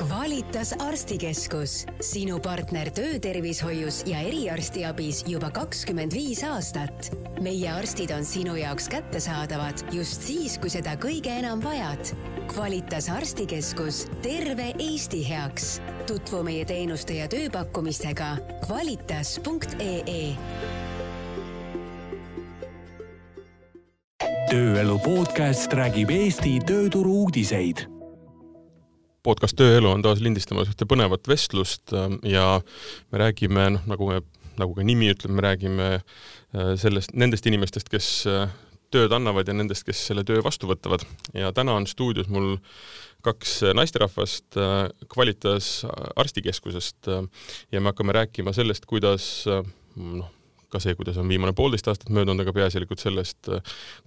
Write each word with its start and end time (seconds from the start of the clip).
Qualitas 0.00 0.72
arstikeskus, 0.80 1.84
sinu 2.00 2.38
partner 2.40 2.88
töötervishoius 2.96 3.98
ja 4.08 4.22
eriarstiabis 4.24 5.26
juba 5.28 5.50
kakskümmend 5.52 6.14
viis 6.16 6.40
aastat. 6.44 7.10
meie 7.40 7.68
arstid 7.68 8.10
on 8.16 8.24
sinu 8.24 8.54
jaoks 8.56 8.88
kättesaadavad 8.88 9.84
just 9.92 10.22
siis, 10.22 10.56
kui 10.58 10.70
seda 10.72 10.96
kõige 10.96 11.28
enam 11.42 11.60
vajad. 11.60 12.14
Qualitas 12.48 13.10
arstikeskus 13.12 14.06
terve 14.22 14.72
Eesti 14.78 15.20
heaks. 15.28 15.82
tutvu 16.06 16.42
meie 16.48 16.64
teenuste 16.64 17.20
ja 17.20 17.28
tööpakkumistega 17.28 18.36
qualitas.ee 18.68 20.34
tööelu 24.50 24.98
podcast 24.98 25.72
räägib 25.72 26.10
Eesti 26.10 26.58
tööturu 26.66 27.12
uudiseid. 27.22 27.99
Podcast 29.26 29.58
Tööelu 29.58 29.90
on 29.90 30.02
taas 30.04 30.22
lindistamas 30.24 30.70
ühte 30.70 30.86
põnevat 30.88 31.28
vestlust 31.28 31.94
ähm, 31.96 32.18
ja 32.26 32.60
me 33.12 33.20
räägime, 33.22 33.66
noh, 33.76 33.86
nagu 33.90 34.08
me, 34.08 34.20
nagu 34.60 34.74
ka 34.76 34.86
nimi 34.86 35.10
ütleb, 35.12 35.34
me 35.36 35.44
räägime 35.44 35.90
äh, 36.00 36.72
sellest, 36.80 37.14
nendest 37.18 37.48
inimestest, 37.50 37.90
kes 37.92 38.10
äh, 38.30 38.48
tööd 38.90 39.12
annavad 39.14 39.48
ja 39.48 39.54
nendest, 39.54 39.84
kes 39.86 40.00
selle 40.10 40.24
töö 40.26 40.42
vastu 40.42 40.70
võtavad. 40.70 41.04
ja 41.36 41.52
täna 41.54 41.76
on 41.78 41.86
stuudios 41.86 42.30
mul 42.32 42.56
kaks 43.22 43.60
naisterahvast 43.76 44.56
Qualitas 45.12 45.84
arstikeskusest 46.16 47.10
ja 47.12 47.80
me 47.80 47.92
hakkame 47.92 48.16
rääkima 48.16 48.54
sellest, 48.56 48.88
kuidas 48.88 49.44
noh, 49.46 50.30
ka 50.70 50.80
see, 50.82 50.94
kuidas 50.98 51.18
on 51.20 51.28
viimane 51.30 51.52
poolteist 51.56 51.88
aastat 51.90 52.10
möödunud, 52.14 52.42
aga 52.44 52.54
peaasjalikult 52.54 53.02
sellest, 53.02 53.50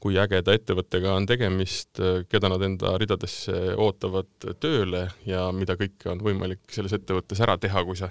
kui 0.04 0.18
ägeda 0.20 0.56
ettevõttega 0.56 1.14
on 1.18 1.28
tegemist, 1.30 2.00
keda 2.32 2.52
nad 2.52 2.64
enda 2.66 2.96
ridadesse 3.02 3.76
ootavad 3.78 4.48
tööle 4.64 5.06
ja 5.28 5.46
mida 5.56 5.76
kõike 5.80 6.12
on 6.14 6.24
võimalik 6.24 6.64
selles 6.74 6.96
ettevõttes 6.96 7.42
ära 7.44 7.58
teha, 7.62 7.84
kui 7.88 8.00
sa 8.00 8.10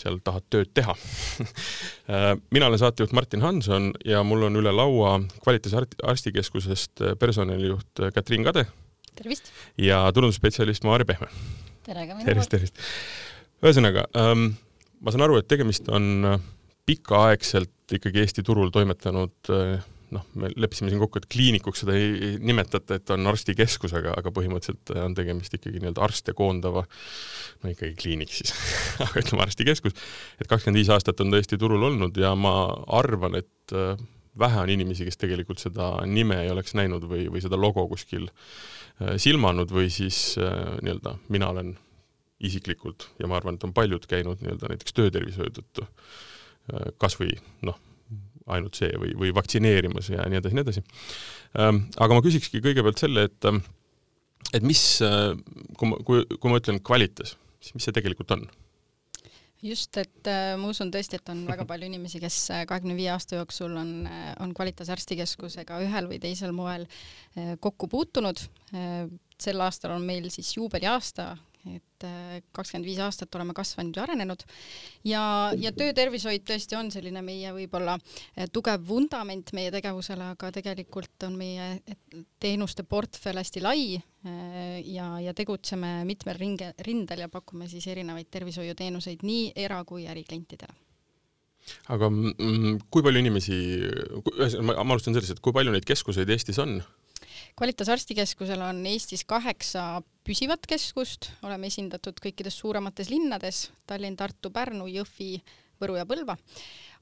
seal 0.00 0.20
tahad 0.24 0.46
tööd 0.52 0.72
teha 0.76 0.94
mina 2.54 2.68
olen 2.68 2.80
saatejuht 2.80 3.14
Martin 3.16 3.44
Hanson 3.44 3.92
ja 4.04 4.22
mul 4.26 4.48
on 4.48 4.60
üle 4.60 4.72
laua 4.74 5.16
Kvaliteetse 5.42 5.84
Arstikeskusest 6.02 7.04
personalijuht 7.18 8.04
Katriin 8.14 8.44
Kade. 8.44 8.66
tervist! 9.14 9.52
ja 9.78 10.04
turundusspetsialist 10.12 10.84
Maarja 10.84 11.08
Pehme. 11.08 11.30
tere 11.86 12.06
ka 12.06 12.14
minu 12.14 12.20
poolt! 12.20 12.28
tervist, 12.28 12.50
tervist! 12.50 12.84
ühesõnaga 13.64 14.06
ähm,, 14.20 14.52
ma 15.00 15.14
saan 15.14 15.24
aru, 15.26 15.40
et 15.40 15.48
tegemist 15.48 15.88
on 15.88 16.26
pikaaegselt 16.86 17.94
ikkagi 17.98 18.22
Eesti 18.24 18.42
turul 18.46 18.70
toimetanud 18.74 19.52
noh, 20.14 20.24
me 20.38 20.50
leppisime 20.56 20.90
siin 20.92 21.02
kokku, 21.02 21.20
et 21.20 21.28
kliinikuks 21.30 21.84
seda 21.84 21.94
ei, 21.98 22.10
ei 22.14 22.34
nimetata, 22.42 22.98
et 22.98 23.12
on 23.14 23.26
arstikeskus, 23.30 23.94
aga, 23.98 24.14
aga 24.20 24.32
põhimõtteliselt 24.34 24.94
on 25.02 25.16
tegemist 25.16 25.56
ikkagi 25.56 25.80
nii-öelda 25.82 26.04
arste 26.04 26.34
koondava, 26.36 26.84
no 27.62 27.72
ikkagi 27.72 27.96
kliinik 28.00 28.34
siis 28.34 28.54
aga 29.04 29.22
ütleme 29.22 29.44
arstikeskus, 29.46 29.96
et 30.40 30.50
kakskümmend 30.50 30.80
viis 30.80 30.92
aastat 30.94 31.22
on 31.24 31.34
tõesti 31.34 31.58
turul 31.60 31.88
olnud 31.90 32.18
ja 32.20 32.34
ma 32.38 32.54
arvan, 33.00 33.38
et 33.40 33.76
äh, 33.76 33.94
vähe 34.40 34.60
on 34.62 34.74
inimesi, 34.74 35.06
kes 35.08 35.20
tegelikult 35.20 35.62
seda 35.62 35.94
nime 36.10 36.40
ei 36.44 36.52
oleks 36.52 36.76
näinud 36.78 37.06
või, 37.10 37.28
või 37.32 37.42
seda 37.44 37.58
logo 37.60 37.86
kuskil 37.90 38.28
silmanud 39.18 39.72
või 39.74 39.88
siis 39.90 40.36
nii-öelda 40.38 41.16
mina 41.34 41.48
olen 41.50 41.72
isiklikult 42.44 43.08
ja 43.18 43.26
ma 43.30 43.38
arvan, 43.40 43.56
et 43.58 43.66
on 43.66 43.72
paljud 43.74 44.06
käinud 44.10 44.42
nii-öelda 44.42 44.70
näiteks 44.70 44.94
töötervishoiu 44.94 45.54
tõttu 45.54 45.86
kas 47.00 47.18
või 47.20 47.34
noh, 47.66 47.76
ainult 48.46 48.76
see 48.78 48.90
või, 49.00 49.14
või 49.18 49.32
vaktsineerimas 49.36 50.10
ja 50.12 50.24
nii 50.28 50.40
edasi, 50.40 50.56
nii 50.56 50.64
edasi. 50.64 50.84
Ähm, 51.60 51.86
aga 52.00 52.16
ma 52.16 52.24
küsikski 52.24 52.62
kõigepealt 52.64 53.00
selle, 53.00 53.28
et 53.28 53.48
ähm, 53.48 53.62
et 54.52 54.66
mis, 54.66 54.82
äh, 55.04 55.32
kui 55.78 55.88
ma, 55.90 56.02
kui, 56.04 56.22
kui 56.36 56.52
ma 56.52 56.60
ütlen 56.60 56.82
kvalitees, 56.84 57.34
siis 57.62 57.76
mis 57.76 57.88
see 57.88 57.96
tegelikult 57.96 58.36
on? 58.36 58.44
just, 59.64 59.96
et 59.96 60.28
äh, 60.28 60.52
ma 60.60 60.68
usun 60.68 60.90
tõesti, 60.92 61.16
et 61.16 61.30
on 61.32 61.46
väga 61.48 61.64
palju 61.70 61.88
inimesi, 61.88 62.20
kes 62.20 62.36
äh, 62.52 62.66
kahekümne 62.68 62.98
viie 62.98 63.08
aasta 63.14 63.38
jooksul 63.38 63.72
on, 63.80 63.94
on 64.44 64.52
Qualitas 64.56 64.92
arstikeskusega 64.92 65.80
ühel 65.86 66.10
või 66.10 66.20
teisel 66.20 66.52
moel 66.52 66.84
kokku 67.64 67.88
puutunud. 67.90 68.38
sel 69.40 69.60
aastal 69.64 69.96
on 69.96 70.04
meil 70.04 70.28
siis 70.30 70.52
juubeliaasta, 70.58 71.32
et 71.70 72.04
äh, 72.04 72.42
kakskümmend 72.52 72.88
viis 72.88 73.00
aastat 73.00 73.34
oleme 73.38 73.54
kasvanud 73.56 73.96
ja 73.96 74.04
arenenud 74.04 74.44
ja, 75.08 75.24
ja 75.56 75.72
töötervishoid 75.72 76.44
tõesti 76.48 76.76
on 76.78 76.90
selline 76.92 77.22
meie 77.24 77.52
võib-olla 77.56 77.96
äh, 77.96 78.48
tugev 78.52 78.84
vundament 78.88 79.54
meie 79.56 79.72
tegevusele, 79.74 80.32
aga 80.34 80.52
tegelikult 80.54 81.28
on 81.28 81.38
meie 81.40 81.70
teenuste 82.42 82.84
portfell 82.88 83.40
hästi 83.40 83.64
lai 83.64 83.84
äh, 83.96 84.80
ja, 84.84 85.14
ja 85.24 85.34
tegutseme 85.36 86.02
mitmel 86.08 86.40
ringe, 86.40 86.72
rindel 86.86 87.24
ja 87.24 87.30
pakume 87.32 87.68
siis 87.70 87.86
erinevaid 87.92 88.28
tervishoiuteenuseid 88.30 89.24
nii 89.24 89.52
era- 89.56 89.84
kui 89.84 90.08
äriklientidele 90.08 90.76
aga 91.94 92.10
mm, 92.10 92.76
kui 92.92 93.04
palju 93.04 93.22
inimesi, 93.22 93.56
ma 94.64 94.76
alustan 94.84 95.16
sellest, 95.16 95.38
et 95.38 95.44
kui 95.44 95.54
palju 95.56 95.72
neid 95.72 95.86
keskuseid 95.88 96.28
Eestis 96.28 96.60
on? 96.62 96.78
Qualitas 97.54 97.88
arstikeskusel 97.92 98.62
on 98.66 98.80
Eestis 98.90 99.22
kaheksa 99.30 100.02
püsivat 100.26 100.64
keskust, 100.66 101.28
oleme 101.46 101.68
esindatud 101.70 102.18
kõikides 102.22 102.56
suuremates 102.58 103.12
linnades 103.12 103.68
Tallinn, 103.86 104.18
Tartu, 104.18 104.50
Pärnu, 104.50 104.88
Jõhvi, 104.90 105.36
Võru 105.78 105.98
ja 106.00 106.06
Põlva. 106.08 106.34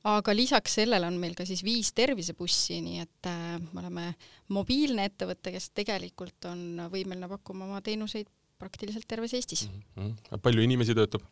aga 0.04 0.34
lisaks 0.34 0.74
sellele 0.80 1.06
on 1.06 1.16
meil 1.22 1.34
ka 1.38 1.46
siis 1.46 1.62
viis 1.64 1.92
tervisebussi, 1.96 2.80
nii 2.84 3.00
et 3.00 3.30
äh, 3.30 3.56
me 3.72 3.80
oleme 3.80 4.06
mobiilne 4.48 5.06
ettevõte, 5.08 5.52
kes 5.54 5.70
tegelikult 5.70 6.50
on 6.50 6.88
võimeline 6.92 7.28
pakkuma 7.30 7.64
oma 7.64 7.80
teenuseid 7.80 8.28
praktiliselt 8.58 9.08
terves 9.08 9.32
Eestis 9.34 9.69
mm. 9.69 9.82
-hmm. 9.96 10.38
palju 10.42 10.62
inimesi 10.62 10.94
töötab? 10.94 11.22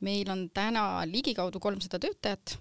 meil 0.00 0.28
on 0.30 0.50
täna 0.54 1.06
ligikaudu 1.06 1.60
kolmsada 1.60 1.98
töötajat 1.98 2.58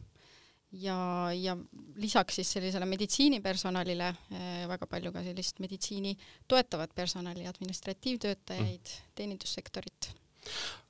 ja, 0.72 1.30
ja 1.34 1.58
lisaks 1.96 2.40
siis 2.40 2.52
sellisele 2.58 2.86
meditsiinipersonalile 2.90 4.08
eh, 4.08 4.64
väga 4.70 4.88
palju 4.90 5.14
ka 5.16 5.24
sellist 5.26 5.62
meditsiini 5.64 6.14
toetavat 6.48 6.96
personali, 6.96 7.48
administratiivtöötajaid 7.48 8.92
mm., 8.92 9.14
teenindussektorit 9.16 10.12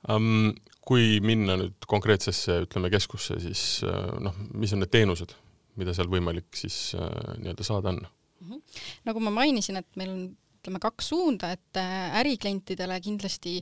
um,. 0.08 0.54
kui 0.88 1.18
minna 1.20 1.52
nüüd 1.60 1.84
konkreetsesse, 1.84 2.62
ütleme 2.64 2.88
keskusse, 2.88 3.36
siis 3.44 3.84
eh, 3.84 4.10
noh, 4.24 4.36
mis 4.54 4.72
on 4.72 4.82
need 4.82 4.92
teenused, 4.94 5.34
mida 5.78 5.94
seal 5.94 6.08
võimalik 6.10 6.48
siis 6.58 6.94
uh, 6.96 7.36
nii-öelda 7.38 7.64
saada 7.66 7.92
on 7.92 8.00
mm? 8.02 8.48
-hmm. 8.48 8.62
nagu 9.06 9.20
ma 9.22 9.30
mainisin, 9.30 9.76
et 9.78 10.00
meil 10.00 10.10
on 10.10 10.22
ütleme 10.58 10.80
kaks 10.82 11.12
suunda, 11.12 11.52
et 11.54 11.78
äriklientidele 12.18 12.96
kindlasti 13.00 13.60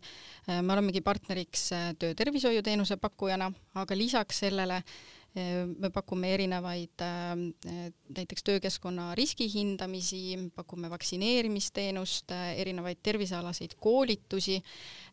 me 0.48 0.72
olemegi 0.72 1.03
partneriks 1.04 1.66
töötervishoiuteenuse 2.00 2.97
pakkujana, 2.97 3.50
aga 3.77 3.98
lisaks 3.98 4.38
sellele 4.47 4.78
äh, 4.81 4.94
me 5.36 5.91
pakume 5.92 6.30
erinevaid 6.34 7.02
äh, 7.04 7.34
näiteks 8.16 8.44
töökeskkonna 8.47 9.10
riski 9.19 9.48
hindamisi, 9.52 10.50
pakume 10.54 10.91
vaktsineerimisteenust, 10.91 12.32
äh, 12.32 12.54
erinevaid 12.62 13.02
tervisealaseid 13.02 13.76
koolitusi. 13.80 14.56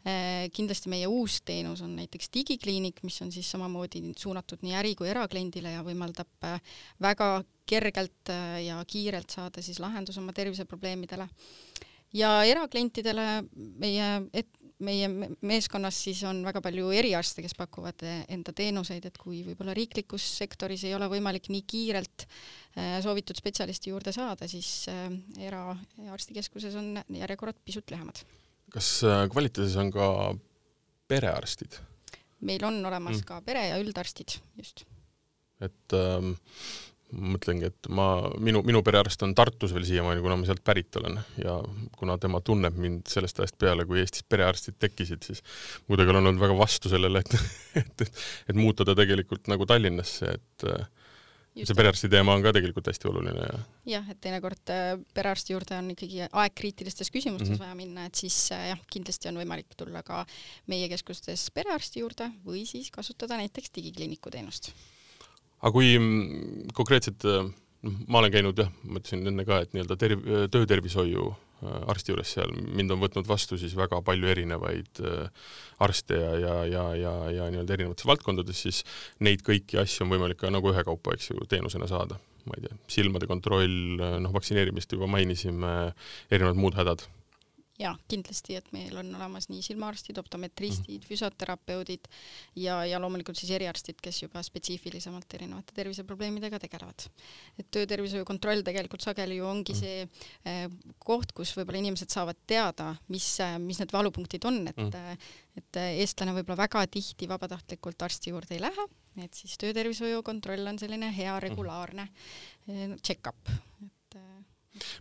Äh, 0.07 0.47
kindlasti 0.55 0.91
meie 0.93 1.07
uus 1.11 1.41
teenus 1.45 1.83
on 1.83 1.95
näiteks 1.99 2.31
digikliinik, 2.33 3.03
mis 3.03 3.21
on 3.21 3.31
siis 3.31 3.51
samamoodi 3.51 4.03
suunatud 4.17 4.63
nii 4.63 4.77
äri 4.79 4.95
kui 4.99 5.11
erakliendile 5.11 5.75
ja 5.75 5.83
võimaldab 5.83 6.49
väga 7.01 7.29
kergelt 7.65 8.31
ja 8.65 8.81
kiirelt 8.87 9.31
saada 9.31 9.61
siis 9.63 9.79
lahendus 9.79 10.17
oma 10.19 10.33
terviseprobleemidele 10.35 11.27
ja 12.13 12.33
eraklientidele 12.47 13.27
meie 13.55 14.09
et, 14.33 14.49
meie 14.83 15.09
meeskonnas 15.45 15.97
siis 16.05 16.21
on 16.27 16.41
väga 16.45 16.61
palju 16.63 16.91
eriarste, 16.95 17.43
kes 17.45 17.55
pakuvad 17.57 18.03
eh, 18.05 18.23
enda 18.33 18.53
teenuseid, 18.55 19.05
et 19.09 19.17
kui 19.21 19.41
võib-olla 19.47 19.75
riiklikus 19.77 20.25
sektoris 20.39 20.85
ei 20.87 20.95
ole 20.97 21.09
võimalik 21.11 21.49
nii 21.53 21.63
kiirelt 21.67 22.25
eh, 22.27 22.97
soovitud 23.05 23.39
spetsialisti 23.39 23.93
juurde 23.93 24.13
saada, 24.15 24.47
siis 24.51 24.69
eh, 24.91 25.07
eraarstikeskuses 25.49 26.77
on 26.79 26.97
järjekorrad 27.19 27.59
pisut 27.65 27.93
lühemad. 27.93 28.23
kas 28.73 28.89
kvaliteedis 29.33 29.75
on 29.81 29.91
ka 29.93 30.07
perearstid? 31.07 31.79
meil 32.43 32.63
on 32.67 32.81
olemas 32.85 33.21
mm. 33.21 33.27
ka 33.27 33.41
pere- 33.45 33.69
ja 33.69 33.79
üldarstid, 33.81 34.37
just. 34.59 34.85
et 35.63 35.95
ähm, 35.97 36.35
mõtlengi, 37.13 37.69
et 37.69 37.89
ma, 37.93 38.07
minu, 38.41 38.63
minu 38.65 38.81
perearst 38.85 39.23
on 39.25 39.35
Tartus 39.37 39.73
veel 39.75 39.85
siiamaani, 39.87 40.23
kuna 40.23 40.37
ma 40.39 40.47
sealt 40.47 40.63
pärit 40.65 40.95
olen 41.01 41.19
ja 41.41 41.57
kuna 41.97 42.17
tema 42.21 42.41
tunneb 42.41 42.77
mind 42.79 43.07
sellest 43.11 43.39
ajast 43.39 43.57
peale, 43.61 43.85
kui 43.89 44.01
Eestis 44.01 44.25
perearstid 44.29 44.79
tekkisid, 44.81 45.23
siis 45.29 45.43
kuidagi 45.87 46.13
olen 46.13 46.31
olnud 46.31 46.41
väga 46.41 46.57
vastu 46.57 46.91
sellele, 46.91 47.23
et, 47.23 47.37
et, 47.83 48.05
et, 48.07 48.21
et 48.49 48.59
muuta 48.59 48.87
ta 48.87 48.97
tegelikult 48.97 49.51
nagu 49.51 49.69
Tallinnasse, 49.69 50.35
et 50.37 50.69
Just 51.53 51.69
see 51.69 51.77
perearsti 51.77 52.09
teema 52.09 52.33
on 52.33 52.41
ka 52.41 52.49
tegelikult 52.55 52.87
hästi 52.89 53.07
oluline 53.11 53.43
ja. 53.45 53.57
jah, 53.91 54.07
et 54.09 54.17
teinekord 54.25 54.71
äh, 54.73 54.95
perearsti 55.13 55.53
juurde 55.53 55.77
on 55.77 55.91
ikkagi 55.93 56.23
aegkriitilistes 56.25 57.13
küsimustes 57.13 57.51
mm 57.51 57.55
-hmm. 57.55 57.61
vaja 57.61 57.75
minna, 57.77 58.05
et 58.09 58.15
siis 58.17 58.37
äh, 58.51 58.71
jah, 58.71 58.81
kindlasti 58.89 59.29
on 59.29 59.37
võimalik 59.37 59.77
tulla 59.77 60.01
ka 60.03 60.25
meie 60.67 60.89
keskustes 60.89 61.51
perearsti 61.53 62.01
juurde 62.01 62.31
või 62.45 62.65
siis 62.65 62.89
kasutada 62.91 63.37
näiteks 63.37 63.69
digikliiniku 63.75 64.33
teenust 64.33 64.71
aga 65.63 65.71
kui 65.71 65.93
mm, 65.95 66.73
konkreetselt, 66.75 67.23
noh, 67.23 67.95
ma 68.11 68.21
olen 68.21 68.33
käinud 68.33 68.59
jah, 68.59 68.69
ma 68.83 68.99
ütlesin 68.99 69.23
enne 69.31 69.45
ka, 69.47 69.63
et 69.63 69.73
nii-öelda 69.75 69.97
terv-, 69.99 70.29
töötervishoiu 70.53 71.31
arsti 71.63 72.11
juures 72.11 72.31
seal, 72.35 72.51
mind 72.75 72.91
on 72.91 72.99
võtnud 72.99 73.27
vastu 73.27 73.55
siis 73.55 73.71
väga 73.79 74.01
palju 74.03 74.27
erinevaid 74.27 74.99
arste 75.85 76.17
ja, 76.19 76.33
ja, 76.35 76.55
ja, 76.67 76.83
ja, 76.99 77.13
ja 77.31 77.47
nii-öelda 77.53 77.77
erinevates 77.77 78.07
valdkondades, 78.09 78.65
siis 78.65 78.81
neid 79.23 79.45
kõiki 79.47 79.79
asju 79.79 80.03
on 80.03 80.11
võimalik 80.11 80.41
ka 80.43 80.51
nagu 80.51 80.73
ühekaupa, 80.73 81.15
eks 81.15 81.31
ju, 81.31 81.47
teenusena 81.47 81.87
saada. 81.87 82.19
ma 82.43 82.57
ei 82.59 82.65
tea, 82.65 82.75
silmade 82.91 83.27
kontroll, 83.31 83.95
noh, 84.19 84.31
vaktsineerimist 84.35 84.91
juba 84.91 85.07
mainisime, 85.07 85.93
erinevad 86.27 86.59
muud 86.59 86.75
hädad 86.75 87.05
jaa, 87.79 87.93
kindlasti, 88.09 88.55
et 88.59 88.67
meil 88.73 88.93
on 88.99 89.09
olemas 89.17 89.47
nii 89.49 89.63
silmaarstid, 89.65 90.17
optometristid 90.21 90.99
mm., 90.99 91.07
füsioterapeudid 91.09 92.09
ja, 92.61 92.77
ja 92.85 92.99
loomulikult 93.01 93.39
siis 93.39 93.53
eriarstid, 93.55 93.97
kes 94.03 94.23
juba 94.23 94.43
spetsiifilisemalt 94.45 95.33
erinevate 95.39 95.73
terviseprobleemidega 95.77 96.59
tegelevad. 96.61 97.07
et 97.59 97.69
töötervishoiu 97.73 98.25
kontroll 98.29 98.61
tegelikult 98.65 99.05
sageli 99.05 99.39
ju 99.39 99.47
ongi 99.49 99.73
mhm. 99.73 99.79
see 99.79 100.53
eh, 100.53 100.67
koht, 100.99 101.33
kus 101.33 101.55
võib-olla 101.57 101.81
inimesed 101.81 102.13
saavad 102.13 102.37
teada, 102.47 102.93
mis, 103.13 103.27
mis 103.63 103.81
need 103.81 103.93
valupunktid 103.93 104.45
on, 104.49 104.61
et 104.69 104.77
mm. 104.77 105.25
et 105.57 105.77
eestlane 106.01 106.33
võib-olla 106.37 106.63
väga 106.63 106.85
tihti 106.93 107.27
vabatahtlikult 107.29 108.05
arsti 108.05 108.33
juurde 108.33 108.55
ei 108.55 108.61
lähe, 108.63 108.87
et 109.21 109.33
siis 109.37 109.57
töötervishoiu 109.61 110.23
kontroll 110.25 110.65
on 110.69 110.79
selline 110.81 111.11
hea 111.15 111.35
regulaarne 111.41 112.07
mm. 112.09 112.97
check-up 113.01 113.49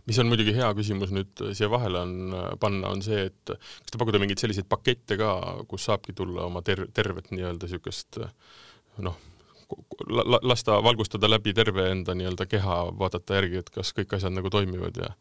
mis 0.07 0.19
on 0.21 0.29
muidugi 0.29 0.55
hea 0.55 0.69
küsimus 0.77 1.13
nüüd 1.15 1.45
siia 1.57 1.69
vahele 1.71 2.03
on 2.05 2.37
panna, 2.61 2.93
on 2.93 3.03
see, 3.05 3.27
et 3.31 3.53
kas 3.53 3.91
te 3.93 4.01
pakute 4.01 4.21
mingeid 4.21 4.41
selliseid 4.43 4.69
pakette 4.69 5.17
ka, 5.19 5.33
kus 5.69 5.89
saabki 5.89 6.15
tulla 6.17 6.47
oma 6.49 6.61
ter-, 6.65 6.87
tervet 6.93 7.31
nii-öelda 7.33 7.69
niisugust 7.69 8.21
noh, 9.03 9.17
la-, 10.09 10.39
lasta 10.41 10.77
valgustada 10.83 11.29
läbi 11.29 11.53
terve 11.53 11.87
enda 11.91 12.15
nii-öelda 12.17 12.47
keha, 12.49 12.79
vaadata 12.99 13.39
järgi, 13.39 13.61
et 13.63 13.71
kas 13.73 13.93
kõik 13.97 14.17
asjad 14.17 14.35
nagu 14.35 14.51
toimivad 14.53 14.99
ja 14.99 15.13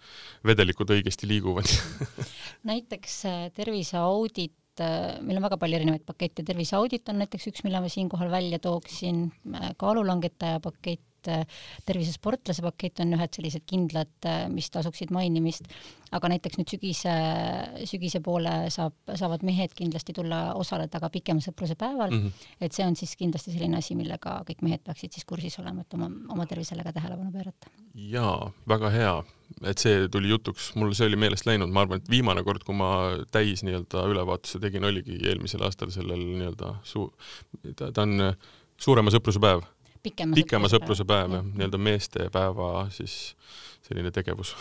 vedelikud 0.47 0.93
õigesti 0.97 1.29
liiguvad 1.31 1.71
näiteks 2.71 3.17
äh, 3.31 3.45
terviseaudit 3.57 4.83
äh, 4.83 5.21
meil 5.25 5.41
on 5.41 5.47
väga 5.49 5.59
palju 5.61 5.81
erinevaid 5.81 6.05
pakette, 6.09 6.45
terviseaudit 6.47 7.09
on 7.13 7.23
näiteks 7.23 7.49
üks, 7.53 7.65
mille 7.67 7.83
ma 7.83 7.93
siinkohal 7.93 8.33
välja 8.33 8.61
tooksin, 8.63 9.25
äh, 9.55 9.73
kaalulangetaja 9.81 10.61
pakett, 10.65 11.05
et 11.23 11.31
äh, 11.31 11.63
tervisesportlase 11.87 12.63
pakett 12.65 13.03
on 13.03 13.15
ühed 13.17 13.37
sellised 13.37 13.65
kindlad, 13.69 14.13
äh, 14.27 14.47
mis 14.53 14.71
tasuksid 14.73 15.13
mainimist, 15.15 15.69
aga 16.13 16.29
näiteks 16.33 16.59
nüüd 16.59 16.73
sügise, 16.73 17.13
sügise 17.89 18.21
poole 18.25 18.53
saab, 18.75 18.95
saavad 19.19 19.45
mehed 19.47 19.73
kindlasti 19.77 20.15
tulla 20.17 20.53
osaleda 20.59 21.01
ka 21.01 21.11
pikema 21.13 21.45
sõpruse 21.45 21.77
päeval. 21.79 22.11
Mm, 22.11 22.27
-hmm. 22.27 22.49
et 22.61 22.73
see 22.73 22.87
on 22.87 22.97
siis 22.97 23.15
kindlasti 23.17 23.55
selline 23.55 23.79
asi, 23.79 23.95
millega 23.99 24.41
kõik 24.49 24.63
mehed 24.63 24.83
peaksid 24.85 25.13
siis 25.13 25.25
kursis 25.29 25.59
olema, 25.63 25.83
et 25.87 25.95
oma, 25.95 26.11
oma 26.35 26.47
tervisele 26.47 26.83
ka 26.83 26.93
tähelepanu 26.93 27.33
pöörata. 27.33 27.71
jaa, 27.95 28.53
väga 28.69 28.91
hea, 28.91 29.15
et 29.69 29.79
see 29.79 30.09
tuli 30.09 30.29
jutuks, 30.29 30.73
mul 30.75 30.93
see 30.95 31.07
oli 31.07 31.17
meelest 31.17 31.47
läinud, 31.47 31.71
ma 31.71 31.85
arvan, 31.85 32.01
et 32.03 32.11
viimane 32.11 32.43
kord, 32.43 32.65
kui 32.65 32.75
ma 32.75 33.19
täis 33.31 33.63
nii-öelda 33.63 34.07
ülevaatuse 34.09 34.61
tegin, 34.61 34.85
oligi 34.85 35.21
eelmisel 35.29 35.63
aastal 35.63 35.91
sellel 35.91 36.19
nii-öelda 36.19 36.77
suu-, 36.85 37.13
ta, 37.77 37.93
ta 37.93 38.03
on 38.03 38.35
suurema 38.81 39.13
sõpruse 39.15 39.41
päev 39.41 39.63
pikema, 40.03 40.37
pikema 40.37 40.71
sõpruse 40.71 41.07
päev 41.09 41.37
jah, 41.39 41.45
nii-öelda 41.47 41.81
meestepäeva 41.83 42.71
siis 42.95 43.35
selline 43.87 44.13
tegevus. 44.15 44.55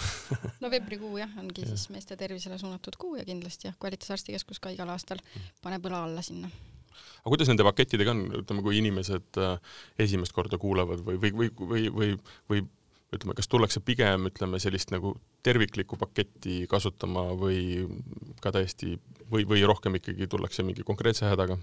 Novembrikuu 0.63 1.15
jah, 1.21 1.31
ongi 1.41 1.65
ja. 1.65 1.71
siis 1.71 1.88
meeste 1.93 2.17
tervisele 2.17 2.57
suunatud 2.61 2.97
kuu 3.01 3.15
ja 3.19 3.25
kindlasti 3.27 3.69
jah, 3.69 3.77
Kvaliteetse 3.79 4.15
Arstikeskus 4.17 4.61
ka 4.61 4.73
igal 4.73 4.89
aastal 4.93 5.21
paneb 5.63 5.85
õla 5.89 6.05
alla 6.07 6.25
sinna. 6.25 6.49
Aga 7.21 7.35
kuidas 7.35 7.49
nende 7.51 7.65
pakettidega 7.65 8.13
on, 8.15 8.23
ütleme, 8.41 8.63
kui 8.65 8.79
inimesed 8.81 9.38
äh, 9.41 9.73
esimest 10.01 10.33
korda 10.33 10.57
kuulavad 10.61 11.03
või, 11.05 11.19
või, 11.21 11.33
või, 11.38 11.51
või, 11.59 11.83
või, 11.93 12.13
või 12.49 12.63
ütleme, 13.13 13.35
kas 13.38 13.49
tullakse 13.51 13.81
pigem, 13.85 14.25
ütleme, 14.31 14.59
sellist 14.63 14.91
nagu 14.93 15.13
terviklikku 15.45 15.99
paketti 16.01 16.63
kasutama 16.71 17.27
või 17.38 17.85
ka 18.41 18.53
täiesti 18.55 18.95
või, 19.31 19.45
või 19.47 19.61
rohkem 19.67 19.99
ikkagi 19.99 20.29
tullakse 20.31 20.65
mingi 20.65 20.85
konkreetse 20.88 21.29
hädaga? 21.29 21.59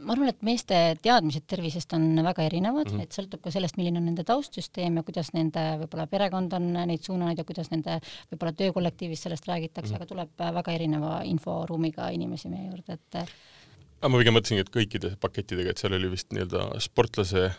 Ma 0.00 0.14
arvan, 0.14 0.30
et 0.32 0.42
meeste 0.46 0.78
teadmised 1.02 1.46
tervisest 1.50 1.92
on 1.96 2.06
väga 2.26 2.46
erinevad 2.48 2.90
mm, 2.90 2.98
-hmm. 2.98 3.02
et 3.02 3.18
sõltub 3.18 3.42
ka 3.44 3.52
sellest, 3.54 3.76
milline 3.78 4.00
on 4.00 4.08
nende 4.10 4.24
taustsüsteem 4.26 4.96
ja 4.96 5.02
kuidas 5.06 5.32
nende 5.36 5.64
võib-olla 5.82 6.06
perekond 6.10 6.52
on 6.58 6.72
neid 6.72 7.02
suunanud 7.02 7.38
ja 7.38 7.44
kuidas 7.44 7.70
nende 7.70 8.00
võib-olla 8.32 8.52
töökollektiivis 8.52 9.22
sellest 9.26 9.48
räägitakse 9.48 9.92
mm, 9.92 9.96
-hmm. 9.96 10.02
aga 10.02 10.06
tuleb 10.06 10.56
väga 10.60 10.72
erineva 10.72 11.20
inforuumiga 11.24 12.08
inimesi 12.08 12.48
meie 12.48 12.70
juurde, 12.70 12.98
et 12.98 13.20
aga 13.20 14.08
ma 14.12 14.18
pigem 14.20 14.34
mõtlesingi, 14.36 14.60
et 14.60 14.74
kõikide 14.74 15.14
pakettidega, 15.20 15.70
et 15.70 15.80
seal 15.80 15.94
oli 15.96 16.10
vist 16.12 16.32
nii-öelda 16.34 16.80
sportlase 16.84 17.50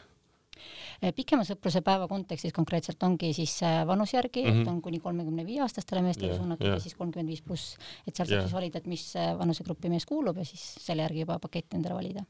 pikema 1.16 1.44
sõpruse 1.48 1.82
päeva 1.86 2.08
kontekstis 2.08 2.54
konkreetselt 2.56 3.04
ongi 3.04 3.32
siis 3.36 3.54
eh, 3.66 3.82
vanuse 3.88 4.18
järgi 4.18 4.44
mm, 4.44 4.52
-hmm. 4.52 4.62
et 4.62 4.72
on 4.72 4.82
kuni 4.82 5.00
kolmekümne 5.00 5.46
viie 5.46 5.62
aastastele 5.66 6.02
meestele 6.02 6.32
yeah, 6.32 6.40
suunatud 6.40 6.66
yeah. 6.66 6.78
ja 6.78 6.84
siis 6.84 6.96
kolmkümmend 6.96 7.30
viis 7.30 7.42
pluss, 7.42 7.78
et 8.08 8.16
sealt 8.16 8.30
saab 8.30 8.38
yeah. 8.38 8.48
siis 8.48 8.56
valida, 8.56 8.82
et 8.82 8.88
mis 8.88 9.06
eh, 9.16 9.32
vanusegruppi 9.40 9.90
mees 9.90 10.06
kuulub 10.06 10.38
ja 10.38 10.46
siis 10.46 10.64
selle 10.82 11.06
järgi 11.06 11.26
juba 11.26 11.40
paketti 11.40 11.78
endale 11.78 11.96
valida. 11.96 12.26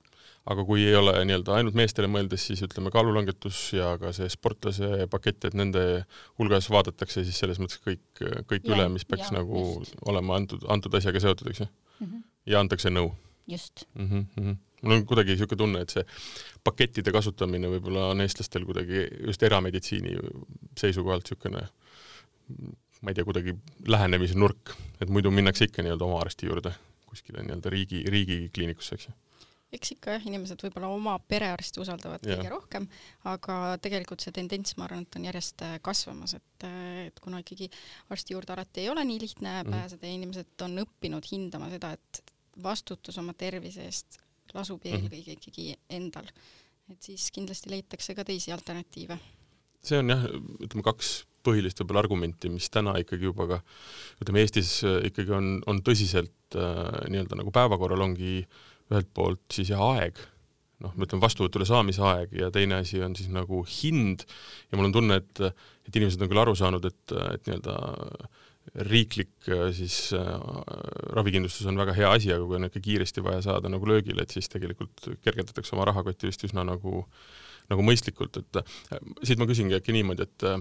aga 0.46 0.66
kui 0.66 0.86
ei 0.86 0.96
ole 0.96 1.14
nii-öelda 1.26 1.56
ainult 1.60 1.78
meestele 1.78 2.08
mõeldes, 2.12 2.48
siis 2.50 2.62
ütleme 2.66 2.92
kaalulangetus 2.92 3.74
ja 3.74 3.96
ka 4.02 4.14
see 4.14 4.30
sportlase 4.30 5.08
pakett, 5.12 5.46
et 5.46 5.54
nende 5.54 6.06
hulgas 6.40 6.70
vaadatakse 6.70 7.24
siis 7.24 7.40
selles 7.40 7.62
mõttes 7.62 7.82
kõik, 7.86 8.04
kõik 8.50 8.66
ja, 8.66 8.76
üle, 8.76 8.90
mis 8.90 9.06
peaks 9.06 9.32
ja, 9.32 9.40
nagu 9.40 9.66
just. 9.80 9.96
olema 10.06 10.36
antud, 10.36 10.66
antud 10.70 10.94
asjaga 10.94 11.20
seotud, 11.20 11.50
eks 11.50 11.66
ju 11.66 11.68
mm 11.70 12.08
-hmm.? 12.08 12.24
ja 12.46 12.60
antakse 12.60 12.90
nõu? 12.90 13.14
just 13.48 13.86
mm. 13.94 14.10
-hmm 14.10 14.56
mul 14.86 15.00
on 15.00 15.06
kuidagi 15.10 15.34
niisugune 15.36 15.60
tunne, 15.60 15.84
et 15.86 15.96
see 15.98 16.06
pakettide 16.66 17.14
kasutamine 17.16 17.70
võib-olla 17.76 18.12
on 18.14 18.24
eestlastel 18.26 18.66
kuidagi 18.68 19.06
just 19.26 19.44
erameditsiini 19.44 20.16
seisukohalt 20.80 21.26
niisugune 21.26 21.66
ma 23.02 23.12
ei 23.12 23.18
tea, 23.18 23.28
kuidagi 23.28 23.56
lähenemise 23.90 24.38
nurk, 24.40 24.74
et 25.02 25.12
muidu 25.12 25.34
minnakse 25.34 25.68
ikka 25.68 25.84
nii-öelda 25.84 26.08
oma 26.08 26.22
arsti 26.24 26.50
juurde 26.50 26.74
kuskile 27.06 27.44
nii-öelda 27.44 27.72
riigi, 27.74 28.02
riigikliinikusse, 28.12 28.98
eks 28.98 29.10
ju 29.10 29.16
eks 29.76 29.92
ikka 29.96 30.16
jah, 30.16 30.26
inimesed 30.30 30.62
võib-olla 30.64 30.90
oma 30.94 31.16
perearsti 31.28 31.82
usaldavad 31.84 32.24
ja. 32.24 32.38
kõige 32.38 32.52
rohkem, 32.54 32.86
aga 33.28 33.58
tegelikult 33.84 34.24
see 34.24 34.32
tendents, 34.36 34.76
ma 34.80 34.86
arvan, 34.88 35.04
et 35.04 35.18
on 35.20 35.26
järjest 35.28 35.66
kasvamas, 35.84 36.36
et, 36.38 36.68
et 37.10 37.20
kuna 37.24 37.42
ikkagi 37.44 37.68
arsti 38.14 38.38
juurde 38.38 38.56
alati 38.56 38.86
ei 38.86 38.92
ole 38.94 39.04
nii 39.10 39.20
lihtne 39.26 39.58
mm. 39.64 39.76
pääseda 39.76 40.08
ja 40.08 40.20
inimesed 40.20 40.66
on 40.68 40.80
õppinud 40.86 41.28
hindama 41.32 41.68
seda, 41.74 41.92
et 41.98 42.36
vastutus 42.64 43.18
oma 43.20 43.36
tervise 43.36 43.84
eest 43.90 44.22
lasub 44.56 44.84
mhm. 44.84 45.06
eelkõige 45.06 45.38
ikkagi 45.38 45.72
endal. 45.98 46.30
et 46.92 47.02
siis 47.02 47.32
kindlasti 47.34 47.72
leitakse 47.74 48.16
ka 48.16 48.26
teisi 48.28 48.54
alternatiive. 48.54 49.18
see 49.86 50.02
on 50.02 50.14
jah, 50.14 50.28
ütleme 50.66 50.86
kaks 50.86 51.16
põhilist 51.46 51.82
võib-olla 51.82 52.04
argumenti, 52.06 52.50
mis 52.50 52.70
täna 52.74 52.96
ikkagi 53.02 53.28
juba 53.30 53.48
ka 53.50 53.60
ütleme, 54.24 54.42
Eestis 54.46 54.78
äh, 54.88 55.02
ikkagi 55.12 55.36
on, 55.36 55.58
on 55.70 55.82
tõsiselt 55.86 56.58
äh, 56.58 57.04
nii-öelda 57.12 57.42
nagu 57.42 57.54
päevakorral 57.54 58.06
ongi 58.08 58.40
ühelt 58.92 59.12
poolt 59.18 59.44
siis 59.54 59.72
jah, 59.74 59.82
aeg, 59.96 60.20
noh, 60.84 60.94
ma 60.94 61.08
ütlen 61.08 61.22
vastuvõtule 61.24 61.68
saamise 61.68 62.04
aeg 62.06 62.34
ja 62.38 62.52
teine 62.54 62.82
asi 62.82 63.02
on 63.06 63.16
siis 63.18 63.32
nagu 63.34 63.64
hind 63.78 64.26
ja 64.70 64.78
mul 64.78 64.90
on 64.90 64.98
tunne, 64.98 65.20
et, 65.22 65.46
et 65.88 66.02
inimesed 66.02 66.22
on 66.22 66.32
küll 66.32 66.44
aru 66.44 66.56
saanud, 66.58 66.86
et, 66.90 67.16
et 67.34 67.50
nii-öelda 67.50 67.78
äh, 67.78 68.44
riiklik 68.74 69.50
äh, 69.50 69.70
siis 69.76 70.14
äh, 70.14 70.28
ravikindlustus 71.16 71.68
on 71.70 71.78
väga 71.80 71.96
hea 71.96 72.12
asi, 72.12 72.32
aga 72.34 72.46
kui 72.46 72.58
on 72.60 72.68
ikka 72.68 72.82
kiiresti 72.84 73.24
vaja 73.24 73.44
saada 73.46 73.72
nagu 73.72 73.88
löögile, 73.88 74.26
et 74.26 74.34
siis 74.34 74.50
tegelikult 74.52 75.10
kergendatakse 75.24 75.76
oma 75.76 75.88
rahakotti 75.92 76.30
vist 76.30 76.44
üsna 76.48 76.66
nagu, 76.68 77.06
nagu 77.72 77.86
mõistlikult, 77.86 78.42
et 78.42 78.62
äh, 78.62 79.02
siit 79.24 79.42
ma 79.42 79.48
küsingi 79.50 79.78
äkki 79.78 79.96
niimoodi, 79.96 80.28
et 80.28 80.48
äh, 80.50 80.60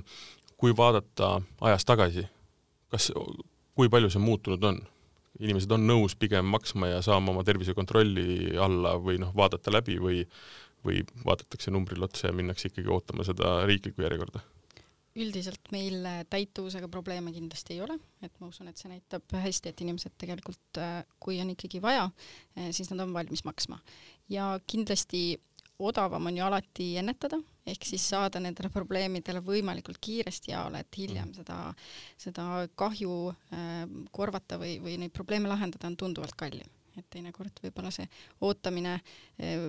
kui 0.60 0.76
vaadata 0.76 1.38
ajas 1.64 1.88
tagasi, 1.88 2.26
kas, 2.92 3.10
kui 3.74 3.90
palju 3.92 4.12
see 4.12 4.22
muutunud 4.22 4.70
on? 4.70 4.82
inimesed 5.42 5.72
on 5.74 5.82
nõus 5.82 6.12
pigem 6.14 6.46
maksma 6.46 6.92
ja 6.92 7.00
saama 7.02 7.32
oma 7.32 7.42
tervisekontrolli 7.42 8.54
alla 8.62 8.92
või 9.02 9.18
noh, 9.18 9.32
vaadata 9.34 9.72
läbi 9.74 9.96
või, 9.98 10.20
või 10.86 11.00
vaadatakse 11.26 11.74
numbrile 11.74 12.06
otsa 12.06 12.28
ja 12.28 12.36
minnakse 12.38 12.70
ikkagi 12.70 12.92
ootama 12.94 13.26
seda 13.26 13.56
riiklikku 13.66 14.06
järjekorda? 14.06 14.44
Üldiselt 15.14 15.70
meil 15.72 16.06
täituvusega 16.30 16.88
probleeme 16.90 17.32
kindlasti 17.34 17.76
ei 17.76 17.82
ole, 17.84 17.96
et 18.22 18.34
ma 18.40 18.48
usun, 18.50 18.68
et 18.70 18.80
see 18.80 18.90
näitab 18.90 19.34
hästi, 19.44 19.70
et 19.70 19.82
inimesed 19.84 20.14
tegelikult, 20.18 20.80
äh, 20.82 21.00
kui 21.22 21.38
on 21.42 21.52
ikkagi 21.54 21.80
vaja, 21.82 22.08
äh, 22.58 22.70
siis 22.74 22.90
nad 22.90 23.04
on 23.04 23.14
valmis 23.14 23.44
maksma. 23.46 23.78
ja 24.28 24.58
kindlasti 24.66 25.38
odavam 25.78 26.26
on 26.26 26.36
ju 26.36 26.44
alati 26.44 26.86
ennetada, 26.96 27.38
ehk 27.66 27.84
siis 27.84 28.08
saada 28.08 28.40
nendele 28.40 28.70
probleemidele 28.70 29.42
võimalikult 29.44 29.98
kiiresti 30.00 30.52
jaole, 30.52 30.80
et 30.80 30.98
hiljem 30.98 31.28
mm. 31.28 31.34
seda, 31.34 31.58
seda 32.18 32.46
kahju 32.74 33.18
äh, 33.30 33.84
korvata 34.10 34.58
või, 34.58 34.78
või 34.82 34.98
neid 35.02 35.12
probleeme 35.12 35.50
lahendada 35.50 35.90
on 35.90 35.96
tunduvalt 36.00 36.38
kallim 36.38 36.70
et 36.98 37.06
teinekord 37.10 37.60
võib-olla 37.64 37.90
see 37.94 38.06
ootamine 38.44 38.94
eh, 39.38 39.66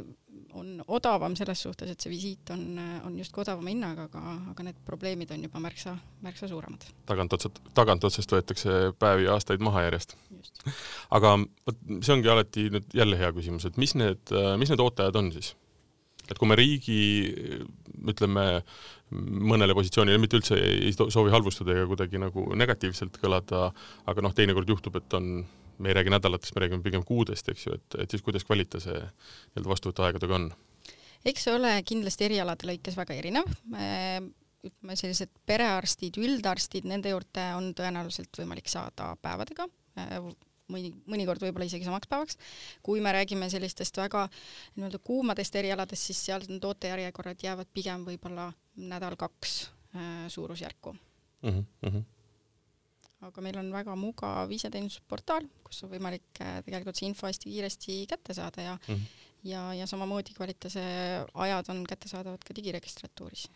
on 0.54 0.84
odavam 0.98 1.36
selles 1.40 1.62
suhtes, 1.66 1.92
et 1.92 2.02
see 2.02 2.12
visiit 2.12 2.52
on, 2.54 2.80
on 3.08 3.18
justkui 3.20 3.44
odavama 3.46 3.72
hinnaga, 3.72 4.08
aga, 4.10 4.38
aga 4.54 4.68
need 4.68 4.80
probleemid 4.88 5.32
on 5.36 5.46
juba 5.48 5.62
märksa, 5.64 5.96
märksa 6.26 6.50
suuremad. 6.52 6.88
tagantotsast, 7.10 7.62
tagantotsast 7.78 8.38
võetakse 8.38 8.80
päevi 9.00 9.30
ja 9.30 9.36
aastaid 9.38 9.64
maha 9.66 9.86
järjest. 9.88 10.18
aga 11.18 11.38
vot 11.68 11.86
see 12.00 12.18
ongi 12.18 12.32
alati 12.32 12.70
nüüd 12.74 12.98
jälle 12.98 13.20
hea 13.22 13.32
küsimus, 13.36 13.68
et 13.70 13.80
mis 13.82 13.96
need, 14.00 14.36
mis 14.60 14.74
need 14.74 14.84
ootajad 14.84 15.22
on 15.22 15.32
siis? 15.36 15.56
et 16.26 16.40
kui 16.42 16.50
me 16.50 16.58
riigi 16.58 17.00
ütleme, 18.10 18.46
mõnele 19.14 19.76
positsioonile 19.78 20.20
mitte 20.22 20.40
üldse 20.40 20.58
ei 20.58 20.94
soovi 20.96 21.34
halvustada 21.34 21.76
ega 21.76 21.86
kuidagi 21.90 22.22
nagu 22.22 22.48
negatiivselt 22.58 23.20
kõlada, 23.22 23.70
aga 24.10 24.26
noh, 24.26 24.34
teinekord 24.36 24.70
juhtub, 24.70 24.98
et 25.00 25.18
on, 25.18 25.46
me 25.78 25.92
ei 25.92 25.98
räägi 25.98 26.14
nädalatest, 26.14 26.56
me 26.56 26.66
räägime 26.66 26.86
pigem 26.86 27.04
kuudest, 27.04 27.50
eks 27.52 27.68
ju, 27.68 27.76
et, 27.80 28.00
et 28.04 28.12
siis 28.12 28.24
kuidas 28.26 28.48
kvalita 28.48 28.82
see 28.84 28.96
nii-öelda 28.96 29.72
vastuvõtuaegadega 29.72 30.40
on? 30.40 30.50
eks 31.26 31.48
see 31.48 31.56
ole 31.58 31.76
kindlasti 31.88 32.28
erialade 32.30 32.68
lõikes 32.70 32.98
väga 33.00 33.18
erinev 33.18 33.54
ütleme, 34.66 34.98
sellised 34.98 35.32
perearstid, 35.46 36.18
üldarstid, 36.22 36.88
nende 36.90 37.12
juurde 37.14 37.46
on 37.58 37.72
tõenäoliselt 37.78 38.40
võimalik 38.40 38.70
saada 38.72 39.12
päevadega, 39.22 39.68
mõni, 40.74 40.92
mõnikord 41.10 41.44
võib-olla 41.44 41.68
isegi 41.70 41.88
samaks 41.88 42.10
päevaks. 42.10 42.38
kui 42.84 43.02
me 43.02 43.14
räägime 43.14 43.50
sellistest 43.50 43.98
väga 43.98 44.26
nii-öelda 44.76 45.00
kuumadest 45.04 45.56
erialadest, 45.56 46.10
siis 46.10 46.24
seal 46.30 46.46
tootejärjekorrad 46.62 47.46
jäävad 47.46 47.72
pigem 47.74 48.06
võib-olla 48.08 48.52
nädal-kaks 48.76 49.56
äh, 49.96 50.26
suurusjärku 50.28 50.96
mm. 51.44 51.66
-hmm. 51.86 52.04
Aga 53.30 53.44
meil 53.46 53.60
on 53.62 53.72
väga 53.74 53.96
mugav 54.00 54.52
iseteenindusportaal, 54.56 55.48
kus 55.66 55.84
on 55.86 55.94
võimalik 55.94 56.42
äh, 56.44 56.60
tegelikult 56.66 57.00
see 57.00 57.10
info 57.10 57.30
hästi 57.30 57.52
kiiresti 57.52 58.02
kätte 58.12 58.38
saada 58.38 58.70
ja 58.70 58.76
mm 58.78 58.94
-hmm. 58.94 59.32
ja, 59.52 59.64
ja 59.82 59.88
samamoodi 59.88 60.36
Kvalitase 60.38 60.86
ajad 61.34 61.70
on 61.70 61.84
kättesaadavad 61.90 62.44
ka 62.46 62.56
digiregistratuuris 62.56 63.50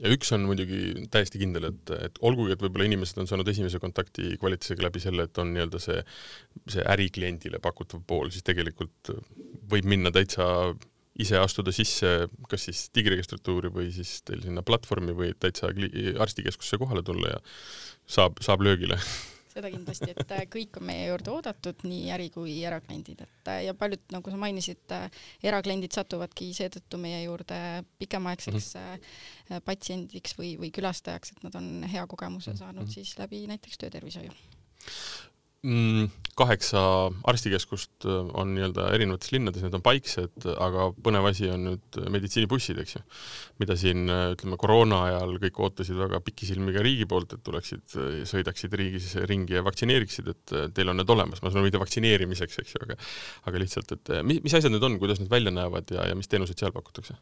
ja 0.00 0.12
üks 0.12 0.32
on 0.36 0.44
muidugi 0.48 1.08
täiesti 1.12 1.40
kindel, 1.40 1.70
et, 1.70 1.92
et 2.08 2.18
olgugi, 2.20 2.52
et 2.52 2.62
võib-olla 2.62 2.88
inimesed 2.88 3.22
on 3.22 3.30
saanud 3.30 3.48
esimese 3.48 3.80
kontakti 3.82 4.36
kvaliteediga 4.40 4.88
läbi 4.88 5.00
selle, 5.00 5.24
et 5.28 5.38
on 5.38 5.54
nii-öelda 5.54 5.80
see, 5.82 6.02
see 6.68 6.84
ärikliendile 6.84 7.60
pakutav 7.64 8.02
pool, 8.06 8.28
siis 8.30 8.44
tegelikult 8.46 9.14
võib 9.70 9.88
minna 9.88 10.12
täitsa 10.14 10.74
ise 11.22 11.38
astuda 11.40 11.72
sisse 11.72 12.28
kas 12.50 12.68
siis 12.68 12.86
digiregistratuuri 12.96 13.70
või 13.72 13.92
siis 13.94 14.18
teil 14.26 14.42
sinna 14.44 14.64
platvormi 14.66 15.16
või 15.16 15.32
täitsa 15.40 15.70
arstikeskusse 16.20 16.78
kohale 16.78 17.02
tulla 17.06 17.36
ja 17.36 17.40
saab, 18.06 18.42
saab 18.44 18.66
löögile 18.66 19.00
seda 19.56 19.70
kindlasti, 19.72 20.10
et 20.12 20.32
äh, 20.36 20.44
kõik 20.52 20.76
on 20.80 20.86
meie 20.88 21.06
juurde 21.08 21.32
oodatud, 21.32 21.84
nii 21.88 22.10
äri 22.14 22.28
kui 22.34 22.58
erakliendid, 22.68 23.22
et 23.24 23.50
äh, 23.52 23.62
ja 23.66 23.74
paljud, 23.78 24.02
nagu 24.12 24.32
sa 24.32 24.40
mainisid, 24.40 24.82
äh, 24.94 25.06
erakliendid 25.48 25.96
satuvadki 25.96 26.50
seetõttu 26.56 27.00
meie 27.00 27.22
juurde 27.24 27.58
pikemaaegseks 28.02 28.74
mm 28.74 29.06
-hmm. 29.06 29.64
patsiendiks 29.64 30.36
või, 30.38 30.54
või 30.60 30.72
külastajaks, 30.76 31.32
et 31.32 31.46
nad 31.46 31.56
on 31.56 31.88
hea 31.88 32.04
kogemuse 32.06 32.52
mhm. 32.52 32.58
saanud 32.58 32.82
mm 32.82 32.88
-hmm. 32.88 32.94
siis 32.94 33.18
läbi 33.18 33.46
näiteks 33.46 33.78
töötervishoiu 33.78 34.32
kaheksa 36.36 36.80
arstikeskust 37.24 38.04
äh, 38.04 38.16
on 38.36 38.52
nii-öelda 38.54 38.90
erinevates 38.94 39.32
linnades, 39.32 39.62
need 39.64 39.76
on 39.78 39.84
paiksed, 39.84 40.44
aga 40.62 40.90
põnev 41.04 41.28
asi 41.30 41.48
on 41.52 41.64
nüüd 41.70 41.98
meditsiinibussid, 42.12 42.80
eks 42.82 42.98
ju, 42.98 43.02
mida 43.62 43.76
siin 43.80 44.04
äh, 44.12 44.26
ütleme 44.34 44.58
koroona 44.60 45.00
ajal 45.08 45.38
kõik 45.46 45.62
ootasid 45.64 45.96
väga 45.96 46.20
pikisilmi 46.26 46.74
ka 46.76 46.84
riigi 46.84 47.08
poolt, 47.08 47.32
et 47.38 47.44
tuleksid, 47.46 47.86
äh, 47.96 48.20
sõidaksid 48.28 48.76
riigis 48.76 49.14
ringi 49.30 49.56
ja 49.56 49.64
vaktsineeriksid, 49.66 50.28
et 50.34 50.56
teil 50.76 50.92
on 50.92 51.00
need 51.00 51.16
olemas, 51.16 51.40
ma 51.40 51.48
saan 51.48 51.62
aru, 51.62 51.70
mitte 51.70 51.80
vaktsineerimiseks, 51.82 52.60
eks 52.62 52.76
ju, 52.76 52.84
aga 52.84 53.00
aga 53.48 53.64
lihtsalt, 53.64 53.96
et 53.96 54.14
mis, 54.28 54.42
mis 54.44 54.58
asjad 54.58 54.74
need 54.74 54.84
on, 54.84 55.00
kuidas 55.00 55.22
need 55.22 55.32
välja 55.32 55.54
näevad 55.56 55.96
ja, 55.96 56.10
ja 56.10 56.18
mis 56.18 56.28
teenuseid 56.28 56.60
seal 56.60 56.76
pakutakse? 56.76 57.16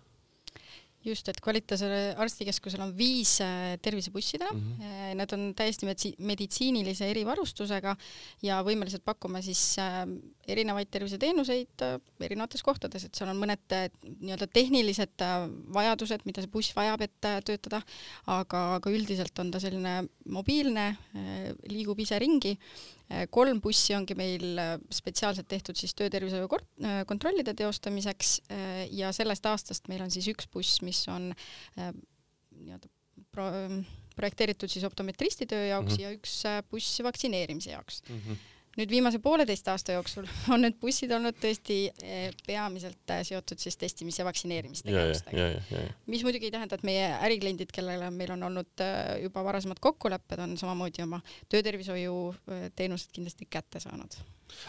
Just, 1.05 1.29
et 1.29 1.41
Kvalitase 1.45 1.89
arstikeskusel 2.21 2.83
on 2.85 2.95
viis 2.97 3.37
äh, 3.45 3.75
tervisebussi 3.83 4.39
täna 4.41 4.53
mm, 4.55 4.77
-hmm. 4.79 5.15
nad 5.21 5.33
on 5.37 5.55
täiesti 5.57 5.87
meditsiinilise 6.19 7.11
erivarustusega 7.11 7.97
ja 8.43 8.63
võimelised 8.65 9.05
pakkuma 9.05 9.43
siis 9.43 9.79
äh, 9.79 10.05
erinevaid 10.49 10.89
terviseteenuseid 10.91 11.85
erinevates 12.21 12.63
kohtades, 12.63 13.05
et 13.05 13.15
seal 13.15 13.31
on 13.31 13.41
mõned 13.41 13.77
nii-öelda 14.21 14.47
tehnilised 14.53 15.25
vajadused, 15.75 16.25
mida 16.25 16.43
see 16.43 16.53
buss 16.53 16.75
vajab, 16.77 17.01
et 17.01 17.31
töötada, 17.45 17.81
aga, 18.27 18.65
aga 18.77 18.91
üldiselt 18.91 19.39
on 19.39 19.51
ta 19.51 19.61
selline 19.61 20.05
mobiilne, 20.29 20.97
liigub 21.69 22.01
ise 22.01 22.19
ringi. 22.19 22.53
Äh, 22.55 22.95
kolm 23.31 23.61
bussi 23.61 23.95
ongi 23.97 24.17
meil 24.19 24.59
äh, 24.61 24.75
spetsiaalselt 24.93 25.49
tehtud 25.49 25.77
siis 25.77 25.95
töötervishoiu 25.99 26.49
äh, 26.57 27.03
kontrollide 27.07 27.55
teostamiseks 27.55 28.39
ja 28.91 29.13
sellest 29.13 29.47
aastast 29.47 29.89
meil 29.93 30.03
on 30.03 30.11
siis 30.11 30.29
üks 30.33 30.49
buss, 30.51 30.81
mis 30.83 31.05
on 31.13 31.33
nii-öelda 31.77 32.89
pro 33.35 33.51
projekteeritud 34.15 34.71
siis 34.71 34.85
optometristi 34.87 35.47
töö 35.51 35.67
jaoks 35.67 35.93
mm 35.93 35.97
-hmm. 35.97 36.03
ja 36.03 36.11
üks 36.15 36.35
buss 36.71 37.01
vaktsineerimise 37.03 37.71
jaoks 37.71 38.03
mm. 38.09 38.21
-hmm 38.21 38.54
nüüd 38.79 38.91
viimase 38.91 39.21
pooleteist 39.23 39.69
aasta 39.73 39.97
jooksul 39.97 40.27
on 40.55 40.65
need 40.67 40.79
bussid 40.83 41.13
olnud 41.15 41.39
tõesti 41.41 41.79
eh, 42.03 42.29
peamiselt 42.47 43.15
eh, 43.15 43.23
seotud 43.27 43.63
siis 43.63 43.79
testimis- 43.81 44.19
ja 44.21 44.27
vaktsineerimistegevustega. 44.29 45.49
mis 46.11 46.25
muidugi 46.27 46.51
ei 46.51 46.55
tähenda, 46.55 46.79
et 46.79 46.87
meie 46.87 47.09
ärikliendid, 47.29 47.73
kellele 47.75 48.11
meil 48.15 48.35
on 48.37 48.49
olnud 48.51 48.85
eh, 48.85 49.25
juba 49.27 49.45
varasemad 49.47 49.83
kokkulepped, 49.83 50.43
on 50.47 50.57
samamoodi 50.61 51.05
oma 51.07 51.21
töötervishoiu 51.53 52.17
teenused 52.77 53.15
kindlasti 53.15 53.49
kätte 53.51 53.83
saanud 53.83 54.19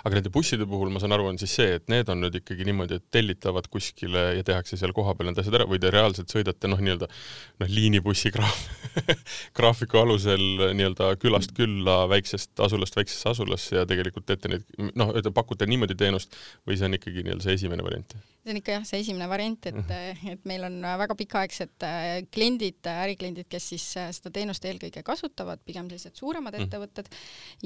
aga 0.03 0.17
nende 0.17 0.32
busside 0.34 0.67
puhul 0.70 0.91
ma 0.94 1.01
saan 1.01 1.15
aru, 1.15 1.27
on 1.32 1.39
siis 1.41 1.55
see, 1.60 1.77
et 1.79 1.88
need 1.91 2.10
on 2.12 2.22
nüüd 2.24 2.38
ikkagi 2.41 2.67
niimoodi, 2.67 3.00
et 3.00 3.08
tellitavad 3.13 3.70
kuskile 3.72 4.25
ja 4.38 4.46
tehakse 4.48 4.79
seal 4.79 4.94
kohapeal 4.96 5.32
need 5.32 5.41
asjad 5.41 5.60
ära 5.60 5.70
või 5.70 5.82
te 5.82 5.91
reaalselt 5.94 6.32
sõidate 6.34 6.72
noh, 6.72 6.82
nii-öelda 6.84 7.10
noh, 7.10 7.72
liinibussi 7.72 8.34
graaf 8.36 8.62
graafiku 9.58 10.03
alusel 10.03 10.46
nii-öelda 10.77 11.13
külast 11.22 11.55
külla, 11.58 12.03
väiksest 12.12 12.65
asulast 12.67 12.98
väiksesse 13.00 13.32
asulasse 13.34 13.82
ja 13.82 13.89
tegelikult 13.89 14.27
teete 14.29 14.51
neid 14.51 14.94
noh, 14.96 15.13
pakute 15.36 15.67
niimoodi 15.70 15.98
teenust 16.00 16.36
või 16.67 16.79
see 16.79 16.89
on 16.89 17.00
ikkagi 17.00 17.25
nii-öelda 17.25 17.48
see 17.48 17.60
esimene 17.60 17.86
variant? 17.86 18.17
See 18.45 18.53
on 18.53 18.59
ikka 18.59 18.75
jah, 18.77 18.85
see 18.85 19.01
esimene 19.01 19.27
variant, 19.29 19.67
et, 19.71 19.79
mhm. 19.79 20.35
et 20.35 20.45
meil 20.45 20.67
on 20.67 20.77
väga 21.01 21.17
pikaaegsed 21.17 21.85
äh, 21.87 22.09
kliendid, 22.33 22.79
äh, 22.85 23.01
ärikliendid, 23.07 23.49
kes 23.49 23.71
siis 23.73 23.87
seda 23.95 24.31
teenust 24.33 24.65
eelkõige 24.69 25.01
kasutavad, 25.05 25.63
pigem 25.65 25.89
sellised 25.89 26.21
suuremad 26.21 26.53
mhm. 26.53 26.67
ettevõtted 26.67 27.09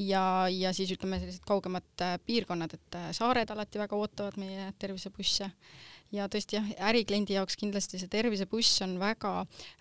ja, 0.05 0.23
ja 0.53 0.73
siis 0.75 0.95
ütleme, 0.95 1.19
sellised 1.21 1.43
kaugemad 1.47 2.07
piirkonnad, 2.25 2.77
et 2.79 2.99
saared 3.17 3.51
alati 3.51 3.81
väga 3.81 3.99
ootavad 3.99 4.39
meie 4.39 4.71
tervisebusse 4.79 5.51
ja 6.15 6.27
tõesti 6.31 6.57
jah, 6.57 6.69
ärikliendi 6.89 7.35
jaoks 7.35 7.57
kindlasti 7.59 7.99
see 8.01 8.11
tervisebuss 8.11 8.83
on 8.85 8.95
väga 9.01 9.33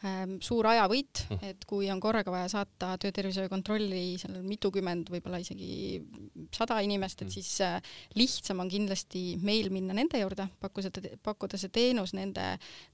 ähm, 0.05 0.37
suur 0.45 0.69
ajavõit, 0.71 1.23
mm. 1.29 1.53
et 1.53 1.65
kui 1.69 1.89
on 1.93 2.01
korraga 2.03 2.33
vaja 2.35 2.49
saata 2.53 2.95
töötervishoiu 3.01 3.51
kontrolli 3.53 4.03
seal 4.21 4.41
mitukümmend, 4.45 5.13
võib-olla 5.15 5.41
isegi 5.43 6.03
sada 6.55 6.81
inimest, 6.85 7.23
et 7.23 7.29
mm. 7.29 7.35
siis 7.37 7.53
äh, 7.65 7.79
lihtsam 8.19 8.65
on 8.65 8.73
kindlasti 8.73 9.25
meil 9.43 9.73
minna 9.75 9.97
nende 9.97 10.21
juurde, 10.21 10.49
pakku 10.61 10.85
seda, 10.85 11.03
pakkuda 11.25 11.61
see 11.61 11.73
teenus 11.75 12.15
nende, 12.17 12.51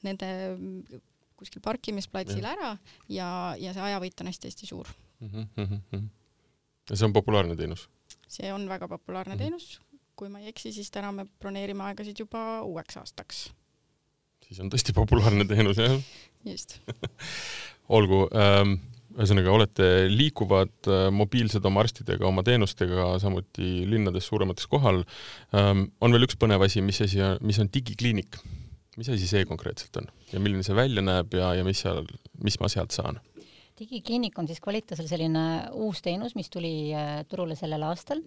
nende 0.07 0.31
kuskil 1.39 1.63
parkimisplatsil 1.65 2.45
ära 2.47 2.77
ja, 3.11 3.29
ja 3.59 3.73
see 3.75 3.89
ajavõit 3.91 4.23
on 4.23 4.31
hästi-hästi 4.31 4.71
suur 4.71 4.91
mm. 5.21 5.49
-hmm. 5.57 6.07
ja 6.91 6.97
see 6.97 7.09
on 7.09 7.17
populaarne 7.17 7.57
teenus? 7.59 7.89
see 8.29 8.53
on 8.53 8.69
väga 8.69 8.89
populaarne 8.89 9.35
mm 9.35 9.43
teenus, 9.45 9.81
kui 10.19 10.31
ma 10.31 10.41
ei 10.43 10.51
eksi, 10.53 10.73
siis 10.75 10.91
täna 10.95 11.13
me 11.15 11.27
broneerime 11.41 11.87
aegasid 11.91 12.25
juba 12.25 12.63
uueks 12.67 12.99
aastaks. 13.03 13.45
siis 14.47 14.61
on 14.63 14.73
tõesti 14.73 14.95
populaarne 14.97 15.47
teenus, 15.49 15.81
jah? 15.81 15.95
just 16.45 16.79
olgu 17.97 18.25
ähm,, 18.39 18.77
ühesõnaga 19.15 19.53
olete 19.55 19.89
liikuvad 20.11 20.91
äh, 20.91 21.07
mobiilsed 21.15 21.65
oma 21.69 21.85
arstidega, 21.85 22.27
oma 22.29 22.45
teenustega, 22.47 23.15
samuti 23.23 23.85
linnades 23.91 24.29
suuremates 24.31 24.69
kohal 24.71 25.03
ähm,. 25.57 25.89
on 26.01 26.17
veel 26.17 26.29
üks 26.29 26.39
põnev 26.41 26.67
asi, 26.67 26.85
mis 26.85 27.03
asi, 27.05 27.23
mis 27.41 27.63
on 27.63 27.73
digikliinik? 27.75 28.41
mis 28.95 29.11
asi 29.11 29.27
see 29.27 29.43
konkreetselt 29.49 29.97
on 29.99 30.11
ja 30.31 30.41
milline 30.43 30.63
see 30.67 30.77
välja 30.77 31.03
näeb 31.03 31.35
ja, 31.35 31.51
ja 31.59 31.65
mis 31.67 31.81
seal, 31.83 32.05
mis 32.45 32.61
ma 32.63 32.71
sealt 32.71 32.95
saan? 32.95 33.19
Digikliinik 33.79 34.39
on 34.39 34.47
siis 34.49 34.61
Kvalitasel 34.63 35.09
selline 35.11 35.43
uus 35.83 36.01
teenus, 36.05 36.37
mis 36.39 36.51
tuli 36.53 36.93
äh, 36.95 37.25
turule 37.31 37.57
sellel 37.59 37.83
aastal, 37.87 38.23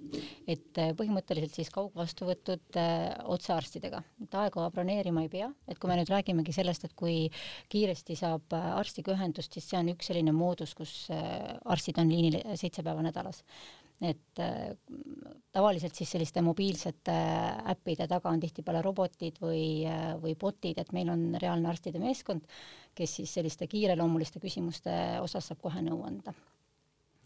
et 0.48 0.80
äh, 0.82 0.92
põhimõtteliselt 0.98 1.56
siis 1.56 1.72
kaugvastuvõtud 1.74 2.80
äh, 2.80 3.13
otsearstidega, 3.32 4.01
et 4.25 4.38
aega 4.42 4.68
broneerima 4.75 5.24
ei 5.24 5.32
pea, 5.32 5.50
et 5.68 5.80
kui 5.80 5.92
me 5.92 5.98
nüüd 6.00 6.12
räägimegi 6.12 6.56
sellest, 6.56 6.88
et 6.88 6.96
kui 7.00 7.18
kiiresti 7.72 8.20
saab 8.20 8.56
arstiga 8.58 9.16
ühendust, 9.16 9.56
siis 9.56 9.70
see 9.72 9.80
on 9.80 9.94
üks 9.96 10.12
selline 10.12 10.36
moodus, 10.36 10.75
kus 10.77 10.96
arstid 11.12 12.00
on 12.01 12.12
liinil 12.12 12.42
seitse 12.60 12.84
päeva 12.84 13.06
nädalas 13.06 13.44
et 14.01 14.39
äh, 14.39 14.75
tavaliselt 15.51 15.96
siis 15.98 16.12
selliste 16.13 16.42
mobiilsete 16.46 17.13
äh, 17.13 17.72
äppide 17.74 18.06
taga 18.10 18.30
on 18.30 18.42
tihtipeale 18.42 18.84
robotid 18.86 19.39
või, 19.42 19.86
äh, 19.89 20.12
või 20.22 20.36
botid, 20.38 20.77
et 20.77 20.92
meil 20.94 21.10
on 21.10 21.32
reaalne 21.42 21.72
arstide 21.72 22.01
meeskond, 22.01 22.46
kes 22.98 23.16
siis 23.20 23.34
selliste 23.39 23.68
kiireloomuliste 23.72 24.42
küsimuste 24.44 24.94
osas 25.24 25.50
saab 25.50 25.63
kohe 25.66 25.82
nõu 25.86 26.04
anda. 26.06 26.34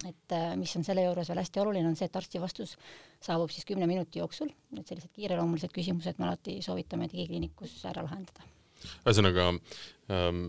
et 0.02 0.34
mis 0.58 0.72
on 0.80 0.84
selle 0.84 1.04
juures 1.04 1.28
veel 1.30 1.38
hästi 1.38 1.60
oluline, 1.62 1.86
on 1.86 1.96
see, 1.96 2.08
et 2.10 2.16
arsti 2.18 2.40
vastus 2.42 2.72
saabub 3.22 3.52
siis 3.54 3.68
kümne 3.70 3.86
minuti 3.86 4.18
jooksul, 4.18 4.50
et 4.74 4.88
sellised 4.88 5.12
kiireloomulised 5.14 5.70
küsimused 5.76 6.18
me 6.18 6.26
alati 6.26 6.56
soovitame 6.66 7.06
digikliinikus 7.12 7.76
ära 7.86 8.02
lahendada 8.08 8.48
ühesõnaga, 9.06 9.52
ähm, 10.10 10.40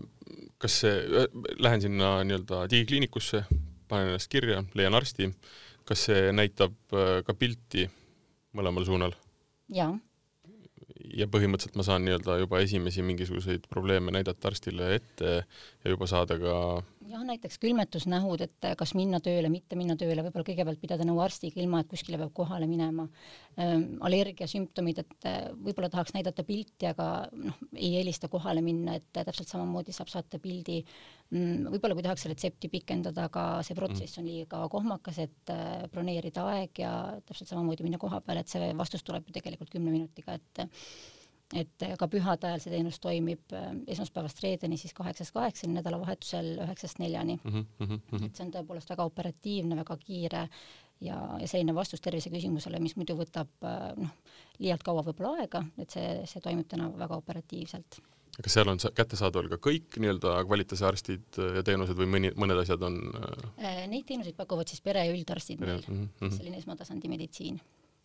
kas 0.57 0.79
see, 0.81 1.27
lähen 1.61 1.83
sinna 1.83 2.15
nii-öelda 2.25 2.63
digikliinikusse, 2.71 3.43
panen 3.87 4.09
ennast 4.09 4.31
kirja, 4.31 4.63
leian 4.73 4.97
arsti, 4.97 5.29
kas 5.87 6.07
see 6.09 6.31
näitab 6.35 6.75
äh, 6.95 7.19
ka 7.27 7.35
pilti 7.37 7.87
mõlemal 8.57 8.85
suunal? 8.87 9.15
jaa. 9.73 9.93
ja 11.13 11.27
põhimõtteliselt 11.31 11.77
ma 11.79 11.85
saan 11.87 12.05
nii-öelda 12.05 12.39
juba 12.41 12.61
esimesi 12.63 13.05
mingisuguseid 13.05 13.67
probleeme 13.71 14.13
näidata 14.13 14.49
arstile 14.51 14.93
ette 14.97 15.33
ja 15.43 15.93
juba 15.93 16.07
saada 16.09 16.37
ka 16.41 16.55
jah, 17.13 17.23
näiteks 17.27 17.59
külmetusnähud, 17.61 18.41
et 18.45 18.67
kas 18.77 18.93
minna 18.97 19.19
tööle, 19.23 19.49
mitte 19.53 19.77
minna 19.77 19.95
tööle, 19.99 20.23
võib-olla 20.25 20.47
kõigepealt 20.47 20.81
pidada 20.81 21.05
nõu 21.07 21.19
arstiga, 21.23 21.61
ilma 21.61 21.83
et 21.83 21.89
kuskile 21.91 22.17
peab 22.21 22.33
kohale 22.35 22.67
minema. 22.69 23.07
allergiasümptomid, 24.07 24.99
et 25.03 25.27
võib-olla 25.53 25.89
tahaks 25.93 26.15
näidata 26.15 26.43
pilti, 26.43 26.87
aga 26.89 27.27
noh, 27.31 27.59
ei 27.75 27.93
helista 27.99 28.29
kohale 28.33 28.63
minna, 28.65 28.95
et 28.97 29.09
täpselt 29.13 29.51
samamoodi 29.51 29.93
saab 29.93 30.09
saata 30.09 30.39
pildi. 30.41 30.79
Mm, 31.33 31.69
võib-olla 31.75 31.97
kui 31.97 32.05
tahaks 32.05 32.25
retsepti 32.29 32.69
pikendada, 32.73 33.27
aga 33.29 33.45
see 33.65 33.77
protsess 33.77 34.17
on 34.21 34.25
liiga 34.25 34.63
kohmakas, 34.73 35.19
et 35.27 35.53
broneerida 35.93 36.47
aeg 36.55 36.81
ja 36.81 36.93
täpselt 37.27 37.53
samamoodi 37.53 37.85
minna 37.85 38.01
koha 38.01 38.21
peale, 38.25 38.41
et 38.41 38.53
see 38.53 38.73
vastus 38.77 39.05
tuleb 39.05 39.29
ju 39.29 39.37
tegelikult 39.37 39.69
kümne 39.73 39.93
minutiga, 39.93 40.39
et 40.39 40.65
et 41.59 41.85
ka 41.99 42.07
pühade 42.11 42.47
ajal 42.49 42.61
see 42.63 42.73
teenus 42.73 42.99
toimib 43.03 43.53
äh, 43.55 43.73
esmaspäevast 43.95 44.41
reedeni 44.43 44.77
siis 44.81 44.93
kaheksast 44.97 45.33
kaheksani, 45.35 45.77
nädalavahetusel 45.79 46.53
üheksast 46.65 47.01
neljani 47.03 47.39
mm. 47.43 47.65
-hmm. 47.79 48.25
et 48.25 48.35
see 48.35 48.47
on 48.47 48.53
tõepoolest 48.55 48.89
väga 48.89 49.05
operatiivne, 49.09 49.77
väga 49.81 49.97
kiire 49.97 50.47
ja, 51.01 51.17
ja 51.39 51.47
selline 51.47 51.75
vastus 51.75 52.01
terviseküsimusele, 52.01 52.79
mis 52.79 52.95
muidu 52.95 53.17
võtab 53.19 53.51
äh, 53.67 53.91
noh, 53.99 54.15
liialt 54.59 54.83
kaua 54.83 55.05
võib-olla 55.05 55.43
aega, 55.43 55.63
et 55.77 55.93
see, 55.93 56.09
see 56.29 56.41
toimib 56.41 56.67
täna 56.67 56.89
väga 56.97 57.19
operatiivselt 57.21 58.01
kas 58.41 58.55
seal 58.55 58.69
on 58.71 58.79
kättesaadaval 58.81 59.51
ka 59.51 59.59
kõik 59.61 59.99
nii-öelda 60.01 60.39
kvaliteediarstid 60.47 61.37
ja 61.59 61.61
teenused 61.65 61.97
või 61.97 62.07
mõni, 62.15 62.31
mõned 62.33 62.57
asjad 62.63 62.81
on? 62.87 62.97
Äh, 63.61 63.83
neid 63.91 64.07
teenuseid 64.09 64.37
pakuvad 64.39 64.71
siis 64.71 64.81
pere- 64.81 65.05
ja 65.05 65.13
üldarstid 65.13 65.61
meil 65.61 65.83
mm, 65.85 66.09
-hmm. 66.17 66.33
selline 66.33 66.57
esmatasandi 66.57 67.11
meditsiin 67.11 67.61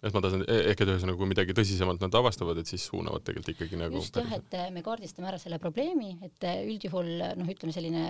esmatasand, 0.06 0.44
e-, 0.46 0.60
ehk 0.72 0.84
et 0.84 0.92
ühesõnaga, 0.92 1.18
kui 1.18 1.30
midagi 1.30 1.56
tõsisemalt 1.58 2.02
nad 2.04 2.18
avastavad, 2.20 2.60
et 2.60 2.70
siis 2.70 2.84
suunavad 2.90 3.24
tegelikult 3.26 3.54
ikkagi 3.56 3.80
nagu 3.80 3.98
just 3.98 4.18
jah, 4.20 4.36
et 4.38 4.58
me 4.74 4.84
kaardistame 4.86 5.30
ära 5.32 5.40
selle 5.42 5.58
probleemi, 5.62 6.14
et 6.26 6.48
üldjuhul 6.68 7.10
noh, 7.40 7.50
ütleme 7.50 7.74
selline 7.74 8.04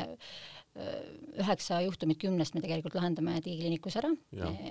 üheksa 1.39 1.81
juhtumit 1.83 2.19
kümnest 2.23 2.55
me 2.55 2.61
tegelikult 2.63 2.95
lahendame 2.99 3.37
digikliinikus 3.43 3.97
ära, 3.99 4.11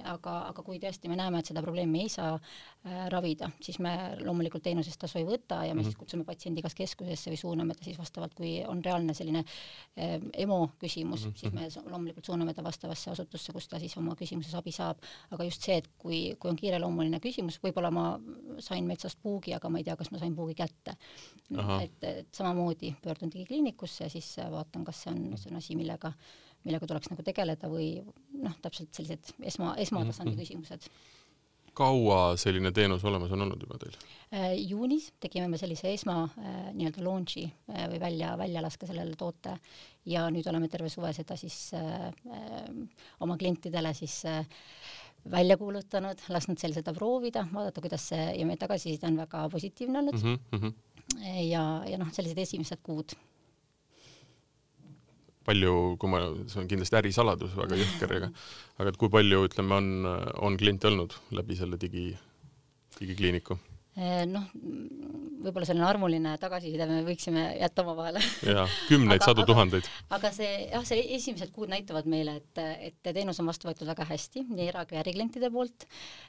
aga, 0.07 0.33
aga 0.51 0.63
kui 0.63 0.79
tõesti 0.79 1.09
me 1.11 1.17
näeme, 1.19 1.41
et 1.41 1.49
seda 1.49 1.63
probleemi 1.63 2.03
ei 2.05 2.11
saa 2.11 2.33
äh, 2.37 3.07
ravida, 3.11 3.49
siis 3.63 3.79
me 3.83 3.93
loomulikult 4.21 4.63
teenusest 4.63 4.99
tasu 5.01 5.19
ei 5.21 5.27
võta 5.27 5.61
ja 5.65 5.73
me 5.73 5.81
mm 5.81 5.81
-hmm. 5.81 5.89
siis 5.89 5.99
kutsume 5.99 6.23
patsiendi 6.27 6.63
kas 6.63 6.75
keskusesse 6.75 7.31
või 7.31 7.39
suuname 7.39 7.75
ta 7.75 7.83
siis 7.83 7.99
vastavalt, 7.99 8.35
kui 8.35 8.63
on 8.67 8.83
reaalne 8.85 9.13
selline 9.13 9.43
äh, 9.43 10.19
EMO 10.33 10.69
küsimus 10.79 11.25
mm, 11.25 11.31
-hmm. 11.31 11.37
siis 11.37 11.53
me 11.53 11.67
mhm. 11.67 11.91
loomulikult 11.91 12.25
suuname 12.25 12.53
ta 12.53 12.63
vastavasse 12.63 13.11
asutusse, 13.11 13.53
kus 13.53 13.67
ta 13.67 13.79
siis 13.79 13.97
oma 13.97 14.15
küsimuses 14.15 14.55
abi 14.55 14.71
saab. 14.71 14.97
aga 15.31 15.43
just 15.43 15.61
see, 15.61 15.77
et 15.77 15.87
kui, 15.97 16.35
kui 16.39 16.49
on 16.49 16.55
kiireloomuline 16.55 17.19
küsimus, 17.19 17.59
võib-olla 17.63 17.91
ma 17.91 18.19
sain 18.59 18.85
metsast 18.85 19.19
puugi, 19.21 19.53
aga 19.53 19.69
ma 19.69 19.77
ei 19.77 19.83
tea, 19.83 19.95
kas 19.95 20.11
ma 20.11 20.17
sain 20.17 20.35
puugi 20.35 20.55
kätte. 20.55 20.95
et, 21.83 22.03
et 22.03 22.27
samamoodi 22.35 22.95
pöördun 23.01 23.31
digikliinikusse 23.31 24.03
ja 24.03 24.09
siis 24.09 24.37
vaatan, 24.51 24.83
kas 24.83 25.03
see 25.03 25.11
on, 25.11 25.37
see 25.37 25.51
on 25.51 25.57
asi, 25.57 25.75
mille 25.75 25.96
millega, 25.97 26.13
millega 26.63 26.87
tuleks 26.87 27.11
nagu 27.11 27.25
tegeleda 27.25 27.69
või 27.71 27.91
noh, 28.43 28.57
täpselt 28.61 28.93
sellised 28.93 29.33
esma, 29.41 29.75
esmatasandi 29.77 30.31
mm 30.31 30.37
-hmm. 30.37 30.45
küsimused 30.45 30.89
kaua 31.77 32.37
selline 32.39 32.71
teenus 32.73 33.03
olemas 33.05 33.31
on 33.31 33.43
olnud 33.45 33.61
juba 33.61 33.77
teil? 33.77 33.97
Äh, 34.33 34.53
juunis 34.57 35.11
tegime 35.21 35.47
me 35.51 35.59
sellise 35.61 35.91
esma 35.93 36.23
äh, 36.25 36.55
nii-öelda 36.73 37.03
launch'i 37.05 37.45
äh, 37.45 37.85
või 37.91 37.99
välja, 38.01 38.31
väljalaske 38.39 38.89
sellele 38.89 39.15
toote 39.19 39.57
ja 40.09 40.25
nüüd 40.33 40.47
oleme 40.49 40.69
terve 40.73 40.89
suve 40.89 41.13
seda 41.13 41.37
siis 41.37 41.73
äh, 41.77 42.09
oma 43.19 43.37
klientidele 43.37 43.93
siis 43.97 44.23
äh, 44.25 44.41
välja 45.31 45.57
kuulutanud, 45.59 46.21
lasknud 46.33 46.59
seal 46.61 46.73
seda 46.73 46.93
proovida, 46.95 47.45
vaadata, 47.53 47.83
kuidas 47.83 48.09
see 48.13 48.25
ja 48.39 48.45
meie 48.47 48.59
tagasiside 48.59 49.09
on 49.09 49.21
väga 49.21 49.47
positiivne 49.53 49.99
olnud 49.99 50.21
mm. 50.23 50.37
-hmm. 50.55 50.73
ja, 51.51 51.63
ja 51.85 51.97
noh, 52.01 52.11
sellised 52.15 52.41
esimesed 52.47 52.81
kuud 52.83 53.13
palju, 55.47 55.73
kui 56.01 56.11
ma, 56.11 56.21
see 56.51 56.61
on 56.61 56.69
kindlasti 56.69 56.99
ärisaladus, 56.99 57.55
väga 57.57 57.79
jõhker, 57.79 58.15
aga 58.19 58.31
aga 58.77 58.91
et 58.93 58.99
kui 58.99 59.11
palju, 59.13 59.45
ütleme, 59.47 59.79
on, 59.79 60.11
on 60.43 60.59
kliente 60.59 60.91
olnud 60.91 61.15
läbi 61.37 61.57
selle 61.59 61.79
digi, 61.81 62.09
digikliiniku? 62.99 63.57
Eh, 63.97 64.27
noh, 64.29 64.43
võib-olla 65.41 65.65
selline 65.65 65.85
arvuline 65.87 66.35
tagasiside 66.37 66.85
me 66.85 66.99
võiksime 67.07 67.47
jätta 67.57 67.81
omavahele. 67.81 68.21
jaa, 68.45 68.67
kümneid, 68.85 69.23
sadu 69.25 69.41
tuhandeid. 69.47 69.87
aga 70.13 70.29
see 70.35 70.51
jah, 70.67 70.83
see 70.85 71.01
esimesed 71.15 71.49
kuud 71.55 71.71
näitavad 71.71 72.05
meile, 72.09 72.35
et, 72.43 72.61
et 72.91 73.09
teenus 73.09 73.41
on 73.41 73.49
vastu 73.49 73.69
võetud 73.69 73.89
väga 73.89 74.05
hästi 74.05 74.43
nii 74.51 74.67
era- 74.69 74.83
kui 74.85 74.99
äriklientide 75.01 75.49
poolt. 75.53 75.87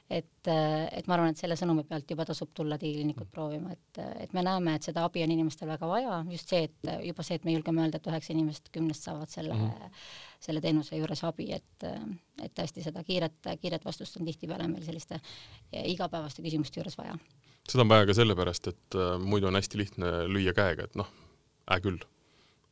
et, 0.09 0.49
et 0.49 1.05
ma 1.05 1.17
arvan, 1.19 1.35
et 1.35 1.43
selle 1.43 1.59
sõnumi 1.59 1.85
pealt 1.85 2.09
juba 2.09 2.25
tasub 2.25 2.55
tulla 2.57 2.79
digikliinikut 2.81 3.29
proovima, 3.29 3.75
et, 3.77 4.01
et 4.25 4.33
me 4.33 4.45
näeme, 4.49 4.73
et 4.79 4.89
seda 4.89 5.05
abi 5.05 5.21
on 5.27 5.35
inimestel 5.37 5.69
väga 5.69 5.91
vaja, 5.93 6.23
just 6.33 6.49
see, 6.49 6.65
et 6.71 6.91
juba 7.05 7.27
see, 7.27 7.37
et 7.37 7.45
me 7.45 7.53
julgeme 7.53 7.85
öelda, 7.85 8.01
et 8.01 8.09
üheksa 8.09 8.33
inimest 8.33 8.73
kümnest 8.73 9.05
saavad 9.05 9.29
selle 9.29 9.53
mm 9.53 9.69
-hmm 9.69 10.27
selle 10.39 10.61
teenuse 10.63 10.95
juures 10.95 11.23
abi, 11.27 11.49
et, 11.51 11.85
et 12.43 12.53
tõesti 12.55 12.83
seda 12.85 13.03
kiiret, 13.03 13.51
kiiret 13.61 13.85
vastust 13.85 14.17
on 14.19 14.27
tihtipeale 14.29 14.69
meil 14.71 14.85
selliste 14.87 15.19
igapäevaste 15.71 16.45
küsimuste 16.45 16.79
juures 16.79 16.95
vaja 16.99 17.17
seda 17.69 17.85
on 17.85 17.91
vaja 17.91 18.07
ka 18.09 18.15
sellepärast, 18.17 18.71
et 18.71 18.97
äh, 18.97 19.17
muidu 19.21 19.49
on 19.49 19.57
hästi 19.57 19.77
lihtne 19.77 20.13
lüüa 20.29 20.55
käega, 20.57 20.87
et 20.89 20.97
noh, 20.99 21.09
hää 21.69 21.83
küll. 21.85 21.99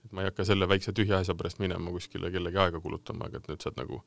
et 0.08 0.14
ma 0.16 0.24
ei 0.24 0.30
hakka 0.30 0.46
selle 0.48 0.68
väikse 0.72 0.94
tühja 0.96 1.18
asja 1.20 1.34
pärast 1.36 1.58
minema 1.60 1.92
kuskile 1.92 2.30
kellegi 2.32 2.60
aega 2.64 2.80
kulutama, 2.80 3.28
aga 3.28 3.42
et 3.42 3.48
nüüd 3.52 3.64
saad 3.64 3.76
nagu 3.76 3.98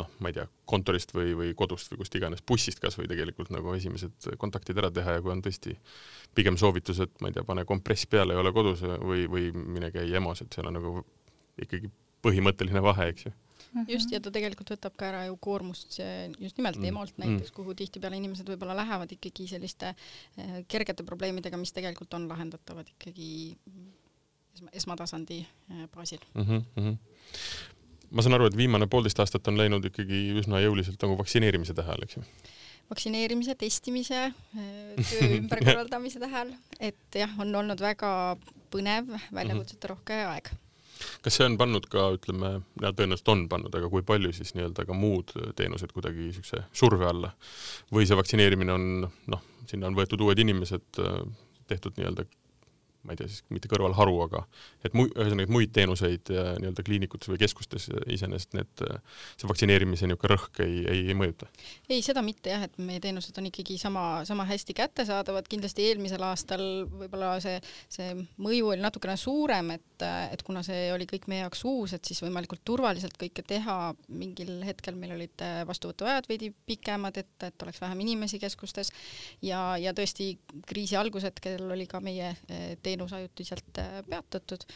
noh, 0.00 0.06
ma 0.24 0.30
ei 0.30 0.36
tea, 0.38 0.46
kontorist 0.70 1.12
või, 1.12 1.34
või 1.36 1.50
kodust 1.58 1.92
või 1.92 2.00
kust 2.00 2.14
iganes, 2.16 2.40
bussist 2.48 2.80
kas 2.80 2.96
või 2.96 3.10
tegelikult 3.10 3.50
nagu 3.52 3.74
esimesed 3.76 4.30
kontaktid 4.40 4.80
ära 4.80 4.88
teha 4.94 5.18
ja 5.18 5.24
kui 5.24 5.34
on 5.34 5.42
tõesti 5.44 5.74
pigem 6.34 6.56
soovitus, 6.56 7.02
et 7.04 7.20
ma 7.20 7.28
ei 7.28 7.36
tea, 7.36 7.44
pane 7.44 7.66
kompress 7.68 8.08
peale, 8.08 8.32
ei 8.32 8.40
ole 8.40 8.54
kodus 8.56 8.80
või, 9.04 9.26
või 9.28 9.50
mine 9.52 9.92
käi 9.92 10.08
EMO-s, 10.16 10.46
et 10.46 10.56
seal 10.56 10.70
on 10.72 10.78
nagu 10.78 10.94
ikkagi 11.60 11.92
põhimõtteline 12.22 12.82
vahe, 12.84 13.08
eks 13.12 13.26
ju 13.26 13.32
mm. 13.72 13.82
-hmm. 13.82 13.92
just, 13.92 14.12
ja 14.12 14.20
ta 14.20 14.30
tegelikult 14.30 14.74
võtab 14.74 14.96
ka 14.98 15.08
ära 15.08 15.24
ju 15.26 15.36
koormust 15.40 15.98
just 16.38 16.58
nimelt 16.58 16.76
mm 16.76 16.82
-hmm. 16.82 16.88
EMO-lt 16.88 17.18
näiteks, 17.18 17.50
mhm. 17.50 17.56
kuhu 17.56 17.74
tihtipeale 17.74 18.16
inimesed 18.16 18.48
võib-olla 18.48 18.76
lähevad 18.76 19.12
ikkagi 19.12 19.46
selliste 19.48 19.94
eh, 20.36 20.64
kergete 20.68 21.02
probleemidega, 21.02 21.56
mis 21.56 21.72
tegelikult 21.72 22.14
on 22.14 22.28
lahendatavad 22.28 22.88
ikkagi 22.88 23.56
esma, 24.54 24.70
esmatasandi 24.72 25.38
eh, 25.70 25.88
baasil 25.94 26.20
mm. 26.34 26.64
-hmm. 26.76 26.96
ma 28.10 28.22
saan 28.22 28.34
aru, 28.34 28.46
et 28.46 28.56
viimane 28.56 28.86
poolteist 28.86 29.20
aastat 29.20 29.48
on 29.48 29.58
läinud 29.58 29.84
ikkagi 29.84 30.24
üsna 30.40 30.60
jõuliselt 30.60 31.02
nagu 31.02 31.18
vaktsineerimise 31.18 31.74
tähe 31.74 31.92
all, 31.92 32.02
eks 32.02 32.16
ju? 32.16 32.24
vaktsineerimise, 32.90 33.54
testimise, 33.54 34.24
eh, 34.56 35.04
töö 35.10 35.36
ümberkorraldamise 35.38 36.20
tähel, 36.20 36.54
et 36.80 37.14
jah, 37.14 37.38
on 37.40 37.54
olnud 37.54 37.80
väga 37.80 38.36
põnev, 38.72 39.08
väljakutsete 39.32 39.88
rohke 39.88 40.24
aeg 40.26 40.52
kas 41.24 41.38
see 41.38 41.46
on 41.48 41.56
pannud 41.60 41.86
ka, 41.92 42.08
ütleme, 42.18 42.54
tõenäoliselt 42.82 43.32
on 43.32 43.46
pannud, 43.52 43.74
aga 43.78 43.90
kui 43.92 44.04
palju 44.06 44.32
siis 44.36 44.54
nii-öelda 44.56 44.86
ka 44.88 44.96
muud 44.96 45.34
teenused 45.58 45.94
kuidagi 45.94 46.28
niisuguse 46.28 46.64
surve 46.76 47.08
alla? 47.08 47.32
Või 47.92 48.08
see 48.08 48.18
vaktsineerimine 48.18 48.76
on 48.76 48.86
noh, 49.06 49.42
sinna 49.70 49.90
on 49.90 49.98
võetud 49.98 50.22
uued 50.24 50.42
inimesed, 50.42 51.02
tehtud 51.70 51.98
nii-öelda 51.98 52.26
ma 53.02 53.14
ei 53.14 53.18
tea 53.18 53.30
siis 53.30 53.42
mitte 53.50 53.70
kõrvalharu, 53.70 54.14
aga 54.26 54.44
et 54.86 54.94
mu-, 54.94 55.08
ühesõnaga, 55.10 55.48
et 55.48 55.52
muid 55.52 55.72
teenuseid 55.74 56.30
nii-öelda 56.32 56.84
kliinikutes 56.86 57.30
või 57.32 57.40
keskustes 57.42 57.88
iseenesest 58.14 58.54
need, 58.54 58.84
see 59.40 59.50
vaktsineerimise 59.50 60.06
niisugune 60.06 60.30
rõhk 60.30 60.62
ei, 60.62 60.82
ei, 60.86 61.02
ei 61.10 61.16
mõjuta? 61.18 61.48
ei, 61.90 62.02
seda 62.04 62.22
mitte 62.24 62.52
jah, 62.52 62.66
et 62.68 62.78
meie 62.82 63.02
teenused 63.02 63.36
on 63.40 63.48
ikkagi 63.50 63.78
sama, 63.80 64.22
sama 64.28 64.46
hästi 64.46 64.76
kättesaadavad, 64.78 65.48
kindlasti 65.50 65.88
eelmisel 65.90 66.22
aastal 66.28 66.62
võib-olla 66.86 67.34
see, 67.42 67.58
see 67.92 68.14
mõju 68.42 68.70
oli 68.74 68.84
natukene 68.84 69.16
suurem, 69.20 69.74
et, 69.74 70.06
et 70.30 70.46
kuna 70.46 70.62
see 70.66 70.86
oli 70.94 71.08
kõik 71.10 71.26
meie 71.32 71.42
jaoks 71.44 71.64
uus, 71.68 71.96
et 71.96 72.06
siis 72.06 72.22
võimalikult 72.22 72.62
turvaliselt 72.68 73.18
kõike 73.18 73.44
teha, 73.46 73.78
mingil 74.14 74.54
hetkel 74.66 74.96
meil 74.98 75.16
olid 75.16 75.46
vastuvõtuajad 75.66 76.30
veidi 76.30 76.52
pikemad, 76.70 77.18
et, 77.18 77.34
et 77.48 77.66
oleks 77.66 77.82
vähem 77.82 78.06
inimesi 78.06 78.38
keskustes. 78.42 78.92
Ja, 79.42 79.72
ja 79.80 79.94
tõesti 79.96 80.36
kriisi 80.68 80.96
algushetkel 80.98 81.66
oli 81.74 81.88
ka 81.90 82.00
meie 82.04 82.34
teenus 82.82 82.91
teenus 82.92 83.12
ajutiselt 83.16 83.78
äh, 83.80 84.00
peatatud. 84.08 84.66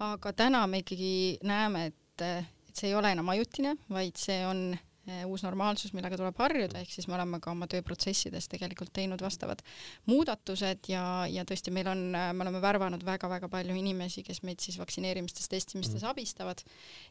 aga 0.00 0.32
täna 0.32 0.66
me 0.70 0.84
ikkagi 0.84 1.38
näeme, 1.46 1.90
et, 1.90 2.24
et 2.24 2.76
see 2.76 2.90
ei 2.90 2.96
ole 2.98 3.12
enam 3.12 3.28
ajutine, 3.32 3.74
vaid 3.90 4.16
see 4.20 4.38
on 4.46 4.62
äh, 4.74 5.24
uus 5.28 5.42
normaalsus, 5.44 5.92
millega 5.96 6.18
tuleb 6.18 6.38
harjuda, 6.40 6.80
ehk 6.80 6.92
siis 6.94 7.08
me 7.10 7.16
oleme 7.18 7.40
ka 7.42 7.52
oma 7.52 7.68
tööprotsessides 7.70 8.48
tegelikult 8.52 8.92
teinud 8.96 9.22
vastavad 9.24 9.62
muudatused 10.10 10.90
ja, 10.92 11.04
ja 11.30 11.44
tõesti, 11.48 11.74
meil 11.74 11.90
on, 11.92 12.04
me 12.14 12.46
oleme 12.46 12.62
värvanud 12.62 13.04
väga-väga 13.06 13.50
palju 13.52 13.76
inimesi, 13.76 14.24
kes 14.26 14.42
meid 14.46 14.62
siis 14.64 14.78
vaktsineerimistes, 14.80 15.48
testimistes 15.50 16.02
mm. 16.02 16.10
abistavad 16.12 16.64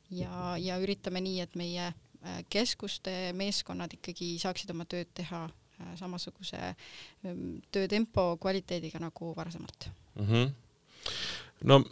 ja, 0.10 0.56
ja 0.62 0.80
üritame 0.82 1.24
nii, 1.26 1.40
et 1.46 1.58
meie 1.60 1.90
äh, 1.92 2.44
keskuste 2.50 3.34
meeskonnad 3.38 4.00
ikkagi 4.00 4.36
saaksid 4.42 4.72
oma 4.76 4.88
tööd 4.90 5.12
teha 5.18 5.48
samasuguse 6.00 6.60
ähm, 6.60 7.60
töötempo 7.72 8.38
kvaliteediga 8.42 9.00
nagu 9.00 9.34
varasemalt 9.38 9.90
mm. 10.16 10.26
-hmm. 10.26 10.52
no 11.64 11.84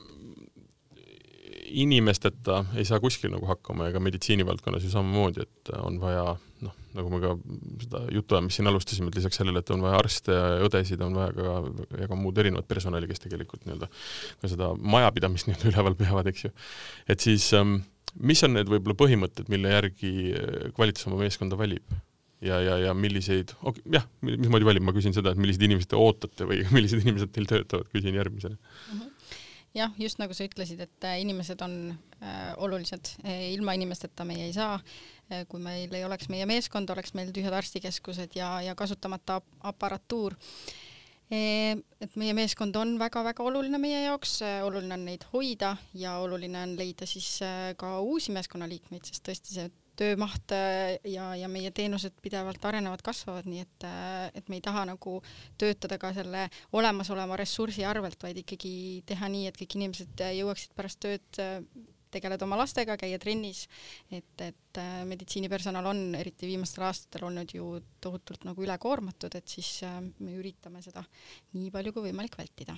inimesteta 1.67 2.65
ei 2.75 2.85
saa 2.87 2.99
kuskil 3.03 3.31
nagu 3.33 3.47
hakkama, 3.49 3.89
ega 3.91 3.99
meditsiinivaldkonnas 3.99 4.85
ju 4.85 4.91
samamoodi, 4.91 5.43
et 5.43 5.71
on 5.81 5.99
vaja 5.99 6.23
noh, 6.63 6.75
nagu 6.97 7.11
me 7.11 7.19
ka 7.21 7.33
seda 7.83 8.01
jutuajamist 8.15 8.59
siin 8.59 8.71
alustasime, 8.71 9.11
et 9.11 9.19
lisaks 9.19 9.39
sellele, 9.41 9.61
et 9.61 9.73
on 9.75 9.83
vaja 9.83 9.99
arste 9.99 10.35
ja 10.35 10.47
õdesid, 10.65 11.03
on 11.05 11.17
vaja 11.17 11.33
ka, 11.35 11.57
ja 12.01 12.09
ka 12.09 12.19
muud 12.19 12.39
erinevat 12.41 12.67
personali, 12.69 13.09
kes 13.09 13.23
tegelikult 13.25 13.67
nii-öelda 13.67 13.91
ka 14.41 14.51
seda 14.53 14.71
majapidamist 14.95 15.49
nii-öelda 15.49 15.71
üleval 15.73 15.99
peavad, 15.99 16.31
eks 16.31 16.47
ju. 16.47 16.53
et 17.13 17.27
siis 17.27 17.51
ähm, 17.57 17.79
mis 18.15 18.43
on 18.47 18.55
need 18.57 18.71
võib-olla 18.71 18.97
põhimõtted, 18.97 19.51
mille 19.51 19.73
järgi 19.75 20.13
kvalitas 20.77 21.07
oma 21.09 21.19
meeskonda 21.21 21.59
valib? 21.59 21.97
Ja, 22.41 22.59
ja, 22.61 22.77
ja 22.87 22.93
milliseid, 22.97 23.53
okay, 23.61 23.83
jah, 23.97 24.05
mismoodi 24.21 24.67
valib, 24.67 24.85
ma 24.85 24.93
küsin 24.95 25.15
seda, 25.15 25.33
et 25.33 25.41
millised 25.41 25.63
inimesed 25.65 25.91
te 25.91 25.99
ootate 25.99 26.47
või 26.49 26.63
millised 26.75 27.03
inimesed 27.03 27.33
teil 27.35 27.49
töötavad, 27.49 27.89
küsin 27.93 28.17
järgmisena 28.17 28.57
mm. 28.57 28.99
-hmm 28.99 29.13
jah, 29.77 29.93
just 29.99 30.21
nagu 30.21 30.35
sa 30.35 30.47
ütlesid, 30.47 30.81
et 30.83 31.07
äh, 31.07 31.19
inimesed 31.21 31.61
on 31.65 31.77
äh, 32.21 32.51
olulised, 32.63 33.13
ilma 33.53 33.75
inimesteta 33.77 34.25
meie 34.27 34.47
ei 34.47 34.55
saa 34.55 34.77
äh,. 34.77 35.45
kui 35.49 35.61
meil 35.61 35.93
ei 35.93 36.05
oleks 36.07 36.29
meie 36.33 36.45
meeskond, 36.49 36.89
oleks 36.89 37.13
meil 37.17 37.33
tühjad 37.35 37.53
arstikeskused 37.57 38.37
ja, 38.39 38.57
ja 38.63 38.75
kasutamata 38.79 39.41
aparatuur 39.67 40.37
e,. 41.29 41.75
et 42.01 42.15
meie 42.15 42.35
meeskond 42.37 42.75
on 42.79 42.95
väga-väga 42.99 43.43
oluline 43.43 43.81
meie 43.81 44.05
jaoks, 44.05 44.39
oluline 44.65 44.97
on 44.97 45.05
neid 45.09 45.27
hoida 45.33 45.75
ja 45.93 46.17
oluline 46.23 46.63
on 46.63 46.77
leida 46.79 47.09
siis 47.09 47.37
äh, 47.45 47.73
ka 47.77 47.99
uusi 47.99 48.33
meeskonnaliikmeid, 48.35 49.05
sest 49.05 49.27
tõesti 49.27 49.59
see 49.59 49.69
töömaht 49.97 50.53
äh, 50.55 50.97
ja, 51.07 51.31
ja 51.37 51.49
meie 51.51 51.71
teenused 51.75 52.15
pidevalt 52.23 52.63
arenevad, 52.69 53.01
kasvavad, 53.05 53.47
nii 53.49 53.63
et, 53.63 53.85
äh, 53.87 54.29
et 54.37 54.49
me 54.51 54.59
ei 54.59 54.63
taha 54.65 54.85
nagu 54.89 55.17
töötada 55.59 55.99
ka 56.01 56.13
selle 56.15 56.47
olemasoleva 56.77 57.37
ressursi 57.39 57.85
arvelt, 57.87 58.21
vaid 58.23 58.41
ikkagi 58.43 58.73
teha 59.09 59.29
nii, 59.33 59.47
et 59.49 59.59
kõik 59.59 59.77
inimesed 59.79 60.25
jõuaksid 60.39 60.75
pärast 60.77 61.01
tööd 61.03 61.41
äh, 61.43 61.61
tegeleda 62.13 62.45
oma 62.47 62.59
lastega, 62.61 62.95
käia 62.99 63.19
trennis, 63.19 63.65
et, 64.13 64.31
et 64.39 64.79
meditsiinipersonal 65.09 65.89
on 65.89 65.99
eriti 66.15 66.47
viimastel 66.47 66.85
aastatel 66.87 67.27
olnud 67.27 67.51
ju 67.51 67.73
tohutult 68.01 68.47
nagu 68.47 68.63
ülekoormatud, 68.63 69.35
et 69.35 69.51
siis 69.51 69.81
me 70.23 70.37
üritame 70.39 70.79
seda 70.85 71.03
nii 71.57 71.67
palju 71.73 71.91
kui 71.91 72.07
võimalik 72.07 72.39
vältida. 72.39 72.77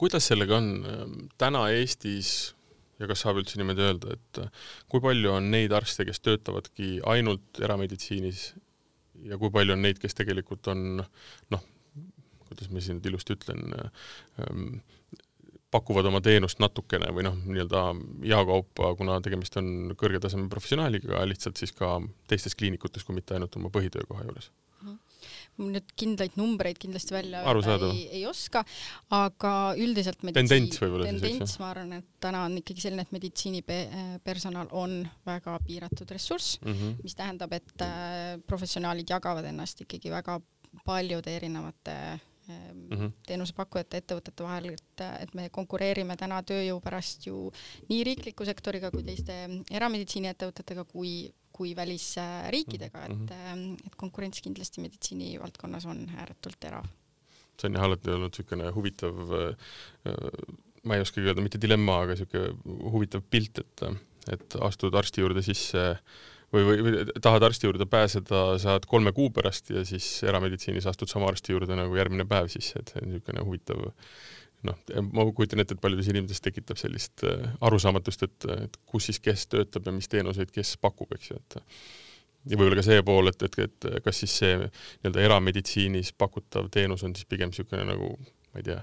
kuidas 0.00 0.30
sellega 0.32 0.56
on 0.56 1.28
täna 1.36 1.66
Eestis 1.76 2.54
ja 2.98 3.08
kas 3.10 3.24
saab 3.24 3.40
üldse 3.40 3.60
niimoodi 3.60 3.84
öelda, 3.84 4.16
et 4.18 4.42
äh, 4.42 4.68
kui 4.90 5.02
palju 5.04 5.32
on 5.36 5.50
neid 5.52 5.74
arste, 5.76 6.06
kes 6.08 6.22
töötavadki 6.24 6.98
ainult 7.08 7.62
erameditsiinis 7.62 8.52
ja 9.28 9.38
kui 9.40 9.50
palju 9.54 9.74
on 9.76 9.82
neid, 9.84 10.00
kes 10.02 10.16
tegelikult 10.18 10.70
on 10.72 11.02
noh, 11.54 11.66
kuidas 12.48 12.70
ma 12.72 12.82
siin 12.82 12.98
nüüd 12.98 13.10
ilusti 13.12 13.36
ütlen 13.36 13.66
ähm,, 13.74 14.78
pakuvad 15.74 16.06
oma 16.08 16.22
teenust 16.24 16.62
natukene 16.64 17.10
või 17.12 17.26
noh, 17.26 17.36
nii-öelda 17.44 17.82
jaokaupa, 18.30 18.94
kuna 18.96 19.18
tegemist 19.24 19.58
on 19.60 19.92
kõrge 20.00 20.20
taseme 20.24 20.48
professionaaliga, 20.52 21.20
lihtsalt 21.28 21.60
siis 21.60 21.74
ka 21.76 21.98
teistes 22.30 22.56
kliinikutes, 22.56 23.04
kui 23.04 23.18
mitte 23.18 23.36
ainult 23.36 23.58
oma 23.60 23.72
põhitöökoha 23.74 24.24
juures 24.24 24.48
nüüd 25.58 25.94
kindlaid 25.98 26.36
numbreid 26.38 26.78
kindlasti 26.80 27.14
välja 27.14 27.42
öelda 27.48 27.90
ei, 27.90 28.04
ei 28.20 28.24
oska, 28.28 28.62
aga 29.14 29.54
üldiselt 29.78 30.22
tendents 30.22 30.78
võib-olla 30.82 31.10
siis, 31.10 31.24
eks 31.32 31.56
ju? 31.56 31.62
ma 31.62 31.70
arvan, 31.72 31.96
et 31.98 32.08
täna 32.22 32.44
on 32.46 32.58
ikkagi 32.60 32.84
selline, 32.84 33.06
et 33.06 33.14
meditsiinipersonal 33.16 34.70
on 34.78 35.00
väga 35.26 35.58
piiratud 35.66 36.14
ressurss 36.14 36.60
mm, 36.62 36.72
-hmm. 36.72 37.02
mis 37.02 37.18
tähendab, 37.18 37.52
et 37.58 37.84
äh, 37.84 38.38
professionaalid 38.46 39.10
jagavad 39.10 39.50
ennast 39.50 39.82
ikkagi 39.86 40.10
väga 40.14 40.40
paljude 40.84 41.36
erinevate 41.36 41.98
mm 42.48 42.88
-hmm. 42.90 43.10
teenusepakkujate 43.26 43.96
ettevõtete 43.96 44.44
vahel, 44.44 44.70
et, 44.72 45.00
et 45.20 45.34
me 45.34 45.48
konkureerime 45.48 46.16
täna 46.16 46.40
tööjõu 46.42 46.80
pärast 46.80 47.26
ju 47.26 47.52
nii 47.88 48.04
riikliku 48.04 48.44
sektoriga 48.44 48.90
kui 48.90 49.02
teiste 49.02 49.36
erameditsiiniettevõtetega 49.70 50.84
kui 50.84 51.34
kui 51.58 51.74
välisriikidega, 51.76 53.04
et 53.08 53.16
mm, 53.16 53.26
-hmm. 53.26 53.86
et 53.86 53.98
konkurents 53.98 54.42
kindlasti 54.44 54.84
meditsiinivaldkonnas 54.84 55.86
on 55.90 56.06
ääretult 56.16 56.60
terav. 56.60 56.86
see 57.58 57.66
on 57.66 57.74
jah 57.74 57.84
alati 57.88 58.10
olnud 58.14 58.30
niisugune 58.30 58.70
huvitav, 58.70 59.16
äh, 59.34 60.18
ma 60.86 60.94
ei 60.94 61.02
oskagi 61.02 61.26
öelda, 61.26 61.42
mitte 61.42 61.58
dilemma, 61.60 61.96
aga 62.04 62.14
niisugune 62.14 62.52
huvitav 62.92 63.24
pilt, 63.30 63.58
et, 63.58 63.82
et 64.30 64.58
astud 64.62 64.94
arsti 64.94 65.24
juurde 65.24 65.42
sisse 65.42 65.86
või, 66.54 66.64
või, 66.68 66.84
või 66.86 67.20
tahad 67.22 67.48
arsti 67.48 67.66
juurde 67.66 67.86
pääseda, 67.90 68.42
saad 68.62 68.86
kolme 68.86 69.12
kuu 69.16 69.32
pärast 69.34 69.72
ja 69.74 69.82
siis 69.88 70.06
erameditsiinis 70.22 70.86
astud 70.86 71.10
sama 71.10 71.28
arsti 71.32 71.56
juurde 71.56 71.76
nagu 71.76 71.98
järgmine 71.98 72.28
päev 72.30 72.46
sisse, 72.52 72.78
et 72.78 72.92
see 72.94 73.02
on 73.02 73.10
niisugune 73.12 73.44
huvitav 73.48 73.82
noh, 74.66 74.78
ma 75.12 75.26
kujutan 75.30 75.62
ette, 75.62 75.76
et 75.76 75.82
paljudes 75.82 76.10
inimestes 76.10 76.42
tekitab 76.44 76.80
sellist 76.80 77.24
äh, 77.28 77.48
arusaamatust, 77.64 78.26
et, 78.26 78.48
et 78.66 78.78
kus 78.86 79.10
siis 79.10 79.20
kes 79.22 79.46
töötab 79.54 79.86
ja 79.86 79.94
mis 79.94 80.10
teenuseid 80.10 80.52
kes 80.54 80.76
pakub, 80.82 81.12
eks 81.14 81.32
ju, 81.32 81.38
et 81.38 81.58
ja 82.48 82.56
võib-olla 82.56 82.80
ka 82.80 82.86
see 82.86 83.02
pool, 83.06 83.30
et, 83.30 83.44
et, 83.44 83.58
et 83.66 83.88
kas 84.04 84.22
siis 84.24 84.38
see 84.42 84.56
nii-öelda 84.58 85.26
erameditsiinis 85.26 86.14
pakutav 86.18 86.70
teenus 86.74 87.04
on 87.06 87.14
siis 87.16 87.28
pigem 87.28 87.52
niisugune 87.52 87.84
nagu 87.88 88.14
ma 88.18 88.62
ei 88.62 88.66
tea, 88.70 88.80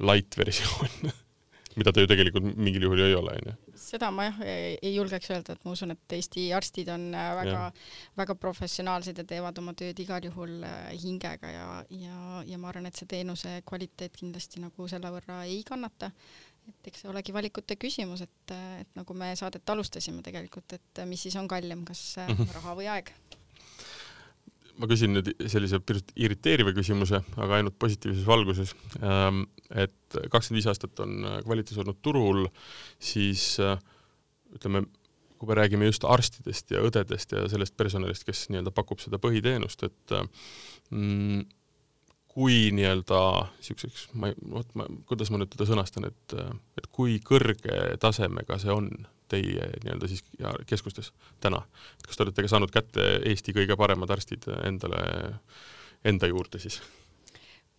light 0.00 0.38
versioon 0.38 1.12
mida 1.78 1.92
ta 1.92 2.02
ju 2.02 2.08
tegelikult 2.10 2.46
mingil 2.56 2.86
juhul 2.86 3.02
ju 3.02 3.08
ei 3.08 3.16
ole, 3.16 3.34
onju. 3.40 3.54
seda 3.78 4.10
ma 4.14 4.28
jah 4.28 4.40
ei, 4.44 4.92
julgeks 4.96 5.32
öelda, 5.32 5.56
et 5.56 5.66
ma 5.66 5.74
usun, 5.76 5.94
et 5.94 6.16
Eesti 6.18 6.46
arstid 6.56 6.90
on 6.92 7.08
äh, 7.16 7.32
väga, 7.38 7.64
väga 8.20 8.36
professionaalsed 8.42 9.22
ja 9.22 9.26
teevad 9.28 9.58
oma 9.62 9.74
tööd 9.78 9.98
igal 10.04 10.24
juhul 10.28 10.62
äh, 10.68 10.92
hingega 11.02 11.52
ja, 11.52 11.66
ja, 11.96 12.22
ja 12.48 12.60
ma 12.60 12.72
arvan, 12.72 12.88
et 12.90 12.98
see 12.98 13.10
teenuse 13.10 13.58
kvaliteet 13.68 14.16
kindlasti 14.20 14.62
nagu 14.62 14.88
selle 14.90 15.12
võrra 15.14 15.42
ei 15.48 15.62
kannata. 15.68 16.12
et 16.68 16.90
eks 16.90 17.02
see 17.02 17.10
olegi 17.10 17.34
valikute 17.34 17.76
küsimus, 17.80 18.22
et, 18.22 18.56
et 18.80 18.98
nagu 18.98 19.14
me 19.18 19.32
saadet 19.38 19.74
alustasime 19.74 20.22
tegelikult, 20.22 20.78
et 20.78 21.04
mis 21.10 21.26
siis 21.26 21.36
on 21.40 21.50
kallim, 21.50 21.86
kas 21.88 22.16
raha 22.56 22.76
või 22.78 22.90
aeg 22.92 23.14
ma 24.80 24.88
küsin 24.90 25.12
nüüd 25.16 25.30
sellise 25.50 25.80
pisut 25.84 26.12
irriteeriva 26.16 26.72
küsimuse, 26.76 27.22
aga 27.36 27.58
ainult 27.58 27.76
positiivses 27.82 28.24
valguses. 28.28 28.74
Ähm, 29.04 29.44
et 29.70 30.18
kakskümmend 30.32 30.60
viis 30.60 30.68
aastat 30.70 31.02
on 31.04 31.28
Kvalitas 31.44 31.80
olnud 31.82 32.00
turul, 32.04 32.46
siis 33.02 33.54
äh, 33.62 33.76
ütleme, 34.56 34.84
kui 35.38 35.50
me 35.50 35.58
räägime 35.58 35.88
just 35.88 36.04
arstidest 36.08 36.70
ja 36.70 36.82
õdedest 36.86 37.34
ja 37.34 37.46
sellest 37.50 37.76
personalist, 37.76 38.26
kes 38.28 38.46
nii-öelda 38.52 38.72
pakub 38.74 39.02
seda 39.02 39.20
põhiteenust, 39.22 39.82
et 39.88 40.16
äh, 40.16 40.28
mm, 40.90 41.44
kui 42.34 42.70
nii-öelda 42.72 43.18
niisuguseks, 43.58 44.06
ma 44.16 44.30
ei, 44.30 44.36
vot 44.50 44.70
ma, 44.78 44.86
kuidas 45.08 45.32
ma 45.32 45.40
nüüd 45.40 45.52
teda 45.52 45.66
sõnastan, 45.68 46.08
et, 46.08 46.36
äh, 46.38 46.54
et 46.80 46.88
kui 46.94 47.18
kõrge 47.24 47.98
tasemega 48.00 48.58
see 48.62 48.72
on 48.72 48.88
teie 49.32 49.68
nii-öelda 49.84 50.08
siis 50.10 50.24
keskustes 50.68 51.12
täna? 51.40 51.62
kas 52.06 52.16
te 52.16 52.26
olete 52.26 52.44
ka 52.44 52.52
saanud 52.52 52.72
kätte 52.72 53.06
Eesti 53.28 53.54
kõige 53.56 53.76
paremad 53.80 54.10
arstid 54.12 54.48
endale, 54.64 55.04
enda 56.04 56.28
juurde 56.28 56.60
siis? 56.62 56.80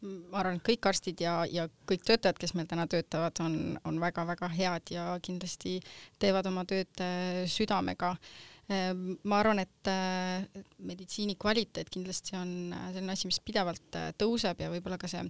ma 0.04 0.42
arvan, 0.42 0.58
et 0.60 0.66
kõik 0.68 0.90
arstid 0.90 1.22
ja, 1.24 1.44
ja 1.48 1.68
kõik 1.90 2.02
töötajad, 2.06 2.40
kes 2.40 2.54
meil 2.58 2.68
täna 2.68 2.88
töötavad, 2.92 3.38
on, 3.46 3.78
on 3.88 4.02
väga-väga 4.04 4.50
head 4.52 4.92
ja 4.92 5.06
kindlasti 5.24 5.78
teevad 6.20 6.50
oma 6.52 6.66
tööd 6.70 7.04
äh, 7.06 7.46
südamega 7.50 8.18
Ehm, 8.18 8.53
ma 8.72 9.40
arvan, 9.42 9.60
et 9.60 9.90
äh, 9.92 10.46
meditsiini 10.88 11.36
kvaliteet 11.40 11.90
kindlasti 11.92 12.38
on 12.40 12.72
äh, 12.72 12.86
selline 12.96 13.12
asi, 13.12 13.28
mis 13.28 13.42
pidevalt 13.44 13.98
äh, 14.00 14.12
tõuseb 14.20 14.62
ja 14.64 14.70
võib-olla 14.72 14.98
ka 15.02 15.10
see 15.12 15.26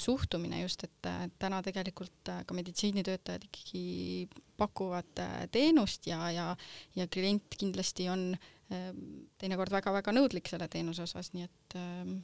suhtumine 0.00 0.60
just, 0.60 0.84
et 0.84 1.08
täna 1.40 1.62
tegelikult 1.64 2.32
ka 2.44 2.56
meditsiinitöötajad 2.56 3.46
ikkagi 3.48 4.28
pakuvad 4.60 5.24
teenust 5.54 6.06
ja, 6.10 6.20
ja, 6.30 6.50
ja 6.96 7.08
klient 7.08 7.56
kindlasti 7.58 8.06
on 8.12 8.28
ehm, 8.34 9.00
teinekord 9.40 9.72
väga-väga 9.74 10.14
nõudlik 10.14 10.48
selle 10.50 10.68
teenuse 10.70 11.02
osas, 11.08 11.32
nii 11.34 11.48
et 11.48 11.76
ehm, 11.80 12.14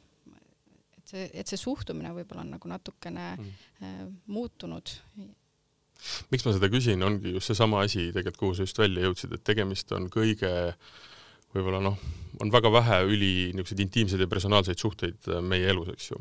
et 1.01 1.13
see, 1.15 1.27
et 1.43 1.51
see 1.51 1.59
suhtumine 1.61 2.13
võib-olla 2.15 2.45
on 2.45 2.55
nagu 2.55 2.71
natukene 2.71 3.27
mm. 3.33 4.17
muutunud 4.31 4.93
miks 6.33 6.47
ma 6.47 6.55
seda 6.57 6.71
küsin, 6.73 7.03
ongi 7.07 7.37
just 7.37 7.53
seesama 7.53 7.85
asi 7.87 8.11
tegelikult, 8.15 8.41
kuhu 8.41 8.59
sa 8.59 8.67
just 8.67 8.81
välja 8.81 9.07
jõudsid, 9.07 9.37
et 9.37 9.47
tegemist 9.47 9.93
on 9.97 10.09
kõige 10.13 10.51
võib-olla 11.51 11.81
noh, 11.83 11.97
on 12.41 12.51
väga 12.53 12.71
vähe 12.73 12.99
üli 13.11 13.31
niisuguseid 13.51 13.83
intiimseid 13.85 14.23
ja 14.23 14.29
personaalseid 14.31 14.79
suhteid 14.79 15.31
äh, 15.31 15.41
meie 15.43 15.71
elus, 15.73 15.91
eks 15.95 16.11
ju. 16.13 16.21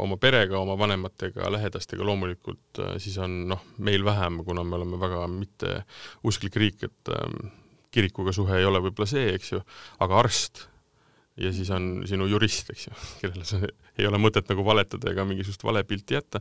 oma 0.00 0.16
perega, 0.20 0.56
oma 0.60 0.76
vanematega, 0.80 1.50
lähedastega 1.52 2.06
loomulikult 2.06 2.80
äh, 2.80 2.94
siis 3.02 3.18
on 3.22 3.42
noh, 3.52 3.64
meil 3.84 4.04
vähem, 4.06 4.40
kuna 4.46 4.64
me 4.64 4.78
oleme 4.80 5.00
väga 5.00 5.26
mitte 5.28 5.82
usklik 6.24 6.56
riik, 6.60 6.86
et 6.88 7.12
ähm, 7.12 7.52
kirikuga 7.94 8.32
suhe 8.34 8.56
ei 8.58 8.66
ole 8.66 8.80
võib-olla 8.86 9.10
see, 9.10 9.34
eks 9.36 9.52
ju, 9.52 9.60
aga 10.04 10.22
arst 10.24 10.66
ja 11.36 11.50
siis 11.52 11.70
on 11.74 12.04
sinu 12.06 12.26
jurist, 12.30 12.70
eks 12.70 12.86
ju, 12.86 12.94
kellele 13.22 13.46
sa 13.48 13.58
ei 13.98 14.06
ole 14.06 14.18
mõtet 14.22 14.48
nagu 14.50 14.64
valetada 14.66 15.10
ega 15.10 15.24
mingisugust 15.26 15.64
valepilti 15.66 16.16
jätta. 16.16 16.40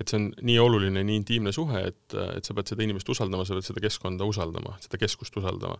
et 0.00 0.10
see 0.10 0.18
on 0.20 0.26
nii 0.50 0.58
oluline, 0.60 1.04
nii 1.06 1.20
intiimne 1.22 1.52
suhe, 1.54 1.80
et, 1.90 2.16
et 2.36 2.44
sa 2.44 2.56
pead 2.56 2.72
seda 2.72 2.84
inimest 2.84 3.08
usaldama, 3.14 3.46
sa 3.48 3.56
pead 3.56 3.68
seda 3.70 3.84
keskkonda 3.84 4.28
usaldama, 4.28 4.76
seda 4.84 5.00
keskust 5.00 5.36
usaldama. 5.40 5.78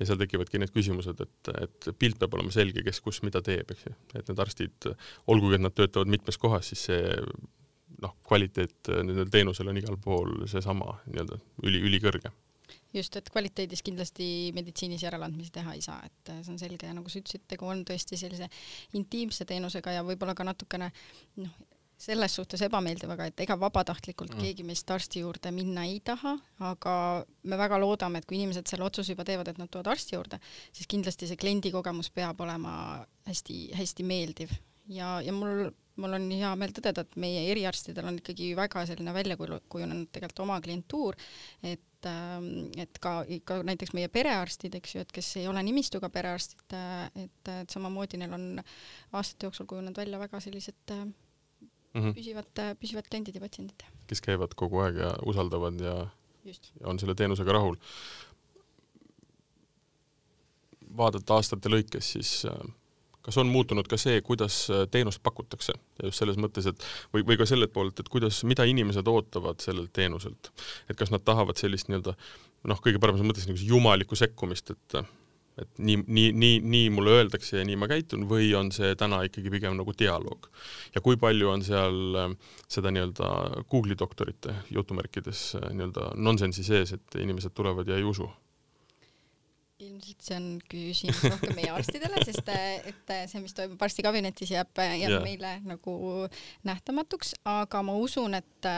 ja 0.00 0.08
seal 0.08 0.20
tekivadki 0.22 0.62
need 0.62 0.72
küsimused, 0.74 1.20
et, 1.26 1.52
et 1.66 1.90
pilt 1.98 2.20
peab 2.22 2.38
olema 2.38 2.54
selge, 2.54 2.84
kes 2.86 3.02
kus 3.04 3.20
mida 3.26 3.44
teeb, 3.44 3.76
eks 3.76 3.86
ju. 3.88 3.94
et 4.14 4.32
need 4.32 4.42
arstid, 4.46 4.90
olgugi 5.32 5.60
et 5.60 5.66
nad 5.66 5.76
töötavad 5.76 6.10
mitmes 6.10 6.40
kohas, 6.40 6.72
siis 6.72 6.88
see 6.88 7.04
noh, 8.02 8.16
kvaliteet 8.28 8.92
nendel 9.04 9.28
teenusel 9.32 9.68
on 9.72 9.78
igal 9.80 9.96
pool 10.00 10.34
seesama 10.50 10.98
nii-öelda 11.06 11.40
üli, 11.64 11.84
ülikõrge 11.90 12.32
just, 12.96 13.16
et 13.18 13.30
kvaliteedis 13.32 13.84
kindlasti 13.86 14.26
meditsiinis 14.56 15.04
järeleandmisi 15.06 15.54
teha 15.54 15.76
ei 15.76 15.84
saa, 15.84 16.00
et 16.06 16.34
see 16.40 16.52
on 16.52 16.60
selge 16.60 16.88
ja 16.88 16.96
nagu 16.96 17.12
sa 17.12 17.20
ütlesid, 17.22 17.46
tegu 17.48 17.68
on 17.68 17.84
tõesti 17.86 18.18
sellise 18.20 18.50
intiimse 18.98 19.46
teenusega 19.48 19.98
ja 19.98 20.04
võib-olla 20.06 20.34
ka 20.36 20.46
natukene 20.46 20.90
noh, 21.42 21.56
selles 21.96 22.34
suhtes 22.36 22.60
ebameeldivaga, 22.66 23.30
et 23.30 23.40
ega 23.40 23.56
vabatahtlikult 23.60 24.34
mm. 24.34 24.42
keegi 24.44 24.66
meist 24.68 24.90
arsti 24.92 25.22
juurde 25.24 25.52
minna 25.54 25.86
ei 25.88 26.00
taha, 26.04 26.34
aga 26.68 26.96
me 27.48 27.58
väga 27.58 27.78
loodame, 27.80 28.20
et 28.20 28.28
kui 28.28 28.36
inimesed 28.36 28.68
selle 28.68 28.84
otsuse 28.84 29.14
juba 29.14 29.24
teevad, 29.24 29.48
et 29.48 29.60
nad 29.60 29.70
tulevad 29.72 29.94
arsti 29.94 30.16
juurde, 30.16 30.40
siis 30.76 30.90
kindlasti 30.92 31.30
see 31.30 31.40
kliendi 31.40 31.72
kogemus 31.72 32.12
peab 32.12 32.40
olema 32.44 32.74
hästi-hästi 33.28 34.06
meeldiv 34.06 34.52
ja, 34.92 35.16
ja 35.24 35.32
mul 35.32 35.70
mul 36.02 36.16
on 36.18 36.28
hea 36.30 36.52
meel 36.58 36.72
tõdeda, 36.76 37.04
et 37.04 37.18
meie 37.20 37.44
eriarstidel 37.52 38.08
on 38.08 38.20
ikkagi 38.20 38.52
väga 38.58 38.84
selline 38.88 39.14
välja 39.16 39.36
kujunenud 39.38 40.10
tegelikult 40.12 40.42
oma 40.44 40.58
klientuur, 40.64 41.16
et, 41.64 42.08
ähm, 42.10 42.48
et 42.80 43.00
ka, 43.02 43.18
ka 43.48 43.60
näiteks 43.66 43.94
meie 43.96 44.10
perearstid, 44.12 44.76
eks 44.78 44.96
ju, 44.96 45.04
et 45.06 45.14
kes 45.14 45.32
ei 45.40 45.48
ole 45.50 45.62
nimistuga 45.66 46.10
perearstid, 46.12 46.76
et, 47.24 47.52
et 47.60 47.72
samamoodi 47.72 48.20
neil 48.20 48.36
on 48.36 48.46
aastate 49.12 49.48
jooksul 49.48 49.68
kujunenud 49.70 49.96
välja 49.96 50.20
väga 50.20 50.40
sellised 50.44 50.96
mm 50.96 51.14
-hmm. 52.02 52.14
püsivad, 52.14 52.64
püsivad 52.80 53.08
kliendid 53.10 53.34
ja 53.34 53.40
patsiendid. 53.40 53.88
kes 54.06 54.20
käivad 54.20 54.54
kogu 54.54 54.78
aeg 54.84 54.96
ja 54.96 55.14
usaldavad 55.26 55.80
ja, 55.80 55.96
ja 56.44 56.86
on 56.86 56.98
selle 56.98 57.14
teenusega 57.14 57.52
rahul. 57.52 57.76
vaadata 60.96 61.34
aastate 61.34 61.68
lõikes, 61.68 62.12
siis 62.12 62.44
äh, 62.44 62.74
kas 63.26 63.38
on 63.42 63.50
muutunud 63.50 63.88
ka 63.90 63.98
see, 64.00 64.20
kuidas 64.26 64.62
äh, 64.70 64.86
teenust 64.90 65.22
pakutakse? 65.26 65.74
Ja 65.98 66.10
just 66.10 66.22
selles 66.22 66.38
mõttes, 66.40 66.68
et 66.70 66.88
või, 67.14 67.26
või 67.26 67.38
ka 67.40 67.48
sellelt 67.48 67.74
poolt, 67.74 68.00
et 68.00 68.10
kuidas, 68.12 68.42
mida 68.46 68.66
inimesed 68.68 69.08
ootavad 69.10 69.62
sellelt 69.64 69.92
teenuselt, 69.96 70.52
et 70.90 70.98
kas 70.98 71.10
nad 71.14 71.24
tahavad 71.26 71.58
sellist 71.58 71.90
nii-öelda 71.90 72.14
noh, 72.70 72.82
kõige 72.82 73.02
paremas 73.02 73.24
mõttes 73.26 73.46
niisugust 73.46 73.70
jumalikku 73.70 74.18
sekkumist, 74.18 74.74
et 74.76 75.00
et 75.56 75.78
nii, 75.80 76.02
nii, 76.04 76.32
nii, 76.36 76.56
nii 76.68 76.88
mulle 76.92 77.14
öeldakse 77.16 77.56
ja 77.56 77.64
nii 77.64 77.78
ma 77.80 77.86
käitun 77.88 78.26
või 78.28 78.50
on 78.58 78.68
see 78.76 78.90
täna 79.00 79.22
ikkagi 79.24 79.48
pigem 79.54 79.78
nagu 79.78 79.94
dialoog? 79.96 80.50
Ja 80.92 81.00
kui 81.00 81.16
palju 81.20 81.48
on 81.48 81.64
seal 81.64 82.18
äh, 82.20 82.34
seda 82.68 82.92
nii-öelda 82.92 83.30
Google'i 83.64 83.96
doktorite 83.98 84.58
jutumärkides 84.76 85.46
äh, 85.56 85.70
nii-öelda 85.72 86.10
nonsensi 86.20 86.64
sees, 86.66 86.92
et 86.92 87.16
inimesed 87.22 87.56
tulevad 87.56 87.88
ja 87.88 87.96
ei 87.96 88.04
usu 88.04 88.28
ilmselt 89.84 90.24
see 90.24 90.36
on 90.38 90.46
küsimus 90.72 91.18
rohkem 91.28 91.52
meie 91.58 91.68
arstidele, 91.74 92.22
sest 92.24 92.48
et 92.48 93.12
see, 93.28 93.42
mis 93.44 93.52
toimub 93.56 93.82
arstikabinetis, 93.84 94.54
jääb, 94.54 94.72
jääb 94.80 95.12
yeah. 95.12 95.24
meile 95.24 95.50
nagu 95.66 95.96
nähtamatuks, 96.66 97.34
aga 97.50 97.82
ma 97.84 97.96
usun, 98.00 98.38
et, 98.38 98.68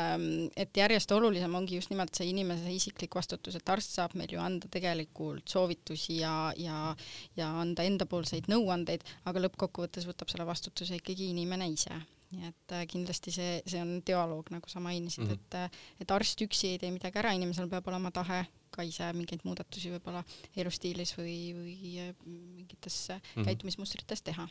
et 0.58 0.82
järjest 0.82 1.14
olulisem 1.14 1.54
ongi 1.54 1.78
just 1.78 1.94
nimelt 1.94 2.18
see 2.18 2.32
inimese 2.32 2.74
isiklik 2.74 3.14
vastutus, 3.14 3.58
et 3.58 3.74
arst 3.74 3.94
saab 3.94 4.18
meil 4.18 4.34
ju 4.34 4.42
anda 4.42 4.70
tegelikult 4.72 5.46
soovitusi 5.48 6.20
ja, 6.24 6.34
ja, 6.58 6.92
ja 7.38 7.52
anda 7.62 7.86
endapoolseid 7.86 8.50
nõuandeid, 8.50 9.06
aga 9.30 9.46
lõppkokkuvõttes 9.46 10.08
võtab 10.10 10.32
selle 10.32 10.48
vastutuse 10.50 10.98
ikkagi 10.98 11.30
inimene 11.30 11.70
ise 11.70 11.94
nii 12.28 12.44
et 12.44 12.72
äh, 12.76 12.82
kindlasti 12.84 13.32
see, 13.32 13.52
see 13.64 13.80
on 13.80 14.02
dialoog, 14.04 14.50
nagu 14.52 14.68
sa 14.68 14.82
mainisid 14.84 15.24
mm, 15.24 15.30
-hmm. 15.30 15.46
et, 15.46 15.54
äh, 15.54 15.86
et 16.04 16.10
arst 16.12 16.42
üksi 16.44 16.74
ei 16.74 16.78
tee 16.82 16.90
midagi 16.92 17.22
ära, 17.22 17.32
inimesel 17.32 17.70
peab 17.72 17.88
olema 17.88 18.10
tahe 18.12 18.42
ka 18.70 18.84
ise 18.86 19.10
mingeid 19.16 19.44
muudatusi 19.44 19.92
võib-olla 19.94 20.22
elustiilis 20.56 21.14
või, 21.18 21.36
või 21.56 21.92
äh, 22.04 22.14
mingites 22.24 22.96
mm 23.10 23.20
-hmm. 23.20 23.50
käitumismustrites 23.50 24.22
teha 24.22 24.48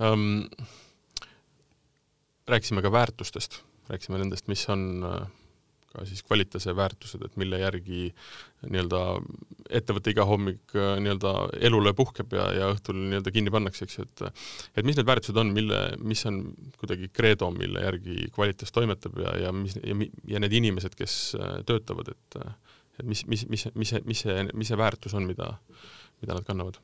um,. 0.00 0.48
rääkisime 2.46 2.82
ka 2.82 2.92
väärtustest, 2.92 3.62
rääkisime 3.88 4.18
nendest, 4.18 4.48
mis 4.48 4.68
on 4.68 5.04
äh, 5.06 5.26
ka 5.92 6.06
siis 6.08 6.22
kvaliteetse 6.24 6.74
väärtused, 6.76 7.22
et 7.24 7.36
mille 7.40 7.58
järgi 7.60 8.08
nii-öelda 8.64 9.00
ettevõte 9.78 10.12
iga 10.14 10.24
hommik 10.28 10.74
äh, 10.76 10.96
nii-öelda 11.04 11.32
elule 11.68 11.92
puhkeb 11.96 12.32
ja, 12.36 12.46
ja 12.56 12.70
õhtul 12.72 12.98
nii-öelda 12.98 13.32
kinni 13.34 13.52
pannakse, 13.52 13.86
eks 13.86 13.98
ju, 13.98 14.06
et 14.08 14.24
et 14.80 14.88
mis 14.88 14.98
need 14.98 15.08
väärtused 15.08 15.38
on, 15.42 15.52
mille, 15.54 15.80
mis 16.00 16.24
on 16.30 16.42
kuidagi 16.80 17.10
kreedo, 17.12 17.50
mille 17.54 17.84
järgi 17.84 18.28
kvaliteet 18.34 18.72
toimetab 18.74 19.18
ja, 19.24 19.36
ja 19.46 19.56
mis 19.56 19.76
ja, 19.78 19.96
ja 20.34 20.42
need 20.42 20.60
inimesed, 20.62 20.96
kes 20.98 21.18
äh, 21.38 21.58
töötavad, 21.68 22.14
et 22.16 22.40
et 22.42 22.71
mis, 23.02 23.26
mis, 23.26 23.46
mis, 23.48 23.66
mis 23.74 23.94
mis 24.04 24.22
see, 24.24 24.44
mis 24.52 24.70
see 24.72 24.78
väärtus 24.78 25.14
on, 25.18 25.26
mida, 25.28 25.54
mida 26.22 26.38
nad 26.38 26.46
kannavad 26.48 26.80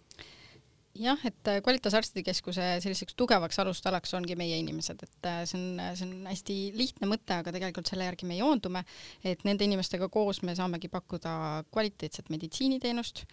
jah, 0.99 1.19
et 1.27 1.49
äh, 1.49 1.61
Qualitas 1.65 1.95
Arstide 1.97 2.25
Keskuse 2.27 2.65
selliseks 2.83 3.17
tugevaks 3.19 3.59
alustalaks 3.63 4.13
ongi 4.19 4.37
meie 4.39 4.59
inimesed, 4.61 5.03
et 5.07 5.29
äh, 5.29 5.41
see 5.49 5.59
on, 5.59 5.83
see 5.99 6.07
on 6.07 6.29
hästi 6.29 6.57
lihtne 6.77 7.09
mõte, 7.11 7.39
aga 7.39 7.53
tegelikult 7.55 7.91
selle 7.91 8.09
järgi 8.09 8.29
me 8.29 8.39
joondume, 8.39 8.83
et 9.27 9.45
nende 9.49 9.67
inimestega 9.67 10.11
koos 10.13 10.43
me 10.47 10.55
saamegi 10.59 10.91
pakkuda 10.93 11.33
kvaliteetset 11.75 12.33
meditsiiniteenust, 12.35 13.25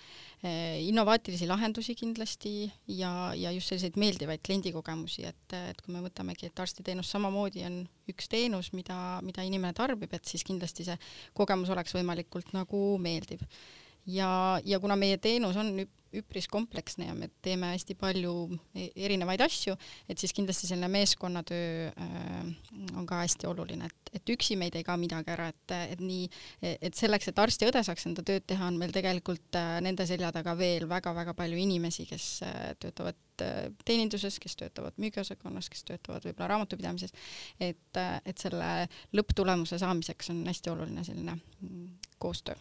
äh, 0.46 0.82
innovaatilisi 0.86 1.50
lahendusi 1.50 1.98
kindlasti 2.00 2.56
ja, 3.00 3.12
ja 3.38 3.54
just 3.56 3.74
selliseid 3.74 4.00
meeldivaid 4.02 4.44
kliendikogemusi, 4.46 5.26
et, 5.32 5.58
et 5.72 5.82
kui 5.82 5.96
me 5.96 6.04
võtamegi, 6.06 6.50
et 6.52 6.66
arstiteenus 6.66 7.10
samamoodi 7.16 7.66
on 7.68 7.82
üks 8.12 8.30
teenus, 8.32 8.72
mida, 8.78 9.20
mida 9.26 9.46
inimene 9.46 9.74
tarbib, 9.78 10.14
et 10.14 10.30
siis 10.30 10.46
kindlasti 10.46 10.86
see 10.88 11.00
kogemus 11.38 11.72
oleks 11.74 11.96
võimalikult 11.98 12.54
nagu 12.56 12.86
meeldiv. 13.02 13.42
Ja, 14.06 14.60
ja 14.62 14.78
kuna 14.78 14.94
meie 15.00 15.18
teenus 15.18 15.56
on 15.58 15.80
üpris 16.22 16.48
kompleksne 16.52 17.10
ja 17.10 17.16
me 17.18 17.30
teeme 17.46 17.72
hästi 17.74 17.96
palju 18.00 18.34
e-, 18.76 18.92
erinevaid 19.08 19.42
asju, 19.46 19.76
et 20.10 20.22
siis 20.22 20.34
kindlasti 20.36 20.70
selline 20.70 20.90
meeskonnatöö 20.94 21.90
äh, 21.92 22.36
on 22.96 23.08
ka 23.10 23.22
hästi 23.24 23.50
oluline, 23.50 23.90
et, 23.90 24.12
et 24.20 24.34
üksi 24.36 24.58
meid 24.60 24.76
ei 24.78 24.86
ka 24.88 24.98
midagi 25.00 25.34
ära, 25.34 25.50
et, 25.54 25.76
et 25.96 26.04
nii, 26.04 26.28
et 26.76 26.98
selleks, 26.98 27.30
et 27.32 27.42
arst 27.42 27.64
ja 27.64 27.72
õde 27.72 27.84
saaks 27.86 28.08
enda 28.10 28.26
tööd 28.26 28.46
teha, 28.48 28.70
on 28.70 28.80
meil 28.82 28.94
tegelikult 28.96 29.60
äh, 29.60 29.78
nende 29.86 30.08
selja 30.10 30.32
taga 30.36 30.56
veel 30.60 30.88
väga-väga 30.90 31.36
palju 31.38 31.60
inimesi, 31.66 32.08
kes 32.10 32.30
äh, 32.46 32.74
töötavad 32.80 33.20
teeninduses, 33.36 34.38
kes 34.40 34.54
töötavad 34.56 34.96
müügiosakonnas, 35.02 35.68
kes 35.68 35.84
töötavad 35.84 36.24
võib-olla 36.24 36.54
raamatupidamises, 36.54 37.12
et, 37.60 38.00
et 38.00 38.38
selle 38.40 38.70
lõpptulemuse 39.12 39.80
saamiseks 39.82 40.32
on 40.32 40.40
hästi 40.48 40.72
oluline 40.72 41.04
selline 41.04 41.36
mm, 41.36 41.90
koostöö 42.24 42.56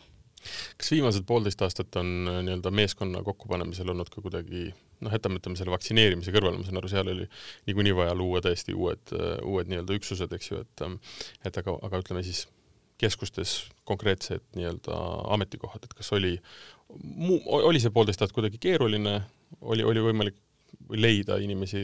kas 0.81 0.91
viimased 0.95 1.27
poolteist 1.29 1.63
aastat 1.67 2.01
on 2.01 2.31
äh, 2.31 2.41
nii-öelda 2.47 2.73
meeskonna 2.75 3.23
kokkupanemisel 3.27 3.93
olnud 3.95 4.11
ka 4.13 4.25
kuidagi 4.25 4.67
noh, 5.05 5.13
jätame, 5.13 5.41
ütleme 5.41 5.59
selle 5.59 5.75
vaktsineerimise 5.75 6.35
kõrvale, 6.35 6.61
ma 6.61 6.67
saan 6.67 6.81
aru, 6.81 6.91
seal 6.93 7.11
oli 7.13 7.29
niikuinii 7.69 7.97
vaja 7.97 8.17
luua 8.19 8.43
täiesti 8.45 8.77
uued, 8.77 9.15
äh, 9.17 9.37
uued 9.47 9.71
nii-öelda 9.71 9.99
üksused, 9.99 10.33
eks 10.37 10.51
ju, 10.53 10.63
et 10.65 10.85
ähm, 10.87 10.99
et 11.45 11.61
aga, 11.61 11.77
aga 11.87 12.03
ütleme 12.05 12.25
siis 12.27 12.47
keskustes 13.01 13.57
konkreetsed 13.89 14.45
nii-öelda 14.55 14.97
ametikohad, 15.35 15.85
et 15.85 15.95
kas 15.99 16.13
oli, 16.15 16.37
oli 17.51 17.83
see 17.83 17.93
poolteist 17.95 18.23
aastat 18.23 18.37
kuidagi 18.37 18.61
keeruline, 18.63 19.19
oli, 19.61 19.85
oli 19.87 20.03
võimalik 20.05 20.39
või 20.89 21.01
leida 21.01 21.39
inimesi 21.43 21.81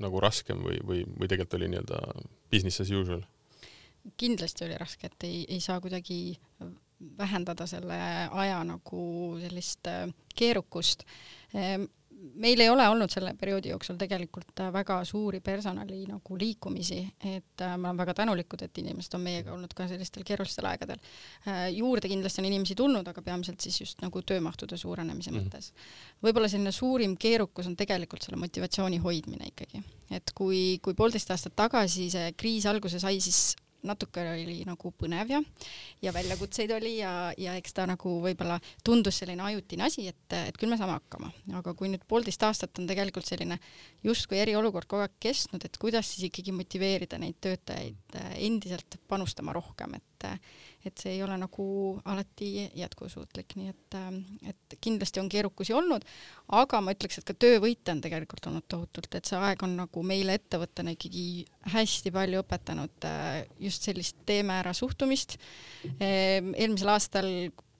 nagu 0.00 0.20
raskem 0.22 0.60
või, 0.64 0.78
või, 0.86 1.02
või 1.06 1.30
tegelikult 1.30 1.58
oli 1.58 1.70
nii-öelda 1.72 2.02
business 2.52 2.84
as 2.84 2.92
usual? 2.94 3.24
kindlasti 4.16 4.64
oli 4.64 4.76
raske, 4.80 5.10
et 5.10 5.24
ei, 5.26 5.42
ei 5.52 5.60
saa 5.60 5.80
kuidagi 5.84 6.38
vähendada 7.18 7.66
selle 7.66 7.98
aja 8.30 8.58
nagu 8.66 9.02
sellist 9.42 9.86
äh, 9.86 10.08
keerukust. 10.38 11.04
Ehm, 11.54 11.86
meil 12.42 12.58
ei 12.58 12.70
ole 12.70 12.82
olnud 12.90 13.12
selle 13.12 13.30
perioodi 13.38 13.70
jooksul 13.70 13.98
tegelikult 14.00 14.62
äh, 14.64 14.72
väga 14.74 14.96
suuri 15.06 15.38
personali 15.44 16.00
nagu 16.08 16.38
liikumisi, 16.38 16.98
et 17.22 17.62
äh, 17.62 17.76
me 17.76 17.88
oleme 17.88 18.02
väga 18.02 18.16
tänulikud, 18.18 18.64
et 18.66 18.80
inimesed 18.82 19.14
on 19.14 19.22
meiega 19.28 19.54
olnud 19.54 19.74
ka 19.78 19.86
sellistel 19.90 20.26
keerulistel 20.26 20.66
aegadel. 20.70 20.98
juurde 21.76 22.10
kindlasti 22.10 22.42
on 22.42 22.50
inimesi 22.50 22.74
tulnud, 22.78 23.06
aga 23.06 23.22
peamiselt 23.22 23.62
siis 23.62 23.78
just 23.80 24.02
nagu 24.02 24.22
töömahtude 24.22 24.76
suurenemise 24.76 25.30
mm 25.30 25.38
mõttes. 25.38 25.70
võib-olla 26.22 26.50
selline 26.50 26.72
suurim 26.74 27.14
keerukus 27.16 27.70
on 27.70 27.76
tegelikult 27.78 28.26
selle 28.26 28.40
motivatsiooni 28.42 28.98
hoidmine 28.98 29.52
ikkagi, 29.52 29.84
et 30.10 30.34
kui, 30.34 30.80
kui 30.82 30.98
poolteist 30.98 31.30
aastat 31.30 31.54
tagasi 31.56 32.10
see 32.10 32.32
kriis 32.34 32.66
alguse 32.66 32.98
sai, 32.98 33.20
siis 33.22 33.54
natuke 33.86 34.24
oli 34.32 34.62
nagu 34.66 34.90
põnev 34.98 35.30
ja, 35.30 35.40
ja 36.02 36.12
väljakutseid 36.14 36.72
oli 36.74 36.96
ja, 36.98 37.12
ja 37.38 37.54
eks 37.58 37.76
ta 37.76 37.86
nagu 37.88 38.16
võib-olla 38.24 38.58
tundus 38.84 39.20
selline 39.22 39.44
ajutine 39.46 39.86
asi, 39.86 40.08
et, 40.10 40.34
et 40.34 40.58
küll 40.58 40.72
me 40.72 40.78
saame 40.80 40.96
hakkama, 40.96 41.30
aga 41.60 41.74
kui 41.78 41.90
nüüd 41.92 42.04
poolteist 42.10 42.42
aastat 42.46 42.80
on 42.80 42.88
tegelikult 42.90 43.28
selline 43.28 43.60
justkui 44.06 44.40
eriolukord 44.42 44.90
kogu 44.90 45.06
aeg 45.06 45.14
kestnud, 45.22 45.64
et 45.64 45.78
kuidas 45.80 46.10
siis 46.10 46.28
ikkagi 46.30 46.54
motiveerida 46.56 47.20
neid 47.22 47.38
töötajaid 47.44 48.18
äh, 48.18 48.32
endiselt 48.48 48.98
panustama 49.08 49.54
rohkem, 49.56 49.98
et 49.98 50.28
et 50.88 51.02
see 51.02 51.14
ei 51.16 51.22
ole 51.24 51.36
nagu 51.40 51.66
alati 52.08 52.50
jätkusuutlik, 52.78 53.54
nii 53.58 53.72
et, 53.72 53.98
et 54.52 54.78
kindlasti 54.84 55.22
on 55.22 55.30
keerukusi 55.32 55.76
olnud, 55.76 56.06
aga 56.58 56.82
ma 56.84 56.94
ütleks, 56.96 57.20
et 57.20 57.28
ka 57.28 57.36
töövõite 57.36 57.94
on 57.94 58.02
tegelikult 58.04 58.50
olnud 58.50 58.66
tohutult, 58.68 59.12
et 59.14 59.28
see 59.28 59.38
aeg 59.38 59.62
on 59.66 59.76
nagu 59.82 60.04
meile 60.06 60.38
ettevõttena 60.38 60.96
ikkagi 60.96 61.28
hästi 61.74 62.12
palju 62.14 62.42
õpetanud 62.44 63.08
äh, 63.08 63.30
just 63.68 63.88
sellist 63.88 64.20
teeme 64.28 64.58
ära 64.58 64.74
suhtumist. 64.76 65.38
eelmisel 66.00 66.90
aastal 66.92 67.28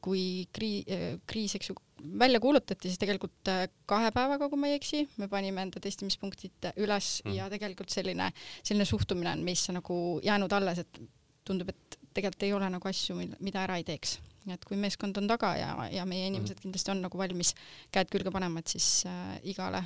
kui 0.05 0.47
kriis, 0.55 0.87
kriis, 1.29 1.55
eks 1.59 1.71
ju, 1.71 1.77
välja 2.19 2.41
kuulutati, 2.41 2.89
siis 2.89 3.01
tegelikult 3.01 3.51
äh, 3.51 3.67
kahe 3.91 4.11
päevaga, 4.15 4.49
kui 4.51 4.61
ma 4.61 4.71
ei 4.71 4.79
eksi, 4.79 5.05
me 5.19 5.29
panime 5.31 5.65
enda 5.67 5.83
testimispunktid 5.83 6.71
üles 6.77 7.19
mm. 7.25 7.35
ja 7.39 7.49
tegelikult 7.53 7.93
selline, 7.93 8.31
selline 8.63 8.87
suhtumine 8.89 9.35
on 9.35 9.45
meisse 9.47 9.75
nagu 9.75 9.97
jäänud 10.25 10.55
alles, 10.55 10.85
et 10.85 11.01
tundub, 11.49 11.73
et 11.73 11.99
tegelikult 12.15 12.43
ei 12.47 12.53
ole 12.57 12.71
nagu 12.73 12.89
asju, 12.89 13.17
mida 13.41 13.63
ära 13.67 13.79
ei 13.79 13.87
teeks. 13.87 14.19
et 14.49 14.65
kui 14.65 14.79
meeskond 14.81 15.17
on 15.21 15.27
taga 15.29 15.53
ja, 15.59 15.71
ja 15.93 16.05
meie 16.09 16.27
inimesed 16.31 16.57
mm. 16.57 16.63
kindlasti 16.63 16.93
on 16.95 17.03
nagu 17.05 17.19
valmis 17.21 17.55
käed 17.93 18.09
külge 18.09 18.33
panema, 18.33 18.63
et 18.63 18.73
siis 18.73 19.05
äh, 19.07 19.37
igale 19.53 19.83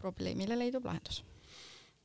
probleemile 0.00 0.58
leidub 0.58 0.86
lahendus 0.88 1.22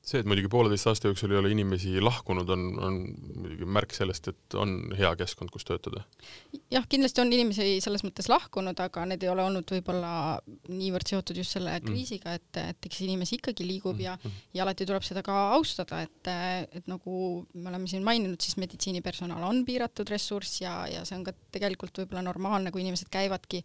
see, 0.04 0.20
et 0.20 0.28
muidugi 0.28 0.50
pooleteist 0.52 0.90
aasta 0.90 1.08
jooksul 1.08 1.32
ei 1.32 1.38
ole 1.40 1.52
inimesi 1.54 1.94
lahkunud, 2.04 2.50
on, 2.52 2.64
on 2.84 2.98
muidugi 3.40 3.68
märk 3.78 3.96
sellest, 3.96 4.28
et 4.34 4.58
on 4.60 4.76
hea 4.98 5.14
keskkond, 5.20 5.52
kus 5.54 5.64
töötada. 5.68 6.04
jah, 6.74 6.84
kindlasti 6.92 7.24
on 7.24 7.32
inimesi 7.32 7.78
selles 7.84 8.04
mõttes 8.04 8.28
lahkunud, 8.32 8.80
aga 8.84 9.06
need 9.08 9.24
ei 9.24 9.32
ole 9.32 9.46
olnud 9.48 9.72
võib-olla 9.76 10.14
niivõrd 10.68 11.14
seotud 11.14 11.40
just 11.40 11.56
selle 11.56 11.78
mm. 11.78 11.88
kriisiga, 11.88 12.36
et, 12.36 12.62
et 12.74 12.90
eks 12.90 13.02
inimesi 13.08 13.40
ikkagi 13.40 13.68
liigub 13.68 13.96
mm. 13.96 14.04
ja, 14.04 14.18
ja 14.58 14.68
alati 14.68 14.88
tuleb 14.90 15.08
seda 15.08 15.24
ka 15.26 15.40
austada, 15.56 16.04
et, 16.04 16.32
et 16.82 16.92
nagu 16.92 17.18
me 17.54 17.72
oleme 17.72 17.88
siin 17.88 18.04
maininud, 18.04 18.42
siis 18.44 18.60
meditsiinipersonal 18.60 19.48
on 19.48 19.64
piiratud 19.68 20.12
ressurss 20.12 20.60
ja, 20.66 20.82
ja 20.92 21.08
see 21.08 21.16
on 21.20 21.28
ka 21.30 21.36
tegelikult 21.56 22.04
võib-olla 22.04 22.28
normaalne, 22.28 22.76
kui 22.76 22.84
inimesed 22.84 23.08
käivadki 23.14 23.64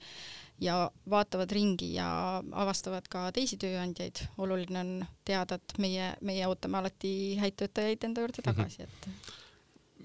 ja 0.60 0.90
vaatavad 1.10 1.52
ringi 1.54 1.92
ja 1.94 2.08
avastavad 2.52 3.06
ka 3.10 3.28
teisi 3.34 3.58
tööandjaid. 3.60 4.24
oluline 4.38 4.80
on 4.80 4.92
teada, 5.24 5.58
et 5.58 5.78
meie, 5.78 6.12
meie 6.20 6.46
ootame 6.50 6.80
alati 6.80 7.12
häid 7.40 7.56
töötajaid 7.60 8.04
enda 8.08 8.24
juurde 8.24 8.44
tagasi, 8.44 8.82
et 8.88 9.08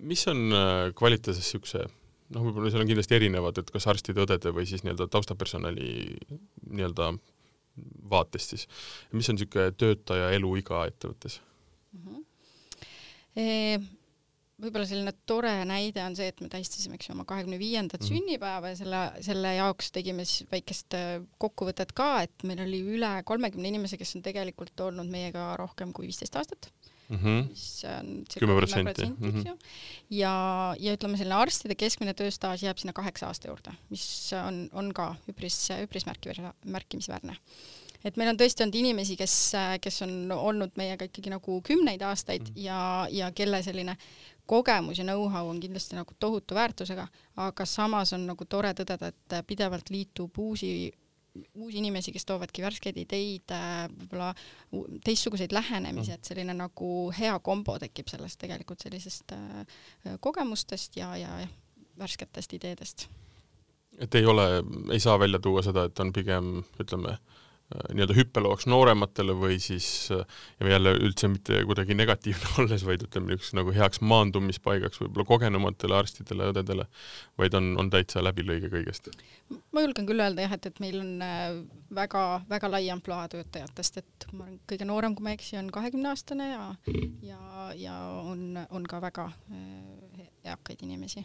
mis 0.03 0.27
on 0.27 0.45
äh, 0.53 0.91
kvaliteedis 0.97 1.41
niisuguse 1.41 1.85
noh, 2.33 2.45
võib-olla 2.47 2.71
seal 2.73 2.83
on 2.83 2.89
kindlasti 2.89 3.17
erinevad, 3.17 3.59
et 3.61 3.71
kas 3.73 3.87
arstide-õdede 3.91 4.53
või 4.55 4.67
siis 4.69 4.83
nii-öelda 4.85 5.07
taustapersonali 5.11 5.89
nii-öelda 6.69 7.13
vaatest 8.09 8.53
siis, 8.53 8.67
mis 9.11 9.29
on 9.29 9.39
niisugune 9.39 9.73
töötaja 9.77 10.31
eluiga 10.37 10.85
ettevõttes 10.89 11.39
mm? 11.93 12.05
-hmm. 12.05 12.29
E 13.33 14.02
võib-olla 14.63 14.87
selline 14.89 15.13
tore 15.29 15.53
näide 15.69 16.03
on 16.05 16.15
see, 16.17 16.29
et 16.31 16.39
me 16.43 16.49
tähistasime, 16.51 16.97
eks 16.97 17.09
ju, 17.09 17.17
oma 17.17 17.27
kahekümne 17.29 17.59
viiendat 17.61 18.01
mhm. 18.01 18.09
sünnipäeva 18.09 18.73
ja 18.73 18.79
selle, 18.79 19.03
selle 19.25 19.55
jaoks 19.57 19.91
tegime 19.95 20.25
siis 20.27 20.47
väikest 20.51 20.97
äh, 20.97 21.17
kokkuvõtet 21.41 21.93
ka, 21.97 22.15
et 22.27 22.47
meil 22.47 22.63
oli 22.65 22.81
üle 22.95 23.13
kolmekümne 23.27 23.73
inimese, 23.73 23.99
kes 24.01 24.15
on 24.17 24.25
tegelikult 24.25 24.87
olnud 24.87 25.11
meiega 25.11 25.53
rohkem 25.59 25.93
kui 25.95 26.09
viisteist 26.09 26.39
aastat 26.39 26.71
mm. 27.09 27.17
-hmm. 27.17 27.49
mis 27.49 27.85
on 27.89 28.09
kümme 28.39 28.57
protsenti, 28.57 29.07
eks 29.11 29.19
mhm. 29.19 29.47
ju. 29.47 29.55
ja, 30.09 30.33
ja 30.79 30.97
ütleme, 30.97 31.17
selline 31.19 31.39
arstide 31.39 31.75
keskmine 31.75 32.13
tööstaaž 32.17 32.65
jääb 32.67 32.81
sinna 32.81 32.93
kaheksa 32.93 33.29
aasta 33.29 33.51
juurde, 33.51 33.75
mis 33.89 34.05
on, 34.39 34.67
on 34.73 34.93
ka 34.93 35.13
üpris, 35.29 35.65
üpris 35.83 36.07
märkimisväärne, 36.09 36.53
märkimisväärne 36.65 37.37
et 38.03 38.19
meil 38.19 38.33
on 38.33 38.39
tõesti 38.39 38.65
olnud 38.65 38.77
inimesi, 38.77 39.15
kes, 39.19 39.35
kes 39.83 40.01
on 40.05 40.31
olnud 40.35 40.75
meiega 40.79 41.07
ikkagi 41.07 41.31
nagu 41.33 41.59
kümneid 41.65 42.03
aastaid 42.03 42.49
mm. 42.49 42.61
ja, 42.65 42.79
ja 43.11 43.31
kelle 43.35 43.63
selline 43.63 43.95
kogemus 44.45 44.99
ja 44.99 45.05
know-how 45.07 45.49
on 45.49 45.59
kindlasti 45.59 45.95
nagu 45.95 46.15
tohutu 46.19 46.55
väärtusega, 46.55 47.07
aga 47.37 47.65
samas 47.65 48.13
on 48.13 48.27
nagu 48.27 48.45
tore 48.45 48.73
tõdeda, 48.77 49.11
et 49.13 49.37
pidevalt 49.47 49.89
liitub 49.93 50.37
uusi 50.37 50.91
uusi 51.55 51.77
inimesi, 51.77 52.11
kes 52.13 52.27
toovadki 52.29 52.61
värskeid 52.61 52.97
ideid, 53.01 53.53
võib-olla 53.97 54.27
teistsuguseid 55.05 55.55
lähenemisi, 55.55 56.13
et 56.13 56.29
selline 56.29 56.53
nagu 56.53 56.89
hea 57.17 57.33
kombo 57.41 57.79
tekib 57.81 58.11
sellest 58.11 58.37
tegelikult 58.43 58.85
sellisest 58.85 59.33
äh, 59.33 59.79
kogemustest 60.21 60.99
ja, 60.99 61.09
ja 61.17 61.31
värsketest 61.97 62.53
ideedest. 62.53 63.07
et 63.97 64.15
ei 64.15 64.25
ole, 64.25 64.45
ei 64.91 64.99
saa 64.99 65.17
välja 65.19 65.39
tuua 65.39 65.65
seda, 65.65 65.87
et 65.89 65.99
on 65.99 66.13
pigem 66.13 66.59
ütleme 66.81 67.15
äh, 67.15 67.17
Äh, 67.17 67.32
nii-öelda 67.71 68.15
hüppelooks 68.17 68.67
noorematele 68.69 69.33
või 69.37 69.57
siis 69.61 69.87
äh, 70.13 70.21
ja 70.59 70.73
jälle 70.75 70.93
üldse 70.99 71.29
mitte 71.31 71.63
kuidagi 71.67 71.95
negatiivne 71.97 72.51
olles, 72.61 72.85
vaid 72.85 73.05
ütleme 73.07 73.31
niisuguseks 73.31 73.57
nagu 73.57 73.73
heaks 73.75 74.01
maandumispaigaks 74.05 75.01
võib-olla 75.01 75.25
kogenumatele 75.29 75.97
arstidele, 75.97 76.51
õdedele, 76.53 76.87
vaid 77.41 77.57
on, 77.57 77.73
on 77.81 77.89
täitsa 77.93 78.23
läbilõige 78.25 78.71
kõigest? 78.73 79.09
ma 79.73 79.85
julgen 79.85 80.07
küll 80.09 80.21
öelda 80.21 80.45
jah, 80.45 80.55
et, 80.57 80.69
et 80.69 80.81
meil 80.83 80.99
on 81.01 81.11
väga-väga 81.93 82.69
äh, 82.69 82.73
lai 82.75 82.83
ampluaa 82.93 83.27
töötajatest, 83.33 84.01
et 84.03 84.27
ma 84.33 84.45
olen 84.47 84.59
kõige 84.69 84.89
noorem, 84.89 85.17
kui 85.17 85.25
ma 85.25 85.33
ei 85.33 85.39
eksi, 85.39 85.57
on 85.61 85.71
kahekümneaastane 85.73 86.49
ja, 86.51 86.65
ja, 87.25 87.43
ja 87.79 87.99
on, 88.21 88.51
on 88.69 88.89
ka 88.89 89.01
väga 89.03 89.31
eakaid 90.43 90.81
inimesi. 90.83 91.23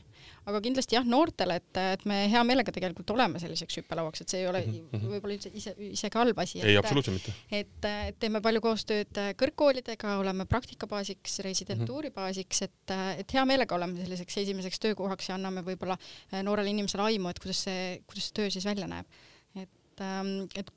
aga 0.49 0.61
kindlasti 0.65 0.97
jah, 0.97 1.07
noortele, 1.07 1.59
et, 1.61 1.81
et 1.95 2.05
me 2.09 2.21
hea 2.31 2.43
meelega 2.47 2.73
tegelikult 2.75 3.11
oleme 3.15 3.41
selliseks 3.43 3.81
hüppelauaks, 3.81 4.23
et 4.23 4.35
see 4.35 4.43
ei 4.43 4.49
ole 4.51 4.63
mm 4.65 4.77
-hmm. 4.93 5.09
võib-olla 5.15 5.37
ise, 5.39 5.51
ise, 5.55 5.75
isegi 5.91 6.21
halb 6.21 6.39
asi. 6.39 6.63
ei, 6.63 6.77
absoluutselt 6.81 7.19
mitte. 7.19 7.35
et, 7.51 7.89
et 8.11 8.19
teeme 8.21 8.41
palju 8.45 8.63
koostööd 8.65 9.23
kõrgkoolidega, 9.43 10.17
oleme 10.23 10.47
praktikabaasiks, 10.47 11.39
residentuuri 11.47 12.11
baasiks, 12.15 12.63
et, 12.69 12.97
et 13.19 13.35
hea 13.35 13.45
meelega 13.45 13.75
oleme 13.75 14.01
selliseks 14.01 14.39
esimeseks 14.45 14.79
töökohaks 14.87 15.29
ja 15.29 15.39
anname 15.39 15.65
võib-olla 15.67 15.99
noorele 16.43 16.71
inimesele 16.71 17.03
aimu, 17.11 17.29
et 17.29 17.43
kuidas 17.43 17.65
see, 17.69 18.03
kuidas 18.07 18.31
see 18.31 18.41
töö 18.41 18.51
siis 18.51 18.65
välja 18.65 18.87
näeb. 18.87 19.07
et, 19.57 20.05
et 20.55 20.71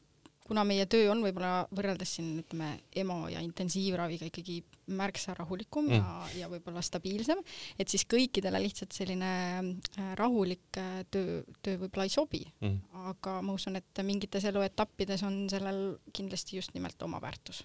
kuna 0.48 0.64
meie 0.68 0.86
töö 0.90 1.10
on 1.14 1.22
võib-olla 1.24 1.66
võrreldes 1.76 2.16
siin 2.18 2.34
ütleme 2.42 2.74
EMO 2.98 3.28
ja 3.32 3.42
intensiivraviga 3.44 4.28
ikkagi 4.28 4.58
märksa 4.98 5.36
rahulikum 5.38 5.88
mm. 5.88 6.00
ja, 6.00 6.42
ja 6.42 6.50
võib-olla 6.52 6.84
stabiilsem, 6.86 7.40
et 7.80 7.92
siis 7.92 8.06
kõikidele 8.10 8.60
lihtsalt 8.64 8.96
selline 8.96 9.32
äh, 9.62 10.12
rahulik 10.20 10.82
äh, 10.82 11.04
töö, 11.14 11.42
töö 11.64 11.78
võib-olla 11.84 12.08
ei 12.10 12.14
sobi 12.14 12.42
mm.. 12.48 13.06
aga 13.14 13.38
ma 13.46 13.56
usun, 13.56 13.78
et 13.80 14.04
mingites 14.08 14.48
eluetappides 14.50 15.24
on 15.28 15.44
sellel 15.52 15.82
kindlasti 16.14 16.60
just 16.60 16.76
nimelt 16.76 17.02
oma 17.08 17.22
väärtus. 17.24 17.64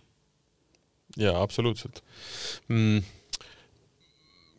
jaa, 1.17 1.41
absoluutselt 1.43 2.05
mm.. 2.69 3.03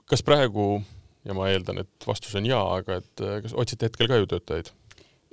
kas 0.10 0.25
praegu, 0.25 0.82
ja 1.27 1.38
ma 1.38 1.51
eeldan, 1.53 1.86
et 1.86 2.10
vastus 2.10 2.36
on 2.39 2.49
jaa, 2.49 2.65
aga 2.82 2.99
et 3.03 3.23
äh, 3.23 3.39
kas 3.45 3.56
otsite 3.56 3.91
hetkel 3.91 4.10
ka 4.10 4.19
ju 4.19 4.32
töötajaid? 4.36 4.73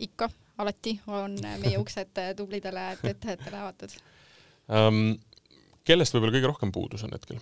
ikka 0.05 0.31
alati 0.59 0.99
on 1.07 1.37
meie 1.63 1.79
uksed 1.81 2.23
tublidele 2.37 2.87
töötajatele 3.03 3.61
avatud 3.63 3.97
um,. 4.69 5.17
kellest 5.85 6.15
võib-olla 6.15 6.39
kõige 6.39 6.51
rohkem 6.53 6.73
puudus 6.73 7.05
on 7.07 7.15
hetkel? 7.17 7.41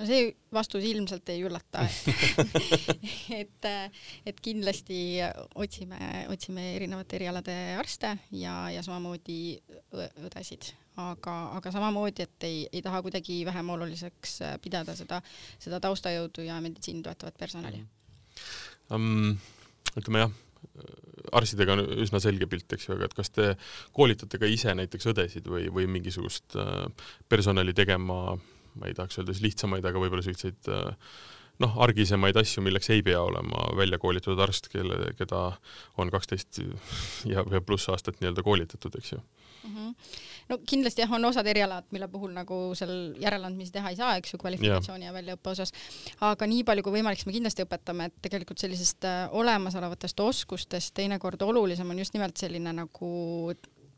no 0.00 0.06
see 0.08 0.30
vastus 0.54 0.84
ilmselt 0.88 1.28
ei 1.32 1.42
üllata 1.44 1.84
et, 3.40 3.68
et 4.26 4.42
kindlasti 4.42 5.00
otsime, 5.54 5.98
otsime 6.32 6.66
erinevate 6.76 7.18
erialade 7.20 7.56
arste 7.80 8.14
ja, 8.32 8.54
ja 8.72 8.84
samamoodi 8.86 9.58
õdesid, 9.92 10.72
aga, 11.00 11.36
aga 11.58 11.72
samamoodi, 11.74 12.28
et 12.28 12.48
ei, 12.48 12.62
ei 12.72 12.84
taha 12.86 13.02
kuidagi 13.04 13.42
vähem 13.48 13.74
oluliseks 13.76 14.38
pidada 14.64 14.96
seda, 14.98 15.20
seda 15.60 15.82
taustajõudu 15.84 16.46
ja 16.48 16.60
meditsiini 16.64 17.04
toetavat 17.04 17.40
personali 17.40 17.82
um,. 18.94 19.34
ütleme 19.98 20.24
jah 20.24 20.38
arstidega 21.36 21.76
on 21.76 21.84
üsna 22.04 22.20
selge 22.22 22.48
pilt, 22.50 22.68
eks 22.74 22.88
ju, 22.88 22.94
aga 22.96 23.08
et 23.08 23.16
kas 23.16 23.32
te 23.34 23.50
koolitate 23.96 24.40
ka 24.40 24.48
ise 24.50 24.74
näiteks 24.76 25.10
õdesid 25.12 25.50
või, 25.50 25.68
või 25.72 25.88
mingisugust 25.90 26.56
äh, 26.58 26.86
personali 27.30 27.74
tegema, 27.76 28.36
ma 28.78 28.88
ei 28.88 28.96
tahaks 28.96 29.20
öelda 29.20 29.34
siis 29.36 29.44
lihtsamaid, 29.48 29.86
aga 29.86 30.02
võib-olla 30.02 30.24
selliseid 30.26 30.70
äh, 30.72 31.12
noh, 31.60 31.76
argisemaid 31.84 32.38
asju, 32.40 32.64
milleks 32.64 32.90
ei 32.94 33.04
pea 33.06 33.20
olema 33.22 33.68
välja 33.78 34.00
koolitatud 34.02 34.40
arst, 34.42 34.70
kelle, 34.72 35.12
keda 35.18 35.50
on 36.00 36.12
kaksteist 36.12 36.62
ja, 37.28 37.44
ja 37.44 37.62
pluss 37.64 37.90
aastat 37.92 38.20
nii-öelda 38.20 38.44
koolitatud, 38.46 38.96
eks 39.00 39.14
ju 39.16 39.22
mm. 39.64 39.76
-hmm 39.76 39.94
no 40.50 40.58
kindlasti 40.66 41.04
jah, 41.04 41.12
on 41.16 41.24
osad 41.24 41.46
erialad, 41.50 41.86
mille 41.94 42.08
puhul 42.10 42.32
nagu 42.34 42.58
seal 42.78 42.92
järeleandmisi 43.22 43.74
teha 43.74 43.92
ei 43.92 43.98
saa, 43.98 44.14
eks 44.20 44.34
ju, 44.34 44.40
kvalifikatsiooni 44.42 45.06
yeah. 45.06 45.14
ja 45.14 45.18
väljaõppe 45.18 45.52
osas. 45.54 45.72
aga 46.26 46.48
nii 46.50 46.64
palju 46.68 46.86
kui 46.86 46.96
võimalik, 46.98 47.20
siis 47.20 47.30
me 47.30 47.36
kindlasti 47.36 47.66
õpetame, 47.66 48.10
et 48.10 48.16
tegelikult 48.26 48.62
sellisest 48.62 49.06
äh, 49.08 49.20
olemasolevatest 49.42 50.24
oskustest 50.26 50.94
teinekord 50.98 51.42
olulisem 51.46 51.90
on 51.90 52.02
just 52.02 52.16
nimelt 52.16 52.40
selline 52.40 52.74
nagu 52.82 53.12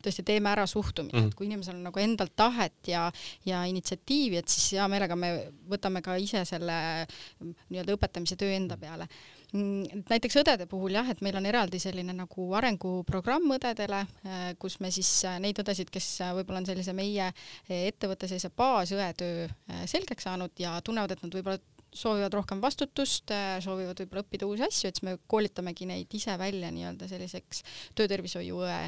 tõesti 0.05 0.25
teeme 0.27 0.51
ära 0.53 0.67
suhtumine 0.67 1.19
mm, 1.19 1.25
-hmm. 1.25 1.33
et 1.33 1.39
kui 1.39 1.47
inimesel 1.47 1.77
on 1.77 1.85
nagu 1.89 2.03
endal 2.03 2.33
tahet 2.37 2.89
ja, 2.89 3.11
ja 3.47 3.65
initsiatiivi, 3.65 4.41
et 4.43 4.49
siis 4.49 4.73
hea 4.79 4.89
meelega 4.89 5.17
me 5.17 5.33
võtame 5.69 6.03
ka 6.03 6.17
ise 6.17 6.45
selle 6.49 7.07
nii-öelda 7.43 7.97
õpetamise 7.99 8.37
töö 8.37 8.53
enda 8.57 8.77
peale 8.77 9.09
Mm, 9.53 10.05
näiteks 10.09 10.39
õdede 10.41 10.65
puhul 10.65 10.95
jah, 10.97 11.09
et 11.13 11.21
meil 11.21 11.37
on 11.37 11.45
eraldi 11.45 11.77
selline 11.83 12.15
nagu 12.17 12.47
arenguprogramm 12.57 13.53
õdedele, 13.59 13.99
äh, 14.25 14.47
kus 14.61 14.79
me 14.81 14.89
siis 14.95 15.11
äh, 15.29 15.37
neid 15.45 15.61
õdesid, 15.61 15.91
kes 15.93 16.07
äh, 16.25 16.31
võib-olla 16.39 16.63
on 16.63 16.69
sellise 16.71 16.95
meie 16.97 17.27
ettevõtte 17.69 18.31
sellise 18.31 18.49
baasõetöö 18.57 19.51
selgeks 19.93 20.25
saanud 20.25 20.57
ja 20.57 20.79
tunnevad, 20.81 21.13
et 21.13 21.27
nad 21.27 21.37
võib-olla 21.37 21.61
soovivad 21.93 22.35
rohkem 22.35 22.61
vastutust, 22.63 23.33
soovivad 23.65 23.99
võib-olla 24.03 24.25
õppida 24.25 24.49
uusi 24.49 24.67
asju, 24.67 24.89
et 24.89 24.99
siis 24.99 25.07
me 25.07 25.17
koolitamegi 25.31 25.89
neid 25.91 26.15
ise 26.17 26.37
välja 26.41 26.71
nii-öelda 26.73 27.09
selliseks 27.11 27.63
töötervishoiuõe 27.99 28.79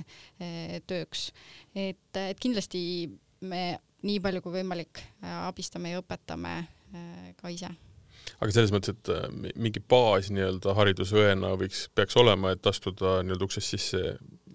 tööks. 0.88 1.26
et, 1.74 2.20
et 2.20 2.40
kindlasti 2.40 2.80
me 3.44 3.64
nii 4.04 4.20
palju 4.24 4.44
kui 4.44 4.58
võimalik 4.58 5.04
abistame 5.44 5.92
ja 5.92 6.00
õpetame 6.00 6.56
ka 7.40 7.52
ise 7.52 7.72
aga 8.40 8.54
selles 8.54 8.72
mõttes, 8.74 8.94
et 8.94 9.10
äh, 9.12 9.26
mingi 9.60 9.82
baas 9.90 10.30
nii-öelda 10.32 10.74
haridusõena 10.78 11.54
võiks, 11.60 11.86
peaks 11.96 12.16
olema, 12.20 12.54
et 12.54 12.66
astuda 12.70 13.18
nii-öelda 13.24 13.48
uksest 13.48 13.74
sisse 13.74 14.02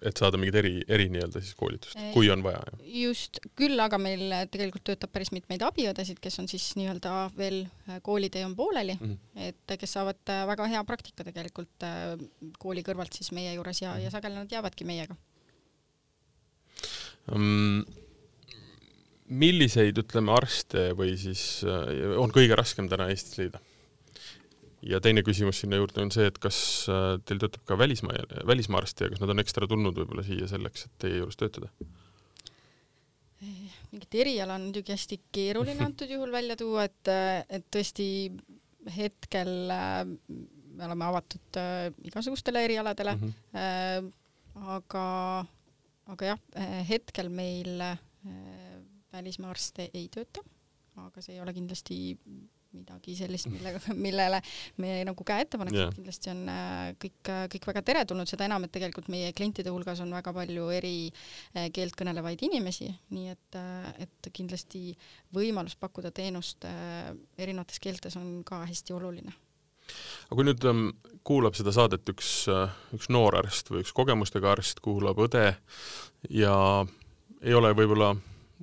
et 0.06 0.20
saada 0.20 0.40
mingit 0.40 0.56
eri, 0.62 0.74
eri 0.88 1.08
nii-öelda 1.12 1.42
siis 1.44 1.56
koolitust, 1.60 1.98
kui 2.14 2.30
on 2.32 2.44
vaja? 2.46 2.62
just, 2.84 3.42
küll 3.60 3.80
aga 3.84 4.00
meil 4.02 4.26
tegelikult 4.52 4.86
töötab 4.92 5.12
päris 5.16 5.34
mitmeid 5.36 5.64
abiõdesid, 5.66 6.22
kes 6.24 6.40
on 6.42 6.50
siis 6.52 6.68
nii-öelda 6.80 7.16
veel 7.38 7.62
koolitee 8.06 8.46
on 8.48 8.56
pooleli 8.58 8.96
mm, 9.00 9.16
-hmm. 9.16 9.48
et 9.50 9.80
kes 9.80 9.96
saavad 9.98 10.36
väga 10.52 10.68
hea 10.74 10.84
praktika 10.88 11.26
tegelikult 11.28 11.88
kooli 12.60 12.84
kõrvalt 12.86 13.16
siis 13.18 13.34
meie 13.36 13.54
juures 13.54 13.82
ja 13.82 13.92
mm, 13.92 13.98
-hmm. 13.98 14.04
ja 14.04 14.12
sageli 14.16 14.40
nad 14.40 14.52
jäävadki 14.52 14.88
meiega 14.88 15.16
um,. 17.36 17.84
milliseid, 19.30 19.98
ütleme, 20.02 20.32
arste 20.34 20.90
või 20.98 21.14
siis 21.18 21.62
on 22.18 22.32
kõige 22.34 22.56
raskem 22.58 22.88
täna 22.90 23.12
Eestis 23.12 23.38
leida? 23.38 23.60
Ja 24.90 25.00
teine 25.04 25.24
küsimus 25.26 25.62
sinna 25.62 25.80
juurde 25.80 26.04
on 26.04 26.12
see, 26.14 26.28
et 26.30 26.38
kas 26.42 26.60
äh, 26.92 27.16
teil 27.28 27.42
töötab 27.42 27.66
ka 27.68 27.78
välismaa, 27.80 28.26
välismaa 28.48 28.82
arste 28.84 29.06
ja 29.06 29.14
kas 29.14 29.22
nad 29.24 29.34
on 29.34 29.44
ekstra 29.44 29.68
tulnud 29.70 29.98
võib-olla 29.98 30.26
siia 30.26 30.50
selleks, 30.50 30.88
et 30.88 30.96
teie 31.06 31.20
juures 31.22 31.40
töötada? 31.40 31.72
mingit 33.90 34.16
eriala 34.20 34.58
on 34.60 34.68
muidugi 34.68 34.92
hästi 34.94 35.18
keeruline 35.34 35.86
antud 35.88 36.10
juhul 36.12 36.32
välja 36.34 36.58
tuua, 36.60 36.86
et, 36.90 37.12
et 37.50 37.68
tõesti 37.72 38.08
hetkel 38.96 39.72
äh, 39.74 40.04
me 40.10 40.88
oleme 40.88 41.08
avatud 41.08 41.60
äh, 41.62 41.88
igasugustele 42.10 42.64
erialadele 42.68 43.16
mm, 43.16 43.34
-hmm. 43.54 44.12
aga, 44.76 45.06
aga 46.14 46.34
jah, 46.34 46.46
hetkel 46.90 47.30
meil 47.30 47.82
välismaa 49.14 49.52
arste 49.56 49.90
ei 49.94 50.08
tööta, 50.12 50.44
aga 51.00 51.22
see 51.24 51.38
ei 51.38 51.42
ole 51.42 51.54
kindlasti 51.56 52.00
midagi 52.80 53.16
sellist, 53.18 53.50
millega, 53.52 53.82
millele 54.06 54.42
me 54.82 55.00
nagu 55.08 55.26
käe 55.28 55.46
ette 55.46 55.60
paneks. 55.62 55.78
Yeah., 55.78 55.92
kindlasti 55.96 56.32
on 56.34 56.46
äh, 56.52 56.94
kõik, 57.02 57.20
äh, 57.32 57.44
kõik 57.54 57.68
väga 57.72 57.84
teretulnud, 57.90 58.30
seda 58.30 58.48
enam, 58.48 58.66
et 58.66 58.74
tegelikult 58.76 59.10
meie 59.12 59.34
klientide 59.38 59.74
hulgas 59.74 60.02
on 60.04 60.14
väga 60.16 60.34
palju 60.36 60.70
eri 60.76 60.96
äh, 61.10 61.70
keelt 61.76 61.98
kõnelevaid 62.00 62.42
inimesi, 62.48 62.90
nii 63.16 63.34
et, 63.34 63.60
et 64.06 64.32
kindlasti 64.36 64.94
võimalus 65.36 65.78
pakkuda 65.80 66.12
teenust 66.16 66.66
erinevates 67.38 67.80
keeltes 67.82 68.18
on 68.20 68.42
ka 68.48 68.64
hästi 68.68 68.96
oluline. 68.96 69.36
Aga 70.30 70.38
kui 70.38 70.46
nüüd 70.46 70.66
um, 70.70 70.82
kuulab 71.26 71.56
seda 71.58 71.74
saadet 71.74 72.06
üks, 72.12 72.46
üks 72.94 73.10
noor 73.10 73.40
arst 73.40 73.72
või 73.74 73.82
üks 73.82 73.94
kogemustega 73.98 74.52
arst, 74.54 74.84
kuulab 74.86 75.18
õde 75.26 75.48
ja 76.30 76.56
ei 77.42 77.56
ole 77.58 77.72
võib-olla 77.74 78.14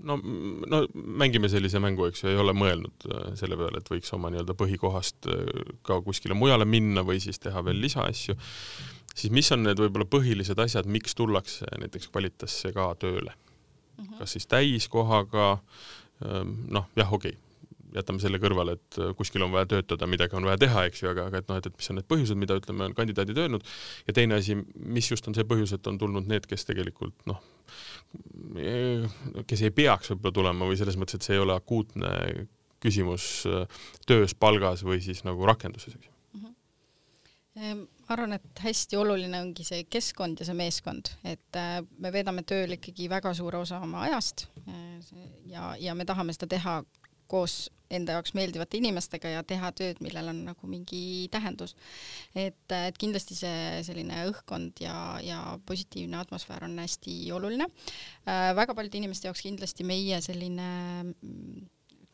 no, 0.03 0.18
no 0.66 0.82
mängime 0.94 1.49
sellise 1.53 1.80
mängu, 1.82 2.09
eks 2.11 2.24
ju, 2.24 2.30
ei 2.32 2.40
ole 2.40 2.55
mõelnud 2.57 3.09
äh, 3.09 3.30
selle 3.38 3.59
peale, 3.61 3.80
et 3.80 3.90
võiks 3.90 4.12
oma 4.16 4.30
nii-öelda 4.32 4.57
põhikohast 4.59 5.30
äh, 5.32 5.72
ka 5.86 6.01
kuskile 6.05 6.36
mujale 6.38 6.68
minna 6.68 7.05
või 7.07 7.20
siis 7.22 7.40
teha 7.42 7.62
veel 7.66 7.80
lisaasju, 7.84 8.36
siis 9.14 9.32
mis 9.34 9.51
on 9.57 9.64
need 9.66 9.80
võib-olla 9.80 10.09
põhilised 10.11 10.61
asjad, 10.62 10.88
miks 10.90 11.16
tullakse 11.18 11.68
näiteks 11.80 12.11
Qualitasse 12.12 12.72
ka 12.76 12.92
tööle 13.01 13.32
mm? 13.32 14.05
-hmm. 14.05 14.18
kas 14.20 14.36
siis 14.36 14.47
täiskohaga, 14.53 15.59
ähm, 16.24 16.57
noh, 16.68 16.88
jah, 16.97 17.12
okei 17.12 17.36
okay 17.36 17.42
jätame 17.97 18.20
selle 18.20 18.38
kõrvale, 18.42 18.76
et 18.76 18.99
äh, 19.01 19.12
kuskil 19.16 19.44
on 19.47 19.53
vaja 19.55 19.68
töötada, 19.70 20.09
midagi 20.11 20.36
on 20.36 20.44
vaja 20.44 20.59
teha, 20.61 20.84
eks 20.90 21.03
ju, 21.03 21.11
aga, 21.12 21.28
aga 21.30 21.40
et 21.40 21.49
noh, 21.49 21.61
et, 21.61 21.68
et 21.70 21.76
mis 21.78 21.90
on 21.90 21.97
need 22.01 22.09
põhjused, 22.11 22.36
mida 22.36 22.59
ütleme, 22.59 22.90
on 22.90 22.97
kandidaadid 22.97 23.38
öelnud 23.40 23.64
ja 24.09 24.16
teine 24.16 24.36
asi, 24.40 24.59
mis 24.76 25.11
just 25.11 25.28
on 25.28 25.36
see 25.36 25.47
põhjus, 25.49 25.72
et 25.72 25.86
on 25.86 25.97
tulnud 26.01 26.28
need, 26.28 26.49
kes 26.51 26.68
tegelikult 26.68 27.16
noh, 27.30 27.40
kes 29.46 29.62
ei 29.66 29.72
peaks 29.74 30.12
võib-olla 30.12 30.34
tulema 30.40 30.68
või 30.68 30.78
selles 30.80 30.98
mõttes, 31.00 31.18
et 31.18 31.26
see 31.26 31.36
ei 31.36 31.42
ole 31.42 31.56
akuutne 31.56 32.12
küsimus 32.82 33.46
äh, 33.50 33.80
töös, 34.06 34.34
palgas 34.38 34.84
või 34.86 35.00
siis 35.04 35.24
nagu 35.26 35.46
rakenduses, 35.48 35.96
eks 35.96 36.10
ju. 36.10 36.14
Ma 37.56 38.12
arvan, 38.12 38.34
et 38.36 38.60
hästi 38.60 38.98
oluline 39.00 39.38
ongi 39.40 39.64
see 39.64 39.86
keskkond 39.88 40.42
ja 40.42 40.44
see 40.44 40.56
meeskond, 40.58 41.08
et 41.24 41.56
äh, 41.56 41.78
me 41.98 42.12
veedame 42.12 42.44
tööl 42.44 42.76
ikkagi 42.76 43.08
väga 43.08 43.32
suure 43.34 43.62
osa 43.64 43.80
oma 43.82 44.04
ajast 44.04 44.44
ja, 45.48 45.70
ja 45.80 45.94
me 45.96 46.04
tahame 46.04 46.36
seda 46.36 46.50
teha 46.52 46.82
koos 47.26 47.66
enda 47.92 48.16
jaoks 48.16 48.34
meeldivate 48.34 48.80
inimestega 48.80 49.30
ja 49.30 49.42
teha 49.46 49.70
tööd, 49.76 50.00
millel 50.02 50.32
on 50.32 50.42
nagu 50.48 50.70
mingi 50.70 51.28
tähendus. 51.30 51.76
et, 52.34 52.58
et 52.72 52.98
kindlasti 52.98 53.36
see 53.38 53.84
selline 53.86 54.24
õhkkond 54.32 54.82
ja, 54.82 54.96
ja 55.22 55.40
positiivne 55.66 56.18
atmosfäär 56.18 56.66
on 56.66 56.78
hästi 56.82 57.18
oluline 57.36 57.68
äh,. 58.26 58.50
väga 58.56 58.74
paljude 58.74 58.98
inimeste 58.98 59.30
jaoks 59.30 59.46
kindlasti 59.46 59.86
meie 59.86 60.20
selline 60.24 60.68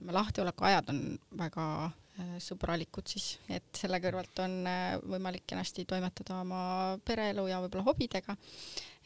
ütleme, 0.02 0.12
lahtiolekuajad 0.12 0.90
on 0.92 1.00
väga 1.38 1.66
äh, 1.86 2.36
sõbralikud 2.42 3.08
siis, 3.08 3.38
et 3.48 3.64
selle 3.76 4.00
kõrvalt 4.02 4.44
on 4.44 4.66
äh, 4.66 4.98
võimalik 4.98 5.46
kenasti 5.46 5.84
toimetada 5.88 6.40
oma 6.42 6.98
pereelu 7.04 7.46
ja 7.48 7.62
võib-olla 7.62 7.86
hobidega 7.88 8.36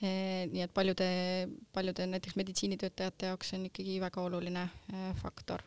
e,. 0.00 0.48
nii 0.50 0.66
et 0.66 0.74
paljude, 0.74 1.08
paljude 1.72 2.06
näiteks 2.10 2.36
meditsiinitöötajate 2.36 3.32
jaoks 3.32 3.54
on 3.54 3.66
ikkagi 3.70 4.00
väga 4.00 4.20
oluline 4.22 4.68
e, 4.92 5.12
faktor 5.22 5.62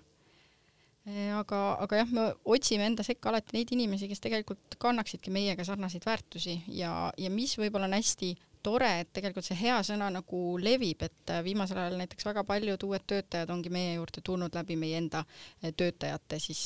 aga, 1.37 1.61
aga 1.85 2.03
jah, 2.03 2.11
me 2.13 2.27
otsime 2.55 2.85
enda 2.89 3.05
sekka 3.05 3.31
alati 3.31 3.55
neid 3.57 3.71
inimesi, 3.75 4.09
kes 4.11 4.21
tegelikult 4.23 4.77
kannaksidki 4.81 5.33
meiega 5.33 5.65
sarnaseid 5.67 6.05
väärtusi 6.05 6.59
ja, 6.75 6.91
ja 7.17 7.31
mis 7.33 7.55
võib-olla 7.59 7.89
on 7.89 7.97
hästi 7.97 8.35
tore, 8.63 8.89
et 9.01 9.11
tegelikult 9.15 9.45
see 9.47 9.57
hea 9.59 9.77
sõna 9.87 10.09
nagu 10.11 10.39
levib, 10.61 11.03
et 11.07 11.33
viimasel 11.45 11.79
ajal 11.79 11.95
näiteks 12.01 12.27
väga 12.27 12.43
paljud 12.47 12.83
uued 12.89 13.05
töötajad 13.07 13.51
ongi 13.53 13.71
meie 13.73 13.93
juurde 13.95 14.23
tulnud 14.25 14.55
läbi 14.55 14.75
meie 14.79 14.99
enda 14.99 15.23
töötajate 15.63 16.41
siis 16.43 16.63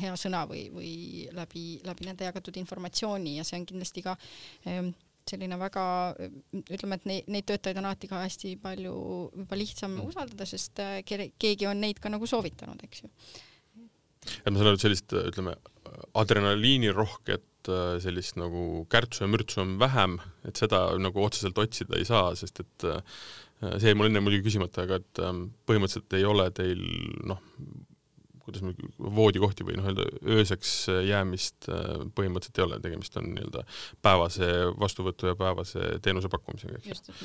hea 0.00 0.14
sõna 0.20 0.44
või, 0.50 0.68
või 0.74 0.92
läbi, 1.34 1.66
läbi 1.86 2.06
nende 2.06 2.28
jagatud 2.28 2.60
informatsiooni 2.62 3.36
ja 3.40 3.46
see 3.46 3.58
on 3.58 3.66
kindlasti 3.66 4.06
ka 4.06 4.14
ehm, 4.70 4.92
selline 5.26 5.58
väga, 5.58 5.82
ütleme, 6.54 7.00
et 7.00 7.10
neid, 7.10 7.28
neid 7.34 7.46
töötajaid 7.48 7.80
on 7.80 7.88
alati 7.88 8.10
ka 8.10 8.22
hästi 8.22 8.54
palju 8.62 8.94
juba 9.42 9.58
lihtsam 9.58 9.96
mm. 9.96 10.06
usaldada, 10.12 10.46
sest 10.46 10.78
äh, 10.82 11.00
keegi 11.02 11.66
on 11.66 11.82
neid 11.82 11.98
ka 12.02 12.12
nagu 12.12 12.28
soovitanud, 12.30 12.86
eks 12.86 13.02
ju 13.02 13.10
et 14.26 14.50
ma 14.50 14.58
saan 14.58 14.70
aru, 14.72 14.78
et 14.78 14.84
sellist 14.84 15.16
ütleme, 15.16 15.56
adrenaliinirohket 16.16 17.70
äh, 17.70 17.96
sellist 18.02 18.38
nagu 18.40 18.84
kärtsu 18.92 19.24
ja 19.24 19.30
mürtsu 19.30 19.62
on 19.64 19.76
vähem, 19.82 20.18
et 20.48 20.60
seda 20.60 20.88
nagu 21.00 21.24
otseselt 21.24 21.58
otsida 21.62 21.98
ei 21.98 22.06
saa, 22.08 22.30
sest 22.38 22.62
et 22.64 22.86
äh, 22.88 23.02
see 23.78 23.90
jäi 23.90 23.98
mul 23.98 24.10
enne 24.10 24.22
muidugi 24.24 24.50
küsimata, 24.50 24.84
aga 24.84 25.00
et 25.00 25.22
ähm, 25.24 25.46
põhimõtteliselt 25.68 26.16
ei 26.18 26.26
ole 26.28 26.48
teil 26.56 26.82
noh, 27.28 27.40
kuidas 28.46 28.62
me, 28.62 28.74
voodikohti 28.98 29.66
või 29.66 29.78
noh, 29.78 29.88
öelda 29.90 30.06
ööseks 30.36 30.74
jäämist 31.08 31.70
äh, 31.72 32.04
põhimõtteliselt 32.18 32.60
ei 32.60 32.66
ole, 32.68 32.82
tegemist 32.84 33.16
on 33.20 33.32
nii-öelda 33.32 33.64
päevase 34.04 34.52
vastuvõtu 34.78 35.32
ja 35.32 35.38
päevase 35.38 35.96
teenuse 36.04 36.30
pakkumisega, 36.32 36.78
eks 36.82 37.10
ju. 37.10 37.16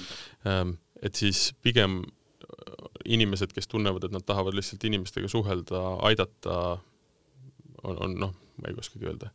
Ähm, 0.49 0.80
et 1.02 1.18
siis 1.18 1.49
pigem 1.66 2.04
inimesed, 3.06 3.54
kes 3.56 3.70
tunnevad, 3.72 4.06
et 4.06 4.14
nad 4.14 4.26
tahavad 4.26 4.56
lihtsalt 4.58 4.84
inimestega 4.88 5.30
suhelda, 5.32 5.82
aidata, 6.08 6.56
on, 7.84 7.97
on 8.05 8.17
noh, 8.25 8.34
ma 8.61 8.69
ei 8.69 8.77
oskagi 8.77 9.09
öelda, 9.09 9.32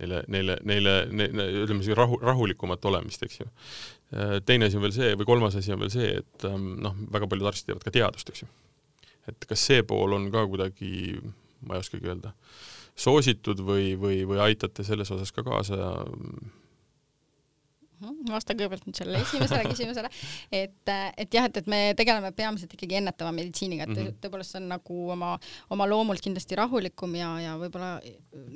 neile, 0.00 0.22
neile, 0.32 0.56
neile, 0.68 0.96
neile, 1.12 1.46
ütleme 1.64 1.84
siis 1.84 1.96
rahu, 1.98 2.18
rahulikumat 2.22 2.84
olemist, 2.90 3.24
eks 3.26 3.40
ju. 3.42 3.48
teine 4.48 4.68
asi 4.68 4.78
on 4.78 4.86
veel 4.86 4.96
see 4.96 5.14
või 5.18 5.28
kolmas 5.28 5.56
asi 5.58 5.74
on 5.74 5.82
veel 5.82 5.92
see, 5.92 6.10
et 6.22 6.48
ähm, 6.48 6.74
noh, 6.84 6.96
väga 7.12 7.28
paljud 7.30 7.52
arstid 7.52 7.70
teevad 7.70 7.86
ka 7.86 7.94
teadust, 7.94 8.32
eks 8.32 8.44
ju. 8.44 8.50
et 9.32 9.48
kas 9.48 9.66
see 9.70 9.84
pool 9.86 10.16
on 10.16 10.30
ka 10.34 10.46
kuidagi, 10.50 11.20
ma 11.66 11.76
ei 11.76 11.84
oskagi 11.84 12.08
öelda, 12.08 12.32
soositud 12.98 13.60
või, 13.64 13.92
või, 14.00 14.22
või 14.28 14.40
aitate 14.44 14.84
selles 14.84 15.12
osas 15.14 15.32
ka 15.32 15.44
kaasa 15.46 15.92
Mhm, 18.02 18.30
vastan 18.32 18.58
kõigepealt 18.58 18.86
nüüd 18.88 18.98
sellele 18.98 19.20
esimesele 19.22 19.66
küsimusele, 19.72 20.08
et, 20.50 20.90
et 20.90 21.36
jah, 21.36 21.46
et, 21.46 21.58
et 21.60 21.68
me 21.70 21.80
tegeleme 21.98 22.32
peamiselt 22.34 22.72
ikkagi 22.74 22.98
ennetava 22.98 23.30
meditsiiniga, 23.36 23.86
et 23.86 23.92
mm 23.92 24.00
-hmm. 24.00 24.16
tõepoolest 24.24 24.56
see 24.56 24.60
on 24.62 24.68
nagu 24.72 24.98
oma, 25.14 25.32
oma 25.70 25.86
loomult 25.86 26.22
kindlasti 26.24 26.58
rahulikum 26.58 27.14
ja, 27.14 27.30
ja 27.44 27.52
võib-olla 27.60 27.92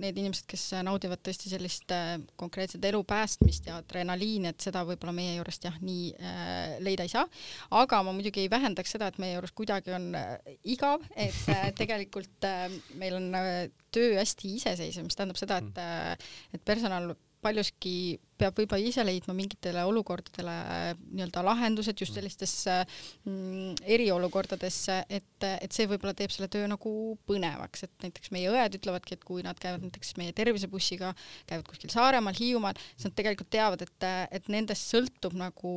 need 0.03 0.18
inimesed, 0.18 0.49
kes 0.51 0.64
naudivad 0.86 1.22
tõesti 1.22 1.53
sellist 1.53 1.94
äh, 1.94 2.16
konkreetset 2.36 2.84
elu 2.90 3.05
päästmist 3.05 3.70
ja 3.70 3.78
adrenaliini, 3.82 4.51
et 4.51 4.66
seda 4.66 4.82
võib-olla 4.88 5.14
meie 5.14 5.36
juurest 5.36 5.68
jah, 5.68 5.78
nii 5.80 6.11
äh, 6.18 6.76
leida 6.82 7.07
ei 7.07 7.12
saa. 7.12 7.26
aga 7.70 8.03
ma 8.03 8.12
muidugi 8.12 8.40
ei 8.40 8.51
vähendaks 8.51 8.97
seda, 8.97 9.07
et 9.07 9.18
meie 9.22 9.36
juures 9.36 9.55
kuidagi 9.55 9.94
on 9.94 10.14
äh, 10.14 10.38
igav, 10.64 11.07
et 11.14 11.42
äh, 11.55 11.70
tegelikult 11.82 12.44
äh, 12.51 12.66
meil 12.99 13.14
on 13.20 13.30
äh, 13.34 13.68
töö 13.94 14.18
hästi 14.18 14.57
iseseisev, 14.59 15.07
mis 15.07 15.16
tähendab 15.16 15.38
seda, 15.38 15.62
et, 15.62 15.70
mhm. 15.70 15.78
äh, 15.78 16.57
et 16.59 16.64
personal 16.64 17.14
paljuski 17.47 18.18
peab 18.39 18.57
võib-olla 18.61 18.91
ise 18.91 19.05
leidma 19.07 19.34
mingitele 19.37 19.84
olukordadele 19.89 20.55
äh, 20.55 20.87
nii-öelda 21.11 21.43
lahendused 21.47 21.97
just 22.01 22.12
mm. 22.12 22.20
sellistesse 22.20 22.76
mm, 23.24 23.76
eriolukordadesse, 23.97 24.99
et, 25.09 25.47
et 25.47 25.76
see 25.76 25.89
võib-olla 25.91 26.14
teeb 26.16 26.34
selle 26.34 26.49
töö 26.53 26.66
nagu 26.70 26.93
põnevaks, 27.28 27.87
et 27.87 28.07
näiteks 28.07 28.32
meie 28.34 28.51
õed 28.53 28.78
ütlevadki, 28.80 29.16
et 29.16 29.24
kui 29.26 29.45
nad 29.47 29.59
käivad 29.61 29.84
näiteks 29.87 30.14
meie 30.20 30.34
tervisebussiga, 30.37 31.12
käivad 31.49 31.68
kuskil 31.70 31.93
Saaremaal, 31.93 32.37
Hiiumaal, 32.37 32.78
siis 32.95 33.09
nad 33.09 33.16
tegelikult 33.18 33.51
teavad, 33.53 33.84
et, 33.87 34.09
et 34.39 34.51
nendest 34.53 34.93
sõltub 34.93 35.37
nagu 35.39 35.72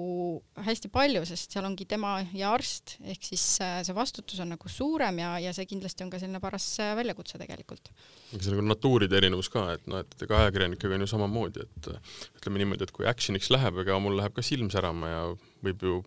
hästi 0.65 0.91
palju, 0.93 1.23
sest 1.29 1.55
seal 1.55 1.67
ongi 1.67 1.87
tema 1.89 2.17
ja 2.35 2.53
arst, 2.55 2.97
ehk 3.03 3.29
siis 3.31 3.45
äh, 3.63 3.79
see 3.87 3.95
vastutus 3.97 4.41
on 4.43 4.53
nagu 4.55 4.71
suurem 4.71 5.21
ja, 5.21 5.35
ja 5.43 5.53
see 5.55 5.67
kindlasti 5.69 6.05
on 6.05 6.11
ka 6.13 6.21
selline 6.21 6.41
paras 6.43 6.67
äh, 6.83 6.93
väljakutse 6.99 7.39
tegelikult. 7.41 7.91
see 8.33 8.51
on 8.51 8.59
nagu 8.59 8.67
natuuride 8.69 9.17
erinevus 9.19 9.51
ka, 9.53 9.65
et 9.77 9.87
noh, 9.89 10.03
et 10.03 10.25
ega 10.25 10.43
ajakirjanikega 10.45 10.97
on 10.97 11.05
ju 11.05 11.11
samamoodi, 11.13 11.65
et 11.65 11.89
ütleme, 11.89 12.48
ütleme 12.49 12.63
niimoodi, 12.63 12.87
et 12.87 12.93
kui 12.95 13.05
action'iks 13.05 13.51
läheb, 13.53 13.77
ega 13.83 13.99
mul 14.01 14.17
läheb 14.17 14.33
ka 14.33 14.41
silm 14.45 14.71
särama 14.73 15.09
ja 15.11 15.19
võib 15.65 15.83
ju 15.85 15.97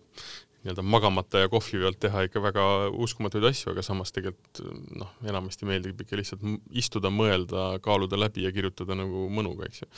nii-öelda 0.63 0.83
magamata 0.87 1.41
ja 1.43 1.49
kohvi 1.51 1.79
pealt 1.81 1.99
teha 2.03 2.23
ikka 2.27 2.41
väga 2.43 2.65
uskumatuid 3.03 3.43
asju, 3.49 3.71
aga 3.73 3.83
samas 3.83 4.13
tegelikult 4.15 4.61
noh, 4.95 5.11
enamasti 5.27 5.67
meeldib 5.67 6.03
ikka 6.03 6.19
lihtsalt 6.19 6.43
istuda, 6.71 7.11
mõelda, 7.11 7.65
kaaluda 7.83 8.19
läbi 8.19 8.45
ja 8.45 8.51
kirjutada 8.55 8.95
nagu 8.95 9.27
mõnuga, 9.31 9.67
eks 9.67 9.83
ju. 9.83 9.89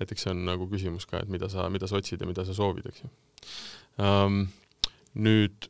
et 0.00 0.12
eks 0.12 0.26
see 0.26 0.32
on 0.32 0.44
nagu 0.48 0.68
küsimus 0.72 1.08
ka, 1.08 1.20
et 1.20 1.32
mida 1.32 1.50
sa, 1.52 1.68
mida 1.72 1.88
sa 1.88 2.00
otsid 2.00 2.20
ja 2.20 2.28
mida 2.28 2.44
sa 2.48 2.56
soovid, 2.56 2.88
eks 2.92 3.04
ju 3.04 3.12
um,. 4.04 4.46
nüüd 5.16 5.68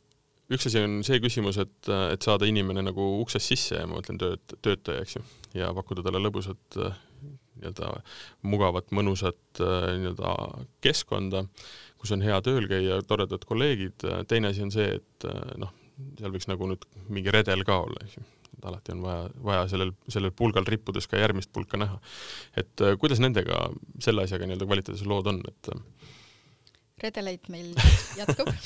üks 0.51 0.67
asi 0.67 0.79
on 0.83 1.01
see 1.07 1.19
küsimus, 1.23 1.59
et, 1.59 1.91
et 2.13 2.23
saada 2.23 2.47
inimene 2.47 2.83
nagu 2.87 3.09
uksest 3.19 3.51
sisse 3.51 3.81
ja 3.81 3.87
ma 3.87 3.99
mõtlen 3.99 4.19
tööd, 4.19 4.55
töötaja, 4.63 5.03
eks 5.03 5.19
ju, 5.19 5.25
ja 5.59 5.73
pakkuda 5.75 6.07
talle 6.07 6.23
lõbusat 6.23 6.79
nii-öelda 7.57 7.91
mugavat, 8.47 8.89
mõnusat 8.95 9.61
nii-öelda 9.61 10.33
keskkonda, 10.83 11.43
kus 11.97 12.13
on 12.15 12.23
hea 12.25 12.39
tööl 12.45 12.69
käia, 12.69 13.01
toredad 13.07 13.45
kolleegid, 13.49 14.05
teine 14.29 14.53
asi 14.53 14.65
on 14.65 14.73
see, 14.73 14.97
et 14.99 15.29
noh, 15.61 15.73
seal 16.19 16.33
võiks 16.33 16.49
nagu 16.49 16.69
nüüd 16.69 16.83
mingi 17.09 17.33
redel 17.33 17.65
ka 17.67 17.79
olla, 17.85 18.03
eks 18.05 18.19
ju. 18.19 18.25
et 18.57 18.67
alati 18.69 18.93
on 18.93 19.01
vaja, 19.05 19.23
vaja 19.49 19.65
sellel, 19.71 19.95
sellel 20.13 20.33
pulgal 20.37 20.67
rippudes 20.69 21.09
ka 21.09 21.19
järgmist 21.21 21.51
pulka 21.53 21.79
näha. 21.81 21.99
et 22.57 22.85
kuidas 23.01 23.23
nendega, 23.23 23.65
selle 24.03 24.27
asjaga 24.27 24.49
nii-öelda 24.49 24.69
kvaliteedises 24.69 25.09
lood 25.09 25.33
on, 25.33 25.41
et 25.49 25.73
redeleid 27.01 27.49
meil 27.53 27.73
jätkub 28.17 28.53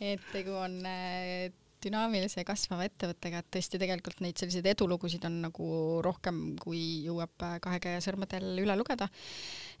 et 0.00 0.22
tegu 0.32 0.56
on 0.58 0.80
äh, 0.86 1.48
dünaamilise 1.84 2.40
ja 2.42 2.46
kasvava 2.48 2.86
ettevõttega, 2.88 3.40
et 3.40 3.48
tõesti 3.56 3.80
tegelikult 3.80 4.22
neid 4.24 4.38
selliseid 4.40 4.66
edulugusid 4.72 5.24
on 5.28 5.40
nagu 5.46 5.68
rohkem, 6.04 6.40
kui 6.60 6.80
jõuab 7.06 7.44
äh, 7.46 7.56
kahe 7.64 7.80
käe 7.82 8.00
sõrmedel 8.04 8.48
üle 8.62 8.76
lugeda. 8.78 9.08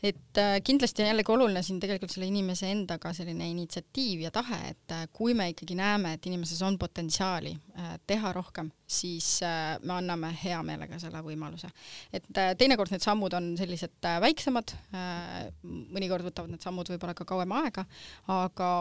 et 0.02 0.40
äh, 0.40 0.58
kindlasti 0.64 1.02
on 1.02 1.10
jällegi 1.10 1.32
oluline 1.32 1.62
siin 1.66 1.80
tegelikult 1.82 2.12
selle 2.12 2.28
inimese 2.30 2.70
endaga 2.70 3.12
selline 3.16 3.48
initsiatiiv 3.50 4.26
ja 4.26 4.30
tahe, 4.34 4.60
et 4.74 4.96
kui 5.12 5.34
me 5.34 5.48
ikkagi 5.52 5.76
näeme, 5.78 6.14
et 6.16 6.26
inimeses 6.26 6.62
on 6.62 6.78
potentsiaali 6.78 7.54
teha 8.06 8.32
rohkem, 8.32 8.70
siis 8.86 9.40
me 9.82 9.92
anname 9.96 10.30
hea 10.42 10.58
meelega 10.64 10.98
selle 11.00 11.20
võimaluse. 11.24 11.68
et 12.12 12.28
teinekord 12.32 12.92
need 12.92 13.04
sammud 13.04 13.34
on 13.36 13.52
sellised 13.58 14.08
väiksemad, 14.22 14.72
mõnikord 15.64 16.28
võtavad 16.30 16.52
need 16.52 16.64
sammud 16.64 16.88
võib-olla 16.92 17.14
ka 17.16 17.28
kauem 17.28 17.52
aega, 17.58 17.86
aga 18.32 18.72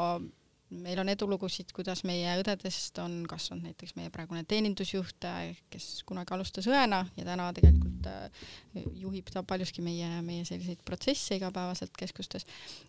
meil 0.73 0.99
on 0.99 1.09
edulugusid, 1.11 1.69
kuidas 1.75 2.01
meie 2.07 2.31
õdedest 2.39 2.97
on 3.03 3.19
kasvanud 3.29 3.67
näiteks 3.69 3.95
meie 3.97 4.09
praegune 4.13 4.43
teenindusjuht, 4.49 5.27
kes 5.73 5.89
kunagi 6.09 6.33
alustas 6.35 6.67
õena 6.69 7.03
ja 7.17 7.25
täna 7.27 7.51
tegelikult 7.55 8.09
äh, 8.09 8.47
juhib 9.01 9.29
ta 9.33 9.43
paljuski 9.45 9.85
meie, 9.85 10.09
meie 10.25 10.45
selliseid 10.47 10.81
protsesse 10.85 11.37
igapäevaselt 11.37 11.93
keskustes. 11.99 12.47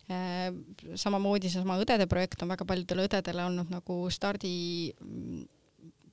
Äh, 0.09 0.49
samamoodi 0.95 1.51
seesama 1.53 1.77
õdede 1.83 2.09
projekt 2.09 2.41
on 2.41 2.53
väga 2.53 2.65
paljudele 2.67 3.05
õdedele 3.07 3.45
olnud 3.45 3.71
nagu 3.73 4.01
stardi 4.13 4.55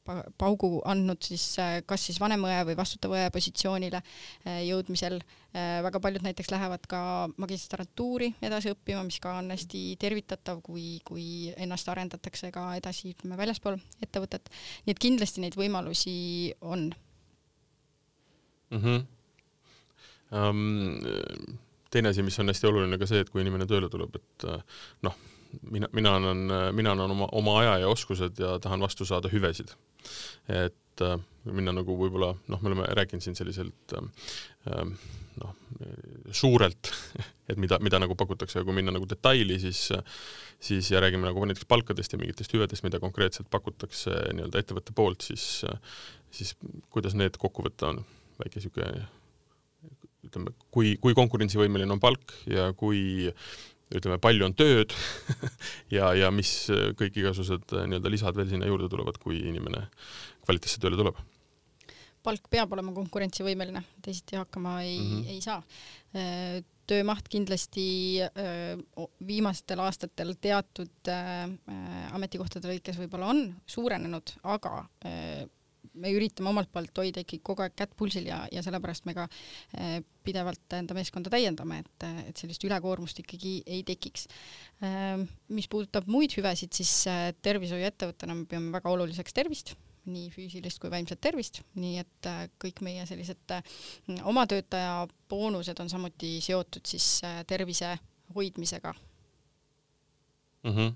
paugu 0.05 0.68
andnud 0.88 1.22
siis 1.24 1.44
äh, 1.62 1.78
kas 1.88 2.05
siis 2.09 2.18
vanemõe 2.20 2.59
või 2.68 2.76
vastutava 2.76 3.16
õe 3.22 3.32
positsioonile 3.32 4.00
äh, 4.00 4.61
jõudmisel. 4.68 5.18
Äh, 5.55 5.80
väga 5.86 6.00
paljud 6.02 6.24
näiteks 6.26 6.50
lähevad 6.52 6.84
ka 6.90 7.00
magistrantuuri 7.40 8.34
edasi 8.44 8.74
õppima, 8.74 9.05
mis 9.07 9.20
ka 9.22 9.38
on 9.40 9.50
hästi 9.55 9.84
tervitatav, 10.00 10.61
kui, 10.66 10.98
kui 11.07 11.26
ennast 11.57 11.88
arendatakse 11.88 12.52
ka 12.55 12.70
edasi, 12.78 13.14
ütleme, 13.14 13.38
väljaspool 13.40 13.78
ettevõtet. 14.05 14.50
nii 14.84 14.96
et 14.96 15.02
kindlasti 15.02 15.44
neid 15.44 15.57
võimalusi 15.59 16.16
on 16.61 16.90
mm. 18.70 18.80
-hmm. 18.80 19.05
Um, 20.34 20.90
teine 21.90 22.09
asi, 22.09 22.22
mis 22.22 22.38
on 22.40 22.48
hästi 22.50 22.66
oluline 22.66 22.98
ka 22.98 23.07
see, 23.07 23.20
et 23.22 23.28
kui 23.30 23.42
inimene 23.44 23.68
tööle 23.70 23.86
tuleb, 23.88 24.16
et 24.16 24.46
noh, 25.07 25.14
mina, 25.70 25.86
mina 25.92 26.14
annan, 26.16 26.40
mina 26.74 26.90
annan 26.90 27.11
oma, 27.11 27.28
oma 27.32 27.59
aja 27.61 27.76
ja 27.84 27.88
oskused 27.88 28.40
ja 28.40 28.59
tahan 28.59 28.80
vastu 28.80 29.05
saada 29.05 29.30
hüvesid 29.30 29.76
et 30.48 31.05
äh, 31.05 31.18
minna 31.44 31.74
nagu 31.76 31.96
võib-olla 31.98 32.32
noh, 32.34 32.62
me 32.62 32.72
oleme 32.72 32.88
rääkinud 32.98 33.24
siin 33.24 33.36
selliselt 33.38 33.96
äh, 33.98 34.92
noh, 35.42 35.57
suurelt, 36.34 36.92
et 37.50 37.61
mida, 37.61 37.80
mida 37.84 38.00
nagu 38.02 38.16
pakutakse 38.18 38.61
ja 38.61 38.66
kui 38.66 38.76
minna 38.76 38.94
nagu 38.94 39.09
detaili, 39.11 39.59
siis 39.62 39.88
siis 40.64 40.88
ja 40.88 41.00
räägime 41.02 41.26
nagu 41.26 41.42
näiteks 41.44 41.66
palkadest 41.68 42.14
ja 42.14 42.18
mingitest 42.20 42.55
hüvedest, 42.55 42.84
mida 42.86 43.00
konkreetselt 43.02 43.50
pakutakse 43.52 44.14
nii-öelda 44.32 44.62
ettevõtte 44.62 44.94
poolt, 44.96 45.26
siis 45.26 45.64
siis 46.34 46.55
kuidas 46.94 47.14
need 47.18 47.36
kokku 47.40 47.66
võtta 47.66 47.92
on? 47.92 48.00
Väike 48.40 48.59
niisugune 48.59 49.05
ütleme, 50.24 50.55
kui, 50.72 50.94
kui 51.02 51.14
konkurentsivõimeline 51.16 51.94
on 51.94 52.00
palk 52.02 52.32
ja 52.50 52.70
kui 52.78 53.28
ütleme, 53.99 54.18
palju 54.22 54.49
on 54.49 54.57
tööd 54.57 54.95
ja, 55.97 56.12
ja 56.16 56.30
mis 56.34 56.53
kõik 56.99 57.16
igasugused 57.20 57.74
äh, 57.76 57.86
nii-öelda 57.90 58.12
lisad 58.12 58.36
veel 58.38 58.51
sinna 58.51 58.68
juurde 58.70 58.90
tulevad, 58.92 59.18
kui 59.22 59.40
inimene 59.42 59.86
kvaliteetse 60.45 60.82
tööle 60.82 61.01
tuleb? 61.01 61.22
palk 62.24 62.47
peab 62.49 62.70
olema 62.72 62.95
konkurentsivõimeline, 62.97 63.82
teisiti 64.01 64.38
hakkama 64.40 64.78
ei 64.80 64.95
mm, 64.97 65.11
-hmm. 65.11 65.26
ei 65.34 65.42
saa. 65.45 65.59
Äh, 66.16 66.62
töömaht 66.88 67.28
kindlasti 67.28 67.84
äh, 68.24 68.78
viimastel 69.26 69.80
aastatel 69.80 70.32
teatud 70.40 71.12
ametikohtade 72.12 72.68
lõikes 72.68 72.99
võib-olla 73.01 73.30
on 73.32 73.47
suurenenud, 73.66 74.34
aga 74.42 74.82
me 76.01 76.11
üritame 76.14 76.51
omalt 76.51 76.70
poolt 76.72 76.99
hoida 76.99 77.22
ikkagi 77.22 77.42
kogu 77.45 77.64
aeg 77.64 77.74
kätt 77.78 77.95
pulsil 77.99 78.26
ja, 78.28 78.42
ja 78.53 78.62
sellepärast 78.64 79.07
me 79.09 79.14
ka 79.16 79.26
eh, 79.78 79.99
pidevalt 80.24 80.76
enda 80.78 80.97
meeskonda 80.97 81.32
täiendame, 81.32 81.82
et, 81.84 82.07
et 82.30 82.40
sellist 82.40 82.64
ülekoormust 82.66 83.20
ikkagi 83.22 83.57
ei 83.66 83.82
tekiks. 83.86 84.28
Eh, 84.84 85.24
mis 85.55 85.68
puudutab 85.70 86.09
muid 86.11 86.34
hüvesid, 86.36 86.74
siis 86.76 86.92
eh, 87.11 87.26
tervishoiuettevõttena 87.45 88.36
me 88.38 88.49
peame 88.51 88.72
väga 88.74 88.95
oluliseks 88.95 89.36
tervist 89.36 89.74
nii 90.05 90.28
füüsilist 90.28 90.76
kui 90.82 90.90
vaimset 90.92 91.16
tervist, 91.24 91.62
nii 91.80 91.95
et 92.03 92.26
kõik 92.61 92.82
meie 92.84 93.07
sellised 93.09 93.55
oma 94.28 94.42
töötaja 94.45 95.07
boonused 95.32 95.80
on 95.80 95.88
samuti 95.88 96.34
seotud 96.45 96.84
siis 96.84 97.22
tervise 97.49 97.95
hoidmisega 98.36 98.92
mm. 98.92 100.74
-hmm. 100.76 100.92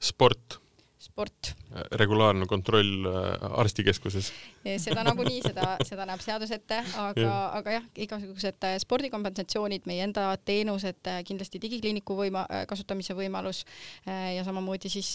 sport 0.00 0.63
sport. 1.04 1.52
regulaarne 1.98 2.46
kontroll 2.46 3.06
äh, 3.06 3.44
arstikeskuses. 3.60 4.30
seda 4.78 5.04
nagunii, 5.06 5.40
seda, 5.44 5.74
seda 5.84 6.06
näeb 6.08 6.22
seadus 6.24 6.52
ette, 6.54 6.80
aga 7.00 7.20
ja., 7.20 7.34
aga 7.58 7.76
jah, 7.76 7.88
igasugused 8.06 8.66
äh, 8.68 8.76
spordikompensatsioonid, 8.82 9.88
meie 9.90 10.04
enda 10.06 10.28
teenused, 10.44 11.02
äh, 11.10 11.22
kindlasti 11.26 11.60
digikliiniku 11.62 12.16
võima-, 12.18 12.46
kasutamise 12.70 13.16
võimalus 13.18 13.64
ja 14.06 14.44
samamoodi 14.46 14.90
siis 14.92 15.10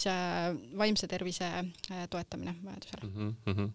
vaimse 0.78 1.08
tervise 1.10 1.48
toetamine 2.10 2.54
vajadusel 2.64 3.04
mm. 3.08 3.34
-hmm. 3.46 3.68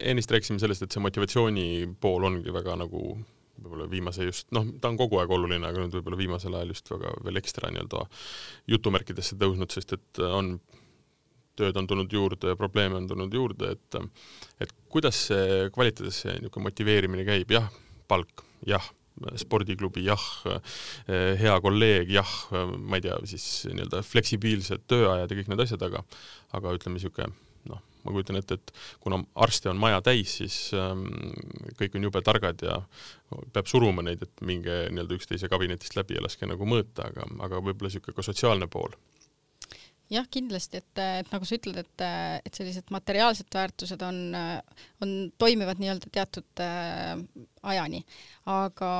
ennist 0.00 0.30
rääkisime 0.30 0.58
sellest, 0.58 0.82
et 0.82 0.92
see 0.92 1.02
motivatsiooni 1.02 1.66
pool 2.00 2.24
ongi 2.28 2.52
väga 2.52 2.76
nagu 2.80 3.16
võib-olla 3.60 3.86
viimase 3.90 4.26
just, 4.26 4.48
noh, 4.56 4.66
ta 4.80 4.90
on 4.92 4.98
kogu 5.00 5.20
aeg 5.20 5.32
oluline, 5.32 5.64
aga 5.68 5.82
nüüd 5.82 5.94
võib-olla 5.98 6.18
viimasel 6.20 6.56
ajal 6.56 6.74
just 6.74 6.90
väga 6.92 7.12
veel 7.26 7.40
ekstra 7.40 7.70
nii-öelda 7.72 8.02
jutumärkidesse 8.72 9.38
tõusnud, 9.40 9.72
sest 9.72 9.96
et 9.96 10.22
on, 10.26 10.56
tööd 11.56 11.80
on 11.80 11.88
tulnud 11.88 12.12
juurde 12.12 12.52
ja 12.52 12.58
probleeme 12.58 13.00
on 13.00 13.08
tulnud 13.10 13.34
juurde, 13.34 13.72
et 13.76 14.00
et 14.64 14.76
kuidas 14.92 15.26
see 15.30 15.70
kvaliteedis 15.74 16.22
see 16.24 16.36
niisugune 16.36 16.68
motiveerimine 16.68 17.26
käib, 17.28 17.56
jah, 17.56 17.70
palk, 18.08 18.44
jah, 18.68 18.84
spordiklubi, 19.40 20.04
jah, 20.06 20.26
hea 21.40 21.56
kolleeg, 21.64 22.12
jah, 22.12 22.36
ma 22.76 23.00
ei 23.00 23.06
tea, 23.08 23.16
siis 23.32 23.48
nii-öelda 23.70 24.02
fleksibiilsed 24.04 24.84
tööajad 24.90 25.32
ja 25.32 25.40
kõik 25.40 25.52
need 25.52 25.64
asjad, 25.64 25.88
aga 25.88 26.04
aga 26.56 26.76
ütleme, 26.76 26.98
niisugune 26.98 27.32
ma 28.06 28.14
kujutan 28.14 28.40
ette, 28.40 28.60
et 28.60 28.72
kuna 29.02 29.20
arste 29.46 29.70
on 29.72 29.80
maja 29.82 30.00
täis, 30.06 30.38
siis 30.40 30.60
ähm, 30.78 31.08
kõik 31.80 31.98
on 31.98 32.08
jube 32.08 32.22
targad 32.26 32.62
ja 32.64 32.80
peab 33.52 33.68
suruma 33.70 34.04
neid, 34.06 34.22
et 34.22 34.46
minge 34.46 34.86
nii-öelda 34.92 35.18
üksteise 35.18 35.50
kabinetist 35.52 35.98
läbi 35.98 36.18
ja 36.18 36.24
laske 36.24 36.48
nagu 36.48 36.68
mõõta, 36.68 37.10
aga, 37.10 37.26
aga 37.48 37.60
võib-olla 37.60 37.90
niisugune 37.90 38.16
ka 38.16 38.26
sotsiaalne 38.26 38.70
pool 38.70 38.94
jah, 40.12 40.26
kindlasti, 40.30 40.80
et, 40.80 41.00
et 41.02 41.32
nagu 41.32 41.46
sa 41.46 41.56
ütled, 41.58 41.78
et, 41.82 42.04
et 42.46 42.58
sellised 42.58 42.90
materiaalsed 42.94 43.50
väärtused 43.54 44.02
on, 44.06 44.20
on, 45.02 45.14
toimivad 45.38 45.80
nii-öelda 45.82 46.10
teatud 46.14 46.62
äh, 46.62 47.16
ajani. 47.66 48.02
aga, 48.46 48.90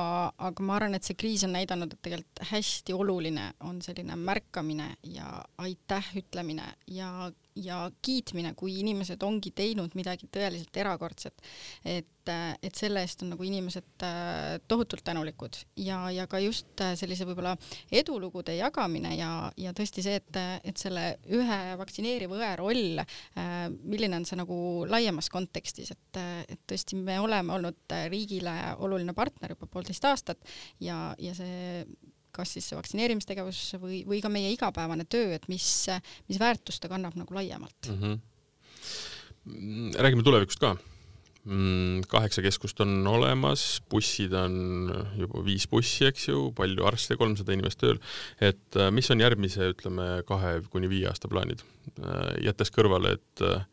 aga 0.49 0.67
ma 0.67 0.77
arvan, 0.77 0.97
et 0.97 1.07
see 1.07 1.17
kriis 1.19 1.45
on 1.47 1.55
näidanud, 1.55 1.93
et 1.93 2.03
tegelikult 2.03 2.43
hästi 2.51 2.95
oluline 2.97 3.51
on 3.67 3.79
selline 3.83 4.17
märkamine 4.19 4.93
ja 5.07 5.29
aitäh 5.63 6.11
ütlemine 6.23 6.67
ja 6.91 7.31
ja 7.63 7.79
kiitmine, 8.03 8.53
kui 8.57 8.79
inimesed 8.81 9.23
ongi 9.25 9.51
teinud 9.55 9.95
midagi 9.97 10.29
tõeliselt 10.31 10.77
erakordset. 10.77 11.43
et, 11.85 12.31
et 12.61 12.75
selle 12.75 13.01
eest 13.05 13.23
on 13.23 13.31
nagu 13.33 13.45
inimesed 13.47 14.03
äh, 14.03 14.57
tohutult 14.67 15.03
tänulikud 15.07 15.59
ja, 15.79 15.99
ja 16.11 16.27
ka 16.27 16.41
just 16.43 16.83
äh, 16.83 16.93
sellise 16.99 17.27
võib-olla 17.27 17.55
edulugude 17.91 18.57
jagamine 18.57 19.15
ja, 19.15 19.29
ja 19.57 19.73
tõesti 19.77 20.03
see, 20.03 20.19
et, 20.19 20.41
et 20.67 20.77
selle 20.77 21.05
ühe 21.31 21.59
vaktsineeriva 21.79 22.37
õe 22.37 22.51
roll, 22.59 23.01
milline 23.83 24.19
on 24.19 24.25
see 24.27 24.39
nagu 24.39 24.57
laiemas 24.89 25.29
kontekstis, 25.31 25.93
et, 25.95 26.19
et 26.49 26.59
tõesti 26.67 26.99
me 26.99 27.19
oleme 27.21 27.53
olnud 27.55 27.97
riigile 28.11 28.55
oluline 28.83 29.15
partner 29.17 29.55
juba 29.55 29.69
poolteist 29.71 30.05
aastat 30.09 30.43
ja, 30.83 31.13
ja 31.19 31.33
see 31.37 31.85
kas 32.37 32.53
siis 32.55 32.69
see 32.69 32.77
vaktsineerimistegevus 32.79 33.61
või, 33.81 34.03
või 34.07 34.21
ka 34.23 34.31
meie 34.33 34.51
igapäevane 34.53 35.05
töö, 35.09 35.33
et 35.37 35.47
mis, 35.51 35.67
mis 36.29 36.41
väärtust 36.41 36.83
ta 36.83 36.91
kannab 36.91 37.17
nagu 37.19 37.37
laiemalt 37.37 37.89
mm. 37.89 37.97
-hmm. 38.03 39.97
räägime 39.97 40.23
tulevikust 40.23 40.61
ka. 40.63 40.77
Mm, 41.47 42.01
kaheksa 42.11 42.41
keskust 42.43 42.81
on 42.83 43.07
olemas, 43.07 43.81
bussid 43.89 44.33
on 44.35 44.89
juba 45.15 45.45
viis 45.45 45.63
bussi, 45.71 46.03
eks 46.09 46.27
ju, 46.27 46.51
palju 46.55 46.83
arste, 46.83 47.15
kolmsada 47.15 47.55
inimest 47.55 47.79
tööl. 47.79 48.01
et 48.41 48.75
äh, 48.75 48.91
mis 48.91 49.07
on 49.11 49.23
järgmise, 49.23 49.69
ütleme, 49.71 50.23
kahe 50.27 50.61
kuni 50.73 50.89
viie 50.91 51.07
aasta 51.07 51.31
plaanid? 51.31 51.63
Äh, 52.03 52.33
jättes 52.49 52.73
kõrvale, 52.75 53.15
et 53.15 53.45
äh, 53.47 53.63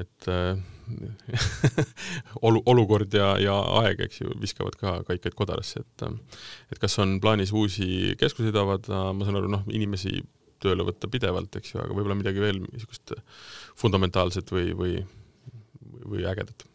et 0.00 0.26
olu, 2.46 2.62
olukord 2.70 3.14
ja, 3.16 3.34
ja 3.42 3.56
aeg, 3.80 4.04
eks 4.06 4.22
ju, 4.22 4.34
viskavad 4.40 4.76
ka 4.80 4.96
kaikaid 5.08 5.36
kodarasse, 5.38 5.84
et 5.84 6.06
et 6.72 6.80
kas 6.82 6.98
on 7.02 7.18
plaanis 7.22 7.54
uusi 7.56 8.14
keskuseid 8.20 8.56
avada, 8.60 9.06
ma 9.12 9.26
saan 9.26 9.40
aru, 9.40 9.50
noh, 9.52 9.64
inimesi 9.72 10.18
tööle 10.64 10.86
võtta 10.86 11.10
pidevalt, 11.10 11.56
eks 11.60 11.74
ju, 11.74 11.80
aga 11.82 11.96
võib-olla 11.96 12.18
midagi 12.18 12.42
veel 12.42 12.62
niisugust 12.66 13.16
fundamentaalset 13.80 14.52
või, 14.54 14.70
või, 14.78 14.94
või 16.04 16.24
ägedat? 16.30 16.68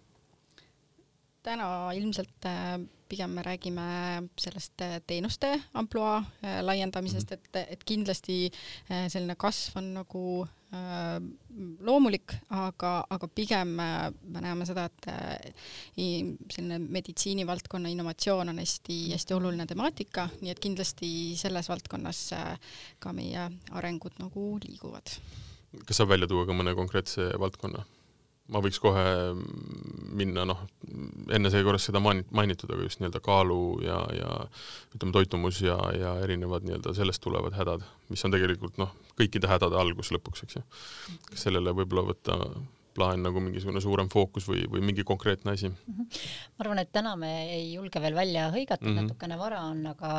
täna 1.49 1.91
ilmselt 1.95 2.45
äh, 2.45 2.77
pigem 3.09 3.33
me 3.37 3.43
räägime 3.45 3.83
sellest 4.37 4.81
äh, 4.81 4.99
teenuste 5.07 5.53
ampluaa 5.73 6.17
äh, 6.19 6.59
laiendamisest, 6.61 7.31
mhm. 7.31 7.39
et, 7.53 7.73
et 7.77 7.83
kindlasti 7.83 8.51
selline 8.89 9.35
kasv 9.39 9.79
on 9.79 9.93
nagu 10.01 10.23
loomulik, 11.85 12.35
aga, 12.53 12.91
aga 13.09 13.29
pigem 13.33 13.71
äh, 13.81 14.09
me 14.29 14.43
näeme 14.43 14.67
seda, 14.69 14.85
et 14.85 15.07
äh, 15.09 15.53
selline 16.53 16.77
meditsiinivaldkonna 16.85 17.89
innovatsioon 17.89 18.53
on 18.53 18.61
hästi-hästi 18.61 19.37
oluline 19.37 19.65
temaatika, 19.69 20.27
nii 20.43 20.53
et 20.53 20.61
kindlasti 20.61 21.11
selles 21.39 21.69
valdkonnas 21.71 22.21
ka 23.01 23.13
meie 23.17 23.49
arengud 23.81 24.21
nagu 24.21 24.51
liiguvad. 24.65 25.15
kas 25.85 25.97
saab 25.97 26.13
välja 26.13 26.29
tuua 26.29 26.45
ka 26.45 26.53
mõne 26.53 26.75
konkreetse 26.77 27.31
valdkonna? 27.41 27.85
Ma 28.49 28.61
võiks 28.63 28.79
kohe 28.81 29.03
minna, 30.19 30.45
noh, 30.49 30.63
enne 31.35 31.51
sai 31.53 31.61
korras 31.65 31.85
seda 31.89 32.01
mainit-, 32.03 32.29
mainitud, 32.35 32.71
aga 32.73 32.87
just 32.87 33.01
nii-öelda 33.01 33.21
kaalu 33.25 33.59
ja, 33.85 33.99
ja 34.15 34.31
ütleme, 34.95 35.13
toitumus 35.15 35.61
ja, 35.65 35.77
ja 35.95 36.15
erinevad 36.23 36.65
nii-öelda 36.65 36.95
sellest 36.97 37.23
tulevad 37.25 37.55
hädad, 37.57 37.85
mis 38.09 38.25
on 38.25 38.33
tegelikult 38.33 38.79
noh, 38.81 38.95
kõikide 39.19 39.51
hädade 39.51 39.77
algus 39.79 40.11
lõpuks, 40.15 40.45
eks 40.45 40.59
ju. 40.59 40.65
kas 41.29 41.47
sellele 41.47 41.75
võib-olla 41.77 42.09
võtta 42.09 42.39
plaan 42.99 43.23
nagu 43.23 43.41
mingisugune 43.43 43.81
suurem 43.83 44.09
fookus 44.11 44.47
või, 44.49 44.65
või 44.71 44.83
mingi 44.89 45.05
konkreetne 45.07 45.53
asi 45.55 45.69
mm? 45.69 45.95
-hmm. 45.95 46.23
ma 46.57 46.65
arvan, 46.65 46.81
et 46.83 46.91
täna 46.95 47.15
me 47.19 47.31
ei 47.55 47.71
julge 47.73 48.01
veel 48.03 48.17
välja 48.17 48.49
hõigata 48.53 48.83
mm, 48.83 48.91
-hmm. 48.91 49.07
natukene 49.07 49.37
vara 49.39 49.61
on, 49.71 49.85
aga 49.93 50.11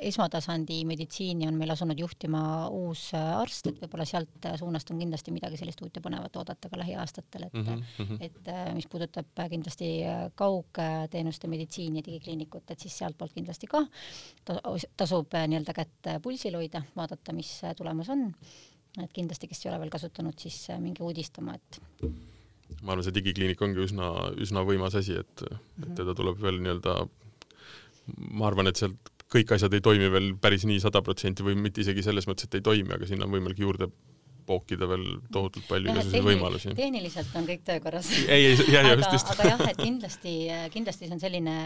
esmatasandi 0.00 0.80
meditsiini 0.88 1.48
on 1.48 1.58
meil 1.60 1.74
asunud 1.74 1.98
juhtima 2.00 2.42
uus 2.74 3.10
arst, 3.14 3.70
et 3.70 3.80
võib-olla 3.82 4.06
sealt 4.08 4.50
suunast 4.58 4.90
on 4.94 5.02
kindlasti 5.02 5.34
midagi 5.34 5.60
sellist 5.60 5.82
uut 5.84 5.96
ja 5.96 6.04
põnevat 6.04 6.40
oodata 6.40 6.72
ka 6.72 6.80
lähiaastatel, 6.80 7.46
et 7.48 7.58
mm, 7.60 7.84
-hmm. 7.98 8.16
et 8.20 8.52
mis 8.74 8.88
puudutab 8.90 9.44
kindlasti 9.50 9.90
kaugteenuste 10.34 11.48
meditsiini 11.48 12.00
ja 12.00 12.06
digikliinikut, 12.06 12.70
et 12.70 12.80
siis 12.80 12.98
sealtpoolt 12.98 13.36
kindlasti 13.36 13.66
ka 13.66 13.84
tasub 14.96 15.34
nii-öelda 15.34 15.74
kätt 15.76 16.12
pulsil 16.22 16.56
hoida, 16.56 16.82
vaadata, 16.96 17.32
mis 17.36 17.60
tulemas 17.76 18.08
on 18.08 18.30
et 18.98 19.12
kindlasti, 19.14 19.48
kes 19.50 19.64
ei 19.64 19.70
ole 19.70 19.78
veel 19.84 19.92
kasutanud, 19.92 20.36
siis 20.40 20.58
äh, 20.72 20.80
minge 20.82 21.04
uudistama, 21.06 21.54
et 21.54 21.80
ma 22.82 22.94
arvan, 22.94 23.04
see 23.06 23.14
digikliinik 23.14 23.62
ongi 23.62 23.84
üsna, 23.86 24.10
üsna 24.40 24.64
võimas 24.66 24.96
asi, 24.98 25.18
et 25.20 25.44
mm, 25.44 25.56
-hmm. 25.56 25.82
et 25.82 25.88
mhm. 25.88 25.96
teda 26.02 26.14
tuleb 26.18 26.42
veel 26.42 26.60
nii-öelda, 26.64 26.96
ma 28.30 28.46
arvan, 28.50 28.70
et 28.70 28.80
sealt 28.80 29.12
kõik 29.30 29.52
asjad 29.54 29.74
ei 29.74 29.84
toimi 29.84 30.08
veel 30.10 30.32
päris 30.42 30.64
nii 30.66 30.80
sada 30.82 31.02
protsenti 31.06 31.44
või 31.46 31.54
mitte 31.54 31.84
isegi 31.84 32.02
selles 32.02 32.26
mõttes, 32.26 32.48
et 32.48 32.58
ei 32.58 32.66
toimi, 32.66 32.94
aga 32.94 33.06
sinna 33.06 33.28
on 33.28 33.36
võimalik 33.36 33.62
juurde 33.62 33.90
pookida 34.50 34.88
veel 34.90 35.06
tohutult 35.32 35.66
palju 35.70 35.92
igasuguseid 35.92 36.26
võimalusi. 36.26 36.74
tehniliselt 36.78 37.36
on 37.38 37.46
kõik 37.48 37.62
töökorras. 37.66 38.10
ei, 38.26 38.50
ei, 38.50 38.58
ja, 38.72 38.82
ja 38.88 38.94
just, 38.96 39.14
just. 39.14 39.32
aga 39.34 39.48
jah, 39.52 39.64
et 39.70 39.80
kindlasti, 39.80 40.34
kindlasti 40.74 41.08
see 41.08 41.16
on 41.16 41.22
selline, 41.22 41.56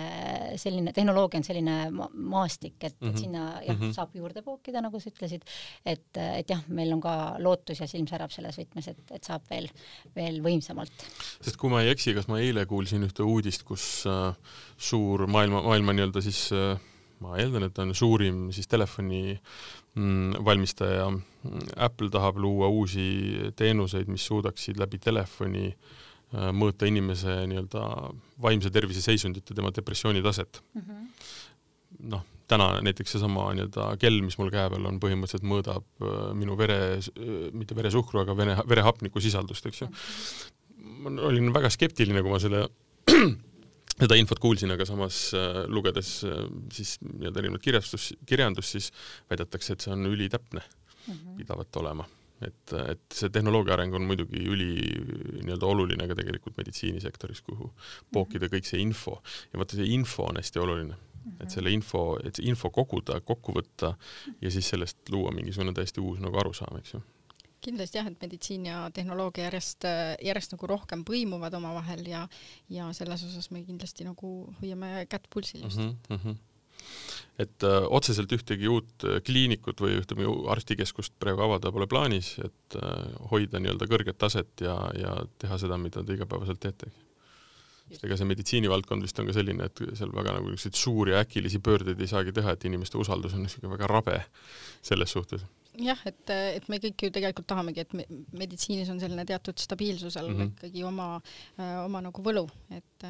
selline 0.61 0.95
tehnoloogia 0.97 1.41
on 1.41 1.49
selline 1.49 1.76
maastik, 1.95 2.76
et 2.80 2.97
mm, 3.01 3.11
-hmm. 3.11 3.20
sinna 3.20 3.45
jah 3.64 3.74
mm, 3.74 3.80
-hmm. 3.80 3.97
saab 3.97 4.14
juurde 4.16 4.43
pookida, 4.47 4.82
nagu 4.85 5.01
sa 5.01 5.11
ütlesid, 5.11 5.45
et, 5.85 6.07
et 6.22 6.51
jah, 6.51 6.62
meil 6.68 6.93
on 6.97 7.03
ka 7.05 7.37
lootus 7.39 7.80
ja 7.80 7.89
silm 7.91 8.09
särab 8.11 8.32
selles 8.35 8.59
võtmes, 8.61 8.89
et, 8.93 9.05
et 9.11 9.24
saab 9.24 9.45
veel, 9.51 9.68
veel 10.16 10.41
võimsamalt. 10.45 11.07
sest 11.41 11.57
kui 11.61 11.72
ma 11.72 11.82
ei 11.82 11.93
eksi, 11.95 12.14
kas 12.14 12.28
ma 12.28 12.41
eile 12.41 12.66
kuulsin 12.66 13.05
ühte 13.07 13.26
uudist, 13.26 13.64
kus 13.68 14.05
äh, 14.11 14.35
suur 14.76 15.26
maailma, 15.26 15.62
maailma 15.62 15.97
nii-öelda 15.97 16.22
siis 16.24 16.47
äh, 16.53 16.76
ma 17.24 17.39
eeldan, 17.41 17.68
et 17.68 17.78
on 17.82 17.95
suurim 17.97 18.49
siis 18.55 18.68
telefoni 18.70 19.39
valmistaja 20.45 21.07
Apple 21.76 22.11
tahab 22.11 22.38
luua 22.40 22.68
uusi 22.68 23.53
teenuseid, 23.57 24.09
mis 24.11 24.26
suudaksid 24.26 24.78
läbi 24.80 24.99
telefoni 24.99 25.68
äh, 25.70 26.51
mõõta 26.57 26.88
inimese 26.88 27.45
nii-öelda 27.51 27.82
vaimse 28.42 28.72
tervise 28.74 29.05
seisundit 29.05 29.51
ja 29.51 29.59
tema 29.61 29.70
depressioonitaset 29.74 30.62
mm. 30.74 30.80
-hmm. 30.80 31.07
noh, 32.14 32.24
täna 32.51 32.80
näiteks 32.82 33.16
seesama 33.16 33.47
nii-öelda 33.55 33.95
kell, 34.01 34.20
mis 34.24 34.38
mul 34.40 34.51
käe 34.55 34.66
peal 34.72 34.90
on, 34.90 35.01
põhimõtteliselt 35.03 35.47
mõõdab 35.47 35.86
äh, 36.03 36.28
minu 36.34 36.59
vere, 36.59 36.99
mitte 37.53 37.76
veresuhkru, 37.76 38.24
aga 38.24 38.36
vene, 38.36 38.59
verehapniku 38.68 39.20
sisaldust, 39.20 39.66
eks 39.66 39.84
ju. 39.84 39.90
ma 41.05 41.14
olin 41.28 41.53
väga 41.55 41.70
skeptiline, 41.70 42.22
kui 42.22 42.32
ma 42.34 42.42
selle 42.42 42.66
seda 44.01 44.18
infot 44.18 44.40
kuulsin, 44.42 44.72
aga 44.74 44.86
samas 44.88 45.28
äh, 45.38 45.62
lugedes 45.70 46.16
siis 46.74 46.97
nii-öelda 47.05 47.42
erinevat 47.42 47.64
kirjastus, 47.64 48.11
kirjandust, 48.26 48.74
siis 48.76 48.90
väidetakse, 49.30 49.74
et 49.74 49.86
see 49.86 49.95
on 49.95 50.07
ülitäpne 50.11 50.62
mm 50.62 51.14
-hmm. 51.14 51.36
pidavat 51.38 51.76
olema. 51.82 52.07
et, 52.45 52.72
et 52.90 53.14
see 53.14 53.30
tehnoloogia 53.30 53.72
areng 53.72 53.95
on 53.95 54.03
muidugi 54.05 54.42
üli 54.51 54.72
nii-öelda 55.45 55.66
oluline 55.66 56.09
ka 56.09 56.14
tegelikult 56.18 56.57
meditsiinisektoris, 56.57 57.40
kuhu 57.40 57.70
pookida 58.12 58.51
kõik 58.53 58.66
see 58.68 58.80
info. 58.82 59.22
Ja 59.53 59.59
vaata, 59.59 59.76
see 59.76 59.86
info 59.95 60.26
on 60.28 60.36
hästi 60.36 60.59
oluline. 60.59 60.97
Et 61.40 61.51
selle 61.51 61.70
info, 61.70 62.18
et 62.24 62.36
see 62.36 62.45
info 62.51 62.70
koguda, 62.70 63.20
kokku 63.20 63.55
võtta 63.57 63.95
ja 64.40 64.51
siis 64.51 64.68
sellest 64.68 65.09
luua 65.09 65.30
mingisugune 65.32 65.72
täiesti 65.72 66.01
uus 66.01 66.20
nagu 66.20 66.36
arusaam, 66.36 66.76
eks 66.76 66.95
ju 66.95 67.01
kindlasti 67.65 68.01
jah, 68.01 68.09
et 68.11 68.21
meditsiin 68.23 68.67
ja 68.71 68.81
tehnoloogia 68.95 69.49
järjest, 69.49 69.87
järjest 70.23 70.57
nagu 70.57 70.71
rohkem 70.71 71.05
põimuvad 71.09 71.57
omavahel 71.59 72.07
ja, 72.09 72.25
ja 72.73 72.89
selles 72.97 73.25
osas 73.27 73.51
me 73.55 73.65
kindlasti 73.67 74.07
nagu 74.09 74.35
hoiame 74.61 75.07
kätt 75.11 75.31
pulsil 75.33 75.65
just 75.65 75.81
mm. 75.83 75.97
-hmm 76.11 76.43
et 77.39 77.62
öö, 77.62 77.79
äh, 77.79 77.87
otseselt 77.91 78.33
ühtegi 78.33 78.69
uut 78.71 79.07
äh, 79.07 79.21
kliinikut 79.27 79.81
või 79.83 79.97
ütleme, 79.99 80.27
arstikeskust 80.55 81.17
praegu 81.23 81.43
avada 81.47 81.73
pole 81.75 81.87
plaanis, 81.91 82.35
et 82.45 82.77
öö, 82.79 82.85
äh, 82.91 83.17
hoida 83.33 83.62
nii-öelda 83.62 83.89
kõrget 83.91 84.19
taset 84.21 84.65
ja, 84.65 84.77
ja 84.99 85.17
teha 85.43 85.59
seda, 85.59 85.79
mida 85.81 86.05
te 86.05 86.19
igapäevaselt 86.19 86.62
teete. 86.62 86.93
sest 87.89 88.07
ega 88.07 88.17
see 88.17 88.29
meditsiinivaldkond 88.29 89.05
vist 89.05 89.19
on 89.21 89.27
ka 89.29 89.35
selline, 89.37 89.67
et 89.69 89.83
seal 89.99 90.15
väga 90.15 90.39
nagu 90.39 90.49
niisuguseid 90.49 90.79
suuri 90.79 91.19
äkilisi 91.19 91.61
pöördeid 91.61 92.01
ei 92.01 92.09
saagi 92.09 92.33
teha, 92.33 92.55
et 92.55 92.65
inimeste 92.65 92.99
usaldus 92.99 93.35
on 93.35 93.45
niisugune 93.45 93.75
väga 93.75 93.91
rabe 93.91 94.23
selles 94.83 95.12
suhtes 95.12 95.45
jah, 95.83 96.01
et, 96.07 96.31
et 96.31 96.68
me 96.68 96.79
kõik 96.83 97.07
ju 97.07 97.11
tegelikult 97.14 97.49
tahamegi, 97.51 97.85
et 97.85 97.97
me, 97.97 98.07
meditsiinis 98.33 98.91
on 98.93 99.01
selline 99.03 99.25
teatud 99.29 99.59
stabiilsusel 99.59 100.31
mm 100.31 100.37
-hmm. 100.37 100.53
ikkagi 100.55 100.85
oma, 100.85 101.09
oma 101.85 102.01
nagu 102.05 102.22
võlu, 102.22 102.47
et, 102.70 103.07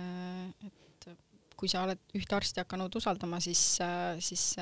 et 0.66 1.08
kui 1.56 1.68
sa 1.68 1.84
oled 1.84 1.98
ühte 2.14 2.36
arsti 2.36 2.60
hakanud 2.60 2.94
usaldama, 2.94 3.40
siis, 3.40 3.78
siis 4.18 4.56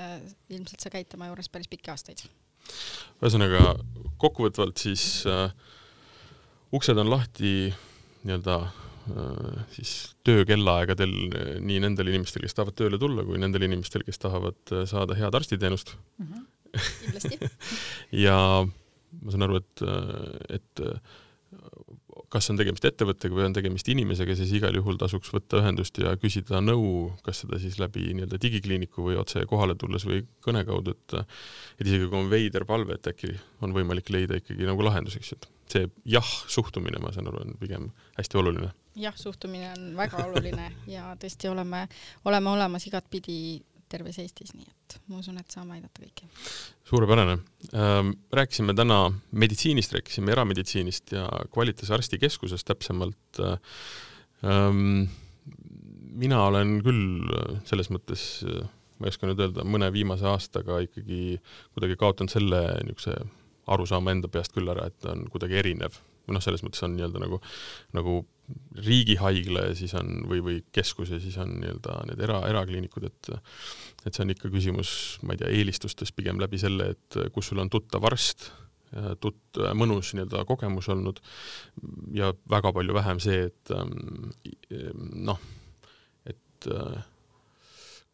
ilmselt 0.50 0.80
sa 0.80 0.90
käid 0.90 1.08
tema 1.08 1.26
juures 1.30 1.48
päris 1.48 1.68
pikki 1.68 1.90
aastaid. 1.90 2.24
ühesõnaga 3.22 3.76
kokkuvõtvalt 4.22 4.78
siis 4.82 5.24
äh, 5.26 5.50
uksed 6.74 6.98
on 6.98 7.10
lahti 7.10 7.72
nii-öelda 8.22 8.56
äh, 8.62 9.62
siis 9.74 9.94
töökellaaegadel 10.26 11.14
nii 11.64 11.80
nendel 11.82 12.12
inimestel, 12.12 12.44
kes 12.46 12.56
tahavad 12.58 12.78
tööle 12.78 13.00
tulla, 13.02 13.26
kui 13.26 13.40
nendel 13.42 13.66
inimestel, 13.66 14.04
kes 14.06 14.22
tahavad 14.22 14.74
äh, 14.74 14.86
saada 14.90 15.18
head 15.18 15.34
arstiteenust 15.38 15.96
mm. 15.96 16.26
-hmm. 16.26 16.46
Kindlasti 16.72 17.38
ja 18.26 18.36
ma 18.66 19.34
saan 19.34 19.46
aru, 19.48 19.60
et, 19.60 19.84
et 20.56 20.84
kas 22.32 22.48
on 22.52 22.58
tegemist 22.58 22.84
ettevõttega 22.88 23.36
või 23.36 23.44
on 23.46 23.54
tegemist 23.56 23.88
inimesega, 23.92 24.34
siis 24.38 24.52
igal 24.56 24.74
juhul 24.76 24.98
tasuks 25.00 25.32
võtta 25.34 25.60
ühendust 25.60 25.98
ja 26.00 26.14
küsida 26.20 26.62
nõu, 26.64 27.10
kas 27.26 27.42
seda 27.44 27.58
siis 27.60 27.78
läbi 27.80 28.08
nii-öelda 28.16 28.40
digikliiniku 28.40 29.04
või 29.08 29.18
otse 29.20 29.44
kohale 29.50 29.76
tulles 29.80 30.06
või 30.08 30.22
kõne 30.44 30.64
kaudu, 30.68 30.96
et 30.96 31.16
et 31.20 31.86
isegi 31.86 32.08
kui 32.08 32.20
on 32.20 32.30
veider 32.32 32.64
palve, 32.68 32.96
et 32.96 33.10
äkki 33.12 33.34
on 33.64 33.74
võimalik 33.76 34.08
leida 34.14 34.38
ikkagi 34.40 34.68
nagu 34.68 34.84
lahendus, 34.84 35.18
eks 35.18 35.34
ju, 35.34 35.40
et 35.40 35.74
see 35.74 35.90
jah 36.16 36.30
suhtumine, 36.52 37.00
ma 37.02 37.12
saan 37.12 37.28
aru, 37.30 37.44
on 37.44 37.58
pigem 37.60 37.90
hästi 38.18 38.40
oluline. 38.40 38.72
jah, 38.96 39.16
suhtumine 39.16 39.72
on 39.72 39.92
väga 39.96 40.24
oluline 40.26 40.70
ja 40.88 41.12
tõesti 41.20 41.52
oleme, 41.52 41.86
oleme 42.28 42.50
olemas 42.56 42.86
igatpidi 42.88 43.60
terves 43.92 44.18
Eestis, 44.22 44.54
nii 44.56 44.68
et 44.68 44.98
ma 45.10 45.20
usun, 45.20 45.38
et 45.40 45.54
saame 45.54 45.76
aidata 45.78 46.02
kõiki. 46.02 46.28
suurepärane 46.88 47.38
ähm,. 47.76 48.14
rääkisime 48.32 48.74
täna 48.78 49.00
meditsiinist, 49.32 49.94
rääkisime 49.98 50.32
erameditsiinist 50.34 51.16
ja 51.16 51.26
Qualitas 51.56 51.90
arstikeskusest 51.94 52.66
täpsemalt 52.68 53.42
ähm,. 53.42 55.10
mina 56.24 56.44
olen 56.44 56.78
küll 56.84 57.32
selles 57.68 57.90
mõttes, 57.92 58.24
ma 58.98 59.08
ei 59.08 59.14
oska 59.14 59.28
nüüd 59.28 59.40
öelda, 59.40 59.64
mõne 59.64 59.88
viimase 59.92 60.26
aastaga 60.28 60.82
ikkagi 60.84 61.38
kuidagi 61.72 61.96
kaotanud 62.00 62.32
selle 62.32 62.64
niisuguse 62.84 63.16
arusaama 63.72 64.12
enda 64.12 64.28
peast 64.28 64.52
küll 64.56 64.68
ära, 64.68 64.88
et 64.90 64.98
ta 65.00 65.14
on 65.14 65.28
kuidagi 65.32 65.60
erinev 65.62 65.96
või 66.26 66.36
noh, 66.36 66.44
selles 66.44 66.62
mõttes 66.64 66.82
on 66.86 66.94
nii-öelda 66.96 67.22
nagu, 67.22 67.40
nagu 67.96 68.20
riigihaigla 68.82 69.68
ja 69.68 69.76
siis 69.78 69.94
on 69.98 70.22
või, 70.28 70.40
või 70.44 70.56
keskus 70.74 71.12
ja 71.12 71.20
siis 71.22 71.36
on 71.42 71.54
nii-öelda 71.60 71.98
need 72.10 72.22
era, 72.24 72.40
erakliinikud, 72.48 73.08
et 73.08 73.32
et 74.02 74.16
see 74.16 74.24
on 74.24 74.32
ikka 74.34 74.50
küsimus, 74.50 74.92
ma 75.22 75.36
ei 75.36 75.42
tea, 75.42 75.52
eelistustes 75.60 76.10
pigem 76.16 76.40
läbi 76.42 76.58
selle, 76.58 76.88
et 76.96 77.18
kus 77.34 77.52
sul 77.52 77.62
on 77.62 77.70
tuttav 77.70 78.02
arst, 78.08 78.48
tut-, 79.22 79.60
mõnus 79.78 80.12
nii-öelda 80.16 80.42
kogemus 80.48 80.88
olnud 80.92 81.20
ja 82.16 82.32
väga 82.50 82.72
palju 82.74 82.96
vähem 82.96 83.22
see, 83.22 83.46
et 83.48 83.74
noh, 85.14 85.38
et 86.26 86.68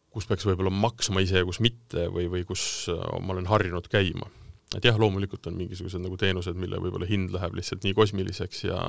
kus 0.09 0.29
peaks 0.29 0.45
võib-olla 0.45 0.73
maksma 0.73 1.23
ise 1.25 1.41
ja 1.41 1.47
kus 1.47 1.61
mitte 1.63 2.07
või, 2.13 2.29
või 2.31 2.45
kus 2.47 2.63
ma 2.91 3.33
olen 3.33 3.49
harjunud 3.49 3.89
käima 3.89 4.29
et 4.77 4.85
jah, 4.85 4.97
loomulikult 5.01 5.47
on 5.49 5.57
mingisugused 5.57 6.01
nagu 6.03 6.17
teenused, 6.19 6.57
mille 6.59 6.77
võib-olla 6.81 7.07
hind 7.09 7.33
läheb 7.33 7.57
lihtsalt 7.57 7.85
nii 7.87 7.95
kosmiliseks 7.97 8.63
ja 8.67 8.81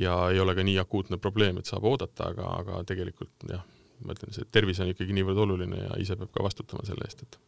ja 0.00 0.16
ei 0.32 0.40
ole 0.42 0.56
ka 0.58 0.64
nii 0.66 0.78
akuutne 0.82 1.18
probleem, 1.22 1.60
et 1.60 1.70
saab 1.70 1.86
oodata, 1.88 2.32
aga, 2.32 2.48
aga 2.62 2.82
tegelikult 2.88 3.46
jah, 3.50 3.62
ma 4.02 4.16
ütlen, 4.16 4.34
see 4.34 4.48
tervis 4.50 4.82
on 4.82 4.90
ikkagi 4.90 5.14
niivõrd 5.16 5.44
oluline 5.44 5.84
ja 5.84 5.98
ise 6.02 6.18
peab 6.18 6.32
ka 6.34 6.46
vastutama 6.46 6.86
selle 6.88 7.06
eest, 7.06 7.22
et 7.26 7.38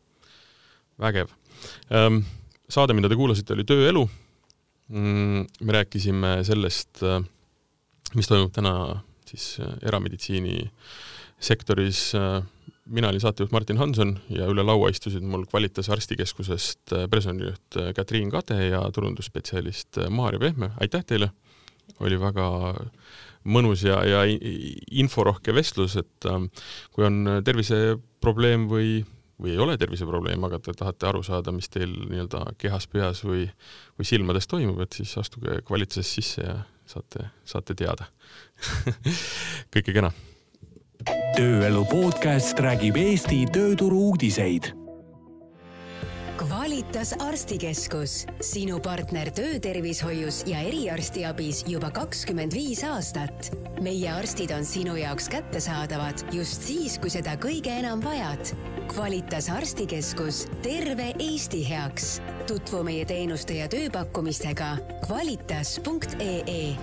vägev. 1.02 1.32
Ehm, 1.90 2.22
saade, 2.70 2.94
mida 2.94 3.10
te 3.10 3.18
kuulasite, 3.18 3.56
oli 3.56 3.66
Tööelu. 3.66 4.04
Mm, 4.94 5.46
me 5.64 5.74
rääkisime 5.78 6.36
sellest, 6.46 7.02
mis 8.14 8.28
toimub 8.30 8.52
täna 8.54 8.74
siis 9.26 9.56
erameditsiini 9.82 10.60
sektoris 11.42 12.12
mina 12.84 13.08
olin 13.08 13.20
saatejuht 13.20 13.52
Martin 13.52 13.78
Hanson 13.78 14.18
ja 14.28 14.46
üle 14.50 14.64
laua 14.64 14.90
istusid 14.92 15.24
mul 15.24 15.46
Qualitas 15.50 15.88
arstikeskusest 15.92 16.92
äh, 16.92 17.06
personalijuht 17.10 17.78
äh, 17.80 17.92
Katriin 17.96 18.30
Kade 18.30 18.58
ja 18.68 18.82
turundusspetsialist 18.92 19.98
äh, 19.98 20.10
Maarja 20.10 20.40
Pehme, 20.40 20.70
aitäh 20.80 21.04
teile! 21.04 21.30
oli 22.00 22.16
väga 22.16 22.46
mõnus 23.44 23.82
ja, 23.84 23.98
ja 24.08 24.22
inforohke 24.96 25.52
vestlus, 25.54 25.98
et 26.00 26.26
ähm, 26.30 26.46
kui 26.96 27.04
on 27.04 27.42
terviseprobleem 27.44 28.64
või, 28.70 29.02
või 29.36 29.52
ei 29.52 29.60
ole 29.60 29.76
terviseprobleem, 29.78 30.48
aga 30.48 30.62
te 30.64 30.72
tahate 30.72 31.10
aru 31.10 31.20
saada, 31.22 31.52
mis 31.52 31.68
teil 31.68 31.92
nii-öelda 32.08 32.56
kehas, 32.58 32.88
peas 32.88 33.20
või, 33.28 33.44
või 34.00 34.08
silmades 34.08 34.48
toimub, 34.48 34.80
et 34.80 34.96
siis 34.96 35.12
astuge 35.20 35.60
Qualitases 35.68 36.14
sisse 36.16 36.48
ja 36.48 36.62
saate, 36.88 37.28
saate 37.44 37.76
teada. 37.84 38.08
Kõike 39.76 39.92
kena 39.92 40.14
tööelu 41.36 41.84
podcast 41.90 42.58
räägib 42.62 42.96
Eesti 43.00 43.44
tööturu 43.52 43.98
uudiseid. 44.10 44.72
Qualitas 46.34 47.12
arstikeskus, 47.22 48.24
sinu 48.42 48.80
partner 48.82 49.30
töötervishoius 49.34 50.42
ja 50.50 50.58
eriarstiabis 50.66 51.62
juba 51.70 51.90
kakskümmend 51.94 52.54
viis 52.54 52.82
aastat. 52.84 53.50
meie 53.82 54.10
arstid 54.10 54.50
on 54.50 54.64
sinu 54.64 54.96
jaoks 54.96 55.28
kättesaadavad 55.28 56.24
just 56.32 56.62
siis, 56.62 56.98
kui 56.98 57.10
seda 57.10 57.36
kõige 57.36 57.70
enam 57.78 58.02
vajad. 58.02 58.54
Qualitas 58.90 59.48
arstikeskus 59.48 60.46
terve 60.62 61.12
Eesti 61.18 61.68
heaks. 61.68 62.20
tutvu 62.46 62.82
meie 62.82 63.04
teenuste 63.04 63.54
ja 63.54 63.68
tööpakkumistega 63.68 64.76
qualitas.ee 65.06 66.76